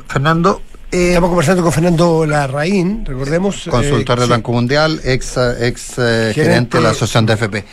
Fernando, 0.08 0.62
eh, 0.92 1.10
Estamos 1.10 1.30
conversando 1.30 1.64
con 1.64 1.72
Fernando 1.72 2.26
Larraín, 2.26 3.06
recordemos. 3.06 3.68
Eh, 3.68 3.70
Consultor 3.70 4.20
del 4.20 4.30
Banco 4.30 4.54
Mundial, 4.54 5.02
ex, 5.04 5.38
ex 5.60 5.98
eh, 5.98 6.32
gerente, 6.34 6.78
de 6.78 6.84
la 6.84 6.92
Asociación 6.92 7.26
de 7.26 7.34
FP. 7.34 7.64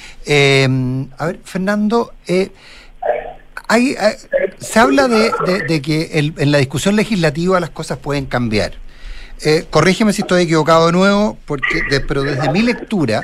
a 1.19 1.27
ver, 1.27 1.41
Fernando, 1.45 2.12
hay, 3.69 3.97
se 4.59 4.79
habla 4.79 5.09
de, 5.09 5.81
que 5.81 6.33
en 6.37 6.51
la 6.51 6.59
discusión 6.59 6.97
legislativa 6.97 7.61
las 7.61 7.71
cosas 7.71 7.99
pueden 7.99 8.27
cambiar. 8.27 8.73
corrígeme 9.71 10.12
si 10.12 10.23
estoy 10.23 10.43
equivocado 10.43 10.87
de 10.87 10.93
nuevo, 10.93 11.39
porque 11.47 11.83
pero 12.07 12.23
desde 12.23 12.51
mi 12.51 12.62
lectura, 12.62 13.23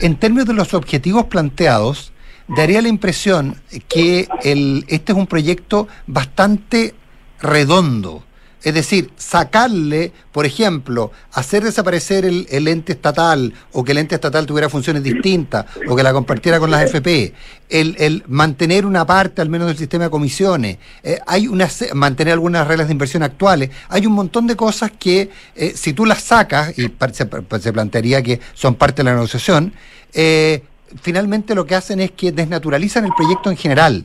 en 0.00 0.16
términos 0.16 0.46
de 0.46 0.54
los 0.54 0.74
objetivos 0.74 1.26
planteados, 1.26 2.12
daría 2.48 2.82
la 2.82 2.88
impresión 2.88 3.60
que 3.88 4.28
el, 4.42 4.84
este 4.88 5.12
es 5.12 5.18
un 5.18 5.26
proyecto 5.26 5.88
bastante 6.06 6.94
redondo 7.40 8.24
es 8.62 8.74
decir, 8.74 9.10
sacarle, 9.16 10.12
por 10.30 10.46
ejemplo, 10.46 11.10
hacer 11.32 11.64
desaparecer 11.64 12.24
el, 12.24 12.68
ente 12.68 12.92
estatal 12.92 13.52
o 13.72 13.82
que 13.84 13.92
el 13.92 13.98
ente 13.98 14.14
estatal 14.14 14.46
tuviera 14.46 14.68
funciones 14.68 15.02
distintas 15.02 15.66
o 15.88 15.96
que 15.96 16.02
la 16.02 16.12
compartiera 16.12 16.60
con 16.60 16.70
las 16.70 16.84
FP, 16.84 17.34
el, 17.68 18.22
mantener 18.28 18.86
una 18.86 19.04
parte 19.04 19.42
al 19.42 19.48
menos 19.48 19.66
del 19.66 19.76
sistema 19.76 20.04
de 20.04 20.10
comisiones, 20.10 20.78
eh, 21.02 21.18
hay 21.26 21.48
una, 21.48 21.68
mantener 21.94 22.34
algunas 22.34 22.66
reglas 22.66 22.86
de 22.86 22.92
inversión 22.92 23.22
actuales, 23.22 23.70
hay 23.88 24.06
un 24.06 24.12
montón 24.12 24.46
de 24.46 24.56
cosas 24.56 24.92
que 24.98 25.30
eh, 25.56 25.72
si 25.74 25.92
tú 25.92 26.06
las 26.06 26.22
sacas, 26.22 26.78
y 26.78 26.82
se, 27.12 27.28
se, 27.60 27.72
plantearía 27.72 28.22
que 28.22 28.40
son 28.54 28.74
parte 28.76 29.02
de 29.02 29.04
la 29.04 29.14
negociación, 29.14 29.72
eh, 30.12 30.62
finalmente 31.00 31.54
lo 31.54 31.66
que 31.66 31.74
hacen 31.74 32.00
es 32.00 32.10
que 32.12 32.32
desnaturalizan 32.32 33.04
el 33.04 33.12
proyecto 33.16 33.50
en 33.50 33.56
general 33.56 34.04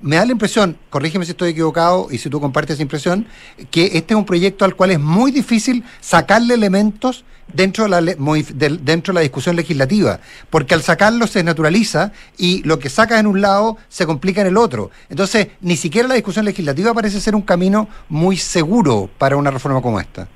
me 0.00 0.16
da 0.16 0.24
la 0.24 0.32
impresión, 0.32 0.76
corrígeme 0.90 1.24
si 1.24 1.32
estoy 1.32 1.50
equivocado 1.50 2.08
y 2.10 2.18
si 2.18 2.30
tú 2.30 2.40
compartes 2.40 2.74
esa 2.74 2.82
impresión, 2.82 3.26
que 3.70 3.86
este 3.94 4.14
es 4.14 4.18
un 4.18 4.24
proyecto 4.24 4.64
al 4.64 4.76
cual 4.76 4.92
es 4.92 5.00
muy 5.00 5.32
difícil 5.32 5.84
sacarle 6.00 6.54
elementos 6.54 7.24
dentro 7.52 7.84
de 7.84 7.90
la, 7.90 8.00
dentro 8.00 9.12
de 9.12 9.14
la 9.14 9.20
discusión 9.20 9.56
legislativa, 9.56 10.20
porque 10.50 10.74
al 10.74 10.82
sacarlo 10.82 11.26
se 11.26 11.42
naturaliza 11.42 12.12
y 12.36 12.62
lo 12.62 12.78
que 12.78 12.90
sacas 12.90 13.20
en 13.20 13.26
un 13.26 13.40
lado 13.40 13.76
se 13.88 14.06
complica 14.06 14.42
en 14.42 14.48
el 14.48 14.56
otro. 14.56 14.90
Entonces, 15.08 15.48
ni 15.60 15.76
siquiera 15.76 16.08
la 16.08 16.14
discusión 16.14 16.44
legislativa 16.44 16.94
parece 16.94 17.20
ser 17.20 17.34
un 17.34 17.42
camino 17.42 17.88
muy 18.08 18.36
seguro 18.36 19.08
para 19.18 19.36
una 19.36 19.50
reforma 19.50 19.80
como 19.80 19.98
esta. 19.98 20.28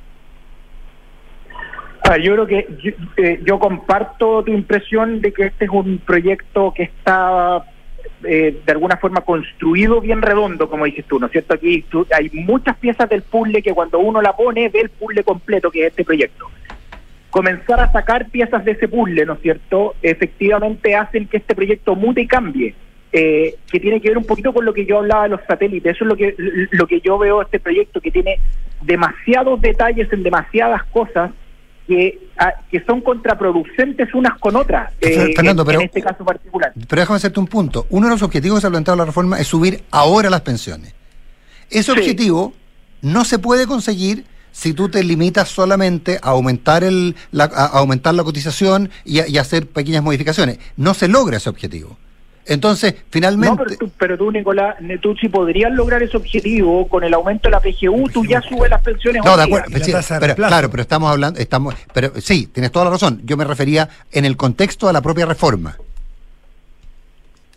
yo 2.22 2.32
creo 2.32 2.46
que 2.46 2.66
eh, 3.16 3.42
yo 3.46 3.58
comparto 3.58 4.42
tu 4.42 4.52
impresión 4.52 5.20
de 5.20 5.32
que 5.32 5.46
este 5.46 5.66
es 5.66 5.70
un 5.70 5.98
proyecto 5.98 6.72
que 6.74 6.84
está 6.84 7.64
eh, 8.24 8.60
de 8.64 8.72
alguna 8.72 8.96
forma 8.96 9.22
construido 9.22 10.00
bien 10.00 10.22
redondo, 10.22 10.68
como 10.68 10.84
dices 10.84 11.04
tú, 11.06 11.18
¿no 11.18 11.26
es 11.26 11.32
cierto? 11.32 11.54
Aquí 11.54 11.84
hay 12.16 12.30
muchas 12.32 12.76
piezas 12.76 13.08
del 13.08 13.22
puzzle 13.22 13.62
que 13.62 13.72
cuando 13.72 13.98
uno 13.98 14.20
la 14.22 14.36
pone 14.36 14.68
ve 14.68 14.80
el 14.80 14.90
puzzle 14.90 15.24
completo 15.24 15.70
que 15.70 15.82
es 15.82 15.90
este 15.90 16.04
proyecto. 16.04 16.50
Comenzar 17.30 17.80
a 17.80 17.90
sacar 17.90 18.28
piezas 18.30 18.64
de 18.64 18.72
ese 18.72 18.88
puzzle, 18.88 19.24
¿no 19.24 19.34
es 19.34 19.40
cierto? 19.40 19.94
Efectivamente 20.02 20.94
hacen 20.94 21.26
que 21.26 21.38
este 21.38 21.54
proyecto 21.54 21.94
mute 21.94 22.22
y 22.22 22.26
cambie. 22.26 22.74
Eh, 23.14 23.56
que 23.70 23.78
tiene 23.78 24.00
que 24.00 24.08
ver 24.08 24.16
un 24.16 24.24
poquito 24.24 24.54
con 24.54 24.64
lo 24.64 24.72
que 24.72 24.86
yo 24.86 24.98
hablaba 24.98 25.24
de 25.24 25.28
los 25.30 25.40
satélites. 25.46 25.96
Eso 25.96 26.04
es 26.04 26.08
lo 26.08 26.16
que, 26.16 26.34
lo 26.70 26.86
que 26.86 27.00
yo 27.00 27.18
veo 27.18 27.42
este 27.42 27.60
proyecto, 27.60 28.00
que 28.00 28.10
tiene 28.10 28.38
demasiados 28.80 29.60
detalles 29.60 30.10
en 30.12 30.22
demasiadas 30.22 30.82
cosas 30.84 31.30
que, 31.86 32.28
ah, 32.38 32.52
que 32.70 32.84
son 32.84 33.00
contraproducentes 33.00 34.14
unas 34.14 34.38
con 34.38 34.56
otras, 34.56 34.92
eh, 35.00 35.32
Fernando, 35.34 35.68
en, 35.70 35.82
este 35.82 36.02
caso 36.02 36.24
particular. 36.24 36.72
Pero 36.74 37.02
déjame 37.02 37.16
hacerte 37.16 37.40
un 37.40 37.46
punto. 37.46 37.86
Uno 37.90 38.06
de 38.06 38.12
los 38.12 38.22
objetivos 38.22 38.58
que 38.58 38.60
se 38.62 38.66
ha 38.66 38.70
planteado 38.70 38.98
la 38.98 39.04
reforma 39.04 39.38
es 39.38 39.46
subir 39.46 39.82
ahora 39.90 40.30
las 40.30 40.42
pensiones. 40.42 40.94
Ese 41.70 41.90
objetivo 41.90 42.52
no 43.00 43.24
se 43.24 43.38
puede 43.38 43.66
conseguir 43.66 44.26
si 44.52 44.74
tú 44.74 44.90
te 44.90 45.02
limitas 45.02 45.48
solamente 45.48 46.18
a 46.22 46.30
aumentar, 46.30 46.84
el, 46.84 47.16
la, 47.30 47.44
aumentar 47.44 48.14
la 48.14 48.22
cotización 48.22 48.90
y, 49.04 49.26
y 49.26 49.38
hacer 49.38 49.66
pequeñas 49.66 50.02
modificaciones. 50.02 50.58
No 50.76 50.94
se 50.94 51.08
logra 51.08 51.38
ese 51.38 51.48
objetivo. 51.48 51.96
Entonces, 52.46 52.94
finalmente... 53.10 53.76
No, 53.80 53.90
pero 53.96 54.18
tú, 54.18 54.32
Nicolás, 54.32 54.76
tú 55.00 55.14
si 55.16 55.28
podrías 55.28 55.72
lograr 55.72 56.02
ese 56.02 56.16
objetivo 56.16 56.88
con 56.88 57.04
el 57.04 57.14
aumento 57.14 57.48
de 57.48 57.52
la 57.52 57.60
PGU, 57.60 58.08
tú 58.10 58.24
ya 58.24 58.40
subes 58.42 58.70
las 58.70 58.82
pensiones. 58.82 59.24
No, 59.24 59.36
de 59.36 59.44
acuerdo, 59.44 59.66
pero, 60.20 60.34
claro, 60.34 60.70
pero 60.70 60.82
estamos 60.82 61.10
hablando, 61.10 61.38
estamos, 61.38 61.74
pero 61.92 62.12
sí, 62.20 62.48
tienes 62.48 62.72
toda 62.72 62.86
la 62.86 62.90
razón. 62.92 63.20
Yo 63.24 63.36
me 63.36 63.44
refería 63.44 63.88
en 64.10 64.24
el 64.24 64.36
contexto 64.36 64.86
de 64.86 64.92
la 64.92 65.02
propia 65.02 65.26
reforma. 65.26 65.76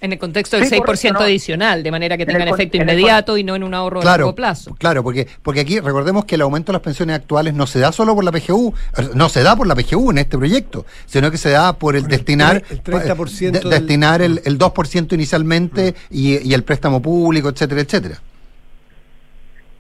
En 0.06 0.14
el 0.14 0.20
contexto 0.20 0.58
del 0.58 0.70
6% 0.70 1.20
adicional, 1.20 1.82
de 1.82 1.90
manera 1.90 2.16
que 2.16 2.28
tengan 2.28 2.48
efecto 2.48 2.78
inmediato 2.78 3.38
y 3.38 3.44
no 3.44 3.56
en 3.56 3.64
un 3.64 3.74
ahorro 3.74 4.02
de 4.02 4.06
largo 4.06 4.36
plazo. 4.36 4.76
Claro, 4.76 5.02
porque, 5.04 5.28
porque 5.42 5.62
aquí 5.62 5.80
recordemos 5.80 6.26
que 6.26 6.36
el 6.36 6.42
aumento 6.42 6.72
de 6.72 6.76
las 6.76 6.84
pensiones 6.84 7.16
actuales 7.16 7.56
no 7.56 7.66
se 7.66 7.80
da 7.80 7.92
solo 7.92 8.14
por 8.14 8.24
la 8.24 8.32
PGU, 8.32 8.74
no 9.16 9.30
se 9.30 9.42
da 9.42 9.56
por 9.56 9.66
la 9.66 9.76
PGU 9.76 10.12
en 10.12 10.20
este 10.20 10.38
proyecto, 10.38 10.86
sino 11.08 11.32
que 11.32 11.38
se 11.38 11.50
da 11.50 11.74
por 11.74 11.96
el 11.96 12.08
destinar 12.08 12.64
el 12.70 12.84
30% 12.84 13.68
destinar 13.68 14.22
el, 14.22 14.42
el 14.46 14.60
2% 14.60 15.14
inicialmente 15.14 15.96
y, 16.12 16.48
y 16.48 16.54
el 16.54 16.64
préstamo 16.64 17.02
público, 17.02 17.50
etcétera, 17.50 17.82
etcétera. 17.82 18.20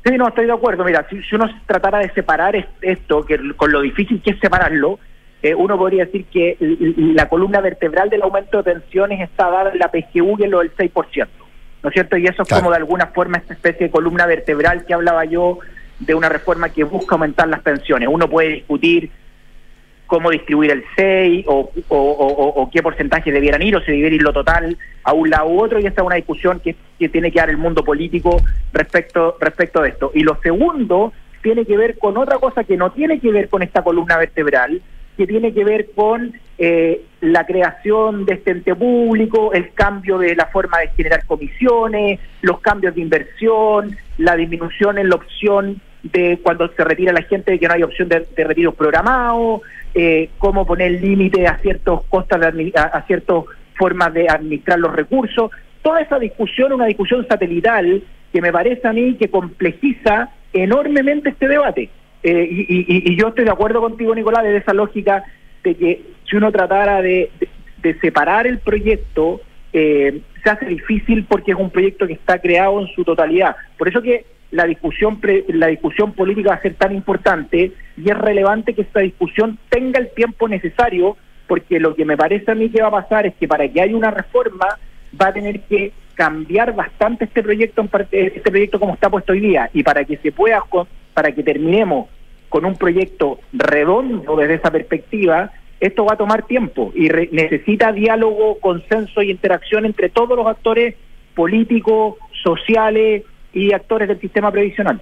Sí, 0.05 0.17
no, 0.17 0.28
estoy 0.28 0.45
de 0.45 0.53
acuerdo. 0.53 0.84
Mira, 0.84 1.05
si, 1.09 1.21
si 1.23 1.36
uno 1.36 1.45
tratara 1.65 1.99
de 1.99 2.11
separar 2.13 2.55
esto, 2.82 3.26
que 3.26 3.39
con 3.55 3.71
lo 3.71 3.82
difícil 3.82 4.21
que 4.21 4.32
es 4.32 4.39
separarlo, 4.39 4.99
eh, 5.49 5.55
uno 5.55 5.77
podría 5.77 6.05
decir 6.05 6.25
que 6.25 6.57
la 6.59 7.27
columna 7.29 7.61
vertebral 7.61 8.09
del 8.09 8.21
aumento 8.23 8.57
de 8.61 8.73
pensiones 8.73 9.21
está 9.21 9.49
dada 9.49 9.71
en 9.71 9.79
la 9.79 9.89
PGU 9.91 10.37
y 10.39 10.43
en 10.43 10.51
lo 10.51 10.59
del 10.59 10.75
6%. 10.75 11.27
¿No 11.83 11.89
es 11.89 11.93
cierto? 11.93 12.17
Y 12.17 12.25
eso 12.25 12.41
es 12.41 12.49
como 12.59 12.71
de 12.71 12.77
alguna 12.77 13.07
forma 13.07 13.37
esta 13.37 13.53
especie 13.53 13.87
de 13.87 13.91
columna 13.91 14.25
vertebral 14.25 14.85
que 14.85 14.93
hablaba 14.95 15.23
yo 15.25 15.59
de 15.99 16.15
una 16.15 16.29
reforma 16.29 16.69
que 16.69 16.83
busca 16.83 17.15
aumentar 17.15 17.47
las 17.47 17.61
pensiones. 17.61 18.09
Uno 18.11 18.27
puede 18.29 18.49
discutir 18.49 19.11
cómo 20.07 20.29
distribuir 20.29 20.71
el 20.71 20.83
6 20.95 21.45
o, 21.47 21.71
o, 21.89 21.97
o- 21.97 22.61
o 22.61 22.69
qué 22.71 22.81
porcentaje 22.83 23.31
debieran 23.31 23.61
ir 23.61 23.75
o 23.75 23.81
si 23.81 23.91
debieran 23.91 24.13
ir 24.13 24.21
lo 24.23 24.33
total 24.33 24.77
a 25.03 25.13
un 25.13 25.29
lado 25.29 25.47
u 25.47 25.63
otro 25.63 25.79
y 25.79 25.85
esta 25.87 26.01
es 26.01 26.05
una 26.07 26.15
discusión 26.15 26.59
que, 26.59 26.75
que 26.99 27.09
tiene 27.09 27.31
que 27.31 27.39
dar 27.39 27.49
el 27.49 27.57
mundo 27.57 27.83
político 27.83 28.37
respecto, 28.73 29.37
respecto 29.39 29.81
de 29.81 29.89
esto. 29.89 30.11
Y 30.13 30.21
lo 30.21 30.39
segundo 30.41 31.11
tiene 31.41 31.65
que 31.65 31.77
ver 31.77 31.97
con 31.97 32.17
otra 32.17 32.37
cosa 32.39 32.63
que 32.63 32.77
no 32.77 32.91
tiene 32.91 33.19
que 33.19 33.31
ver 33.31 33.49
con 33.49 33.61
esta 33.63 33.83
columna 33.83 34.17
vertebral, 34.17 34.81
que 35.18 35.28
tiene 35.28 35.53
que 35.53 35.63
ver 35.63 35.91
con 35.95 36.34
eh, 36.57 37.01
la 37.22 37.45
creación 37.45 38.26
de 38.26 38.36
este 38.36 38.51
ente 38.51 38.76
público, 38.76 39.53
el 39.53 39.74
cambio 39.74 40.18
de 40.18 40.36
la 40.36 40.47
forma 40.47 40.80
de 40.80 40.89
generar 40.89 41.26
comisiones, 41.26 42.20
los 42.41 42.59
cambios 42.59 42.95
de 42.95 43.01
inversión, 43.01 43.95
la 44.18 44.36
disminución 44.36 44.97
en 44.97 45.09
la 45.09 45.16
opción 45.16 45.82
de 46.03 46.39
cuando 46.41 46.68
se 46.68 46.84
retira 46.84 47.11
la 47.11 47.24
gente 47.24 47.51
de 47.51 47.59
que 47.59 47.68
no 47.68 47.74
hay 47.74 47.84
opción 47.84 48.07
de, 48.09 48.26
retiros 48.36 48.76
programados, 48.76 49.61
eh, 49.93 50.30
cómo 50.38 50.66
poner 50.66 50.91
límite 50.91 51.47
a 51.47 51.57
ciertos 51.57 52.03
costos, 52.03 52.39
a, 52.41 52.82
a 52.82 53.01
ciertas 53.03 53.43
formas 53.76 54.13
de 54.13 54.30
administrar 54.30 54.80
los 54.80 54.93
recursos. 54.93 55.51
Toda 55.82 56.01
esa 56.01 56.20
discusión, 56.20 56.74
una 56.74 56.86
discusión 56.86 57.26
satelital 57.28 58.03
que 58.32 58.41
me 58.41 58.51
parece 58.51 58.88
a 58.88 58.93
mí 58.93 59.16
que 59.16 59.30
complejiza 59.30 60.30
enormemente 60.53 61.30
este 61.30 61.47
debate. 61.47 61.89
Eh, 62.28 62.47
y, 62.49 63.15
yo 63.15 63.28
estoy 63.28 63.45
de 63.45 63.51
acuerdo 63.51 63.80
contigo, 63.82 64.15
Nicolás, 64.15 64.43
de 64.43 64.57
esa 64.57 64.73
lógica 64.73 65.23
de 65.63 65.76
que 65.76 66.01
si 66.28 66.36
uno 66.36 66.51
tratara 66.51 66.99
de, 67.03 67.30
separar 68.01 68.47
el 68.47 68.57
proyecto, 68.57 69.41
eh, 69.71 70.21
se 70.43 70.49
hace 70.49 70.65
difícil 70.65 71.26
porque 71.26 71.51
es 71.51 71.57
un 71.57 71.69
proyecto 71.69 72.07
que 72.07 72.13
está 72.13 72.39
creado 72.39 72.82
en 72.82 72.88
su 72.95 73.03
totalidad. 73.03 73.55
Por 73.78 73.89
eso 73.89 74.01
que 74.01 74.26
la 74.49 74.65
discusión 74.65 75.19
pre- 75.19 75.45
la 75.49 75.67
discusión 75.67 76.13
política 76.13 76.49
va 76.49 76.55
a 76.55 76.61
ser 76.63 76.73
tan 76.73 76.95
importante 76.95 77.73
y 77.95 78.09
es 78.09 78.17
relevante 78.17 78.73
que 78.73 78.82
esta 78.82 79.01
discusión 79.01 79.59
tenga 79.69 79.99
el 79.99 80.09
tiempo 80.09 80.47
necesario 80.47 81.17
porque 81.45 81.80
lo 81.80 81.93
que 81.93 82.05
me 82.05 82.17
parece 82.17 82.49
a 82.49 82.55
mí 82.55 82.69
que 82.69 82.82
va 82.82 82.88
a 82.88 83.03
pasar 83.03 83.28
es 83.28 83.36
que 83.36 83.47
para 83.47 83.67
que 83.67 83.82
haya 83.82 83.95
una 83.95 84.09
reforma 84.09 84.80
va 85.21 85.28
a 85.28 85.34
tener 85.34 85.59
que 85.61 85.91
cambiar 86.15 86.73
bastante 86.73 87.26
este 87.26 87.43
proyecto 87.43 87.88
este 88.11 88.49
proyecto 88.49 88.80
como 88.80 88.95
está 88.95 89.11
puesto 89.11 89.34
hoy 89.34 89.41
día 89.41 89.69
y 89.73 89.84
para 89.84 90.03
que 90.05 90.17
se 90.17 90.32
pueda 90.32 90.63
para 91.13 91.32
que 91.32 91.43
terminemos 91.43 92.07
con 92.49 92.65
un 92.65 92.75
proyecto 92.75 93.39
redondo 93.53 94.35
desde 94.35 94.55
esa 94.55 94.71
perspectiva 94.71 95.51
esto 95.79 96.05
va 96.05 96.13
a 96.13 96.17
tomar 96.17 96.43
tiempo 96.47 96.91
y 96.95 97.09
re- 97.09 97.29
necesita 97.31 97.91
diálogo, 97.91 98.57
consenso 98.59 99.21
y 99.21 99.29
interacción 99.29 99.85
entre 99.85 100.09
todos 100.09 100.37
los 100.37 100.47
actores 100.47 100.95
políticos, 101.35 102.15
sociales 102.43 103.23
y 103.53 103.73
actores 103.73 104.07
del 104.07 104.19
sistema 104.21 104.51
previsional. 104.51 105.01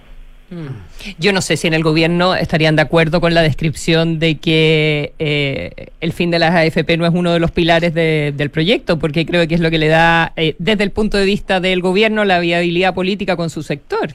Yo 1.18 1.32
no 1.32 1.40
sé 1.40 1.56
si 1.56 1.66
en 1.66 1.74
el 1.74 1.82
gobierno 1.82 2.34
estarían 2.34 2.76
de 2.76 2.82
acuerdo 2.82 3.20
con 3.20 3.34
la 3.34 3.42
descripción 3.42 4.18
de 4.18 4.36
que 4.38 5.12
eh, 5.18 5.70
el 6.00 6.12
fin 6.12 6.30
de 6.30 6.38
las 6.38 6.54
AFP 6.54 6.96
no 6.96 7.06
es 7.06 7.12
uno 7.14 7.32
de 7.32 7.40
los 7.40 7.50
pilares 7.50 7.94
de- 7.94 8.32
del 8.36 8.50
proyecto, 8.50 8.98
porque 8.98 9.24
creo 9.26 9.46
que 9.48 9.54
es 9.54 9.60
lo 9.60 9.70
que 9.70 9.78
le 9.78 9.88
da, 9.88 10.32
eh, 10.36 10.54
desde 10.58 10.84
el 10.84 10.90
punto 10.90 11.16
de 11.16 11.24
vista 11.24 11.60
del 11.60 11.80
gobierno, 11.80 12.24
la 12.24 12.40
viabilidad 12.40 12.94
política 12.94 13.36
con 13.36 13.48
su 13.48 13.62
sector. 13.62 14.10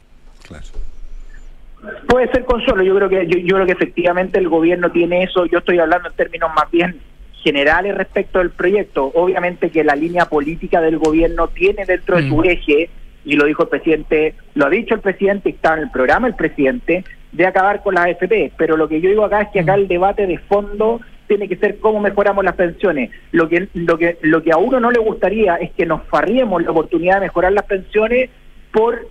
Puede 2.07 2.30
ser 2.32 2.43
consuelo, 2.45 2.84
yo 2.84 2.95
creo 2.95 3.09
que 3.09 3.27
yo, 3.27 3.39
yo 3.39 3.55
creo 3.55 3.65
que 3.65 3.71
efectivamente 3.71 4.38
el 4.38 4.49
gobierno 4.49 4.91
tiene 4.91 5.23
eso, 5.23 5.45
yo 5.45 5.59
estoy 5.59 5.80
hablando 5.80 6.09
en 6.09 6.15
términos 6.15 6.51
más 6.55 6.69
bien 6.71 6.99
generales 7.41 7.95
respecto 7.95 8.39
del 8.39 8.49
proyecto. 8.51 9.11
Obviamente 9.15 9.69
que 9.69 9.84
la 9.84 9.95
línea 9.95 10.25
política 10.25 10.82
del 10.82 10.97
gobierno 10.97 11.47
tiene 11.47 11.86
dentro 11.86 12.17
de 12.17 12.27
su 12.27 12.43
eje, 12.43 12.89
y 13.25 13.36
lo 13.36 13.45
dijo 13.45 13.63
el 13.63 13.69
presidente, 13.69 14.36
lo 14.55 14.65
ha 14.65 14.69
dicho 14.69 14.95
el 14.95 15.01
presidente, 15.01 15.49
está 15.49 15.73
en 15.75 15.84
el 15.84 15.91
programa 15.91 16.27
el 16.27 16.36
presidente, 16.36 17.03
de 17.32 17.45
acabar 17.45 17.84
con 17.84 17.95
las 17.95 18.05
AFP. 18.05 18.53
Pero 18.57 18.77
lo 18.77 18.88
que 18.88 19.01
yo 19.01 19.09
digo 19.09 19.25
acá 19.25 19.41
es 19.41 19.49
que 19.49 19.59
acá 19.59 19.75
el 19.75 19.88
debate 19.88 20.25
de 20.25 20.38
fondo 20.38 20.99
tiene 21.27 21.47
que 21.47 21.57
ser 21.57 21.80
cómo 21.80 21.99
mejoramos 21.99 22.43
las 22.43 22.55
pensiones. 22.55 23.11
Lo 23.32 23.47
que, 23.47 23.67
lo 23.73 23.97
que, 23.97 24.17
lo 24.21 24.41
que 24.41 24.51
a 24.51 24.57
uno 24.57 24.80
no 24.80 24.89
le 24.89 24.99
gustaría 24.99 25.55
es 25.57 25.71
que 25.71 25.86
nos 25.86 26.03
farriemos 26.03 26.63
la 26.63 26.71
oportunidad 26.71 27.15
de 27.15 27.27
mejorar 27.27 27.53
las 27.53 27.65
pensiones 27.65 28.30
por 28.71 29.07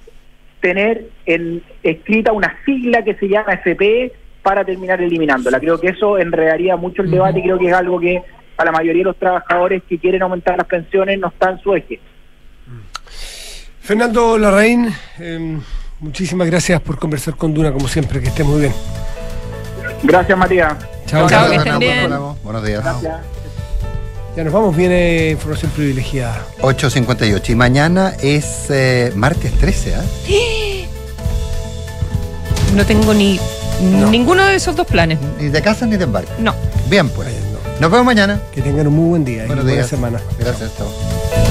tener 0.60 1.08
en, 1.26 1.62
escrita 1.82 2.32
una 2.32 2.56
sigla 2.64 3.02
que 3.02 3.14
se 3.14 3.28
llama 3.28 3.54
FP 3.54 4.12
para 4.42 4.64
terminar 4.64 5.00
eliminándola. 5.00 5.60
Creo 5.60 5.78
que 5.80 5.88
eso 5.88 6.18
enredaría 6.18 6.76
mucho 6.76 7.02
el 7.02 7.10
debate 7.10 7.40
y 7.40 7.42
creo 7.42 7.58
que 7.58 7.68
es 7.68 7.74
algo 7.74 8.00
que 8.00 8.22
a 8.56 8.64
la 8.64 8.72
mayoría 8.72 9.00
de 9.00 9.08
los 9.10 9.18
trabajadores 9.18 9.82
que 9.88 9.98
quieren 9.98 10.22
aumentar 10.22 10.56
las 10.56 10.66
pensiones 10.66 11.18
no 11.18 11.28
está 11.28 11.50
en 11.50 11.60
su 11.60 11.74
eje. 11.74 12.00
Fernando 13.80 14.36
Larraín, 14.36 14.92
eh, 15.18 15.58
muchísimas 16.00 16.46
gracias 16.46 16.80
por 16.80 16.98
conversar 16.98 17.36
con 17.36 17.54
Duna, 17.54 17.72
como 17.72 17.88
siempre, 17.88 18.20
que 18.20 18.28
esté 18.28 18.44
muy 18.44 18.60
bien. 18.60 18.72
Gracias, 20.02 20.38
Matías. 20.38 20.76
Chao, 21.06 21.26
Chao, 21.26 21.28
chao. 21.28 21.50
que 21.50 21.56
estén 21.56 21.78
bien. 21.78 22.10
Buenos 22.42 22.64
días. 22.64 22.84
Ya 24.38 24.44
nos 24.44 24.52
vamos, 24.52 24.76
viene 24.76 25.30
información 25.30 25.68
privilegiada. 25.72 26.46
8.58. 26.60 27.50
Y 27.50 27.54
mañana 27.56 28.14
es 28.22 28.70
eh, 28.70 29.10
martes 29.16 29.52
13, 29.54 29.96
¿ah? 29.96 30.04
No 32.76 32.86
tengo 32.86 33.12
ni 33.14 33.40
ninguno 34.12 34.46
de 34.46 34.54
esos 34.54 34.76
dos 34.76 34.86
planes. 34.86 35.18
Ni 35.40 35.48
de 35.48 35.60
casa 35.60 35.86
ni 35.86 35.96
de 35.96 36.04
embarque. 36.04 36.30
No. 36.38 36.54
Bien, 36.88 37.08
pues. 37.08 37.26
Nos 37.80 37.90
vemos 37.90 38.06
mañana. 38.06 38.40
Que 38.54 38.62
tengan 38.62 38.86
un 38.86 38.94
muy 38.94 39.08
buen 39.08 39.24
día 39.24 39.42
y 39.42 39.46
Buenos 39.48 39.64
buena 39.64 39.78
días. 39.78 39.90
semana. 39.90 40.20
Gracias, 40.38 40.70
chao. 40.78 41.47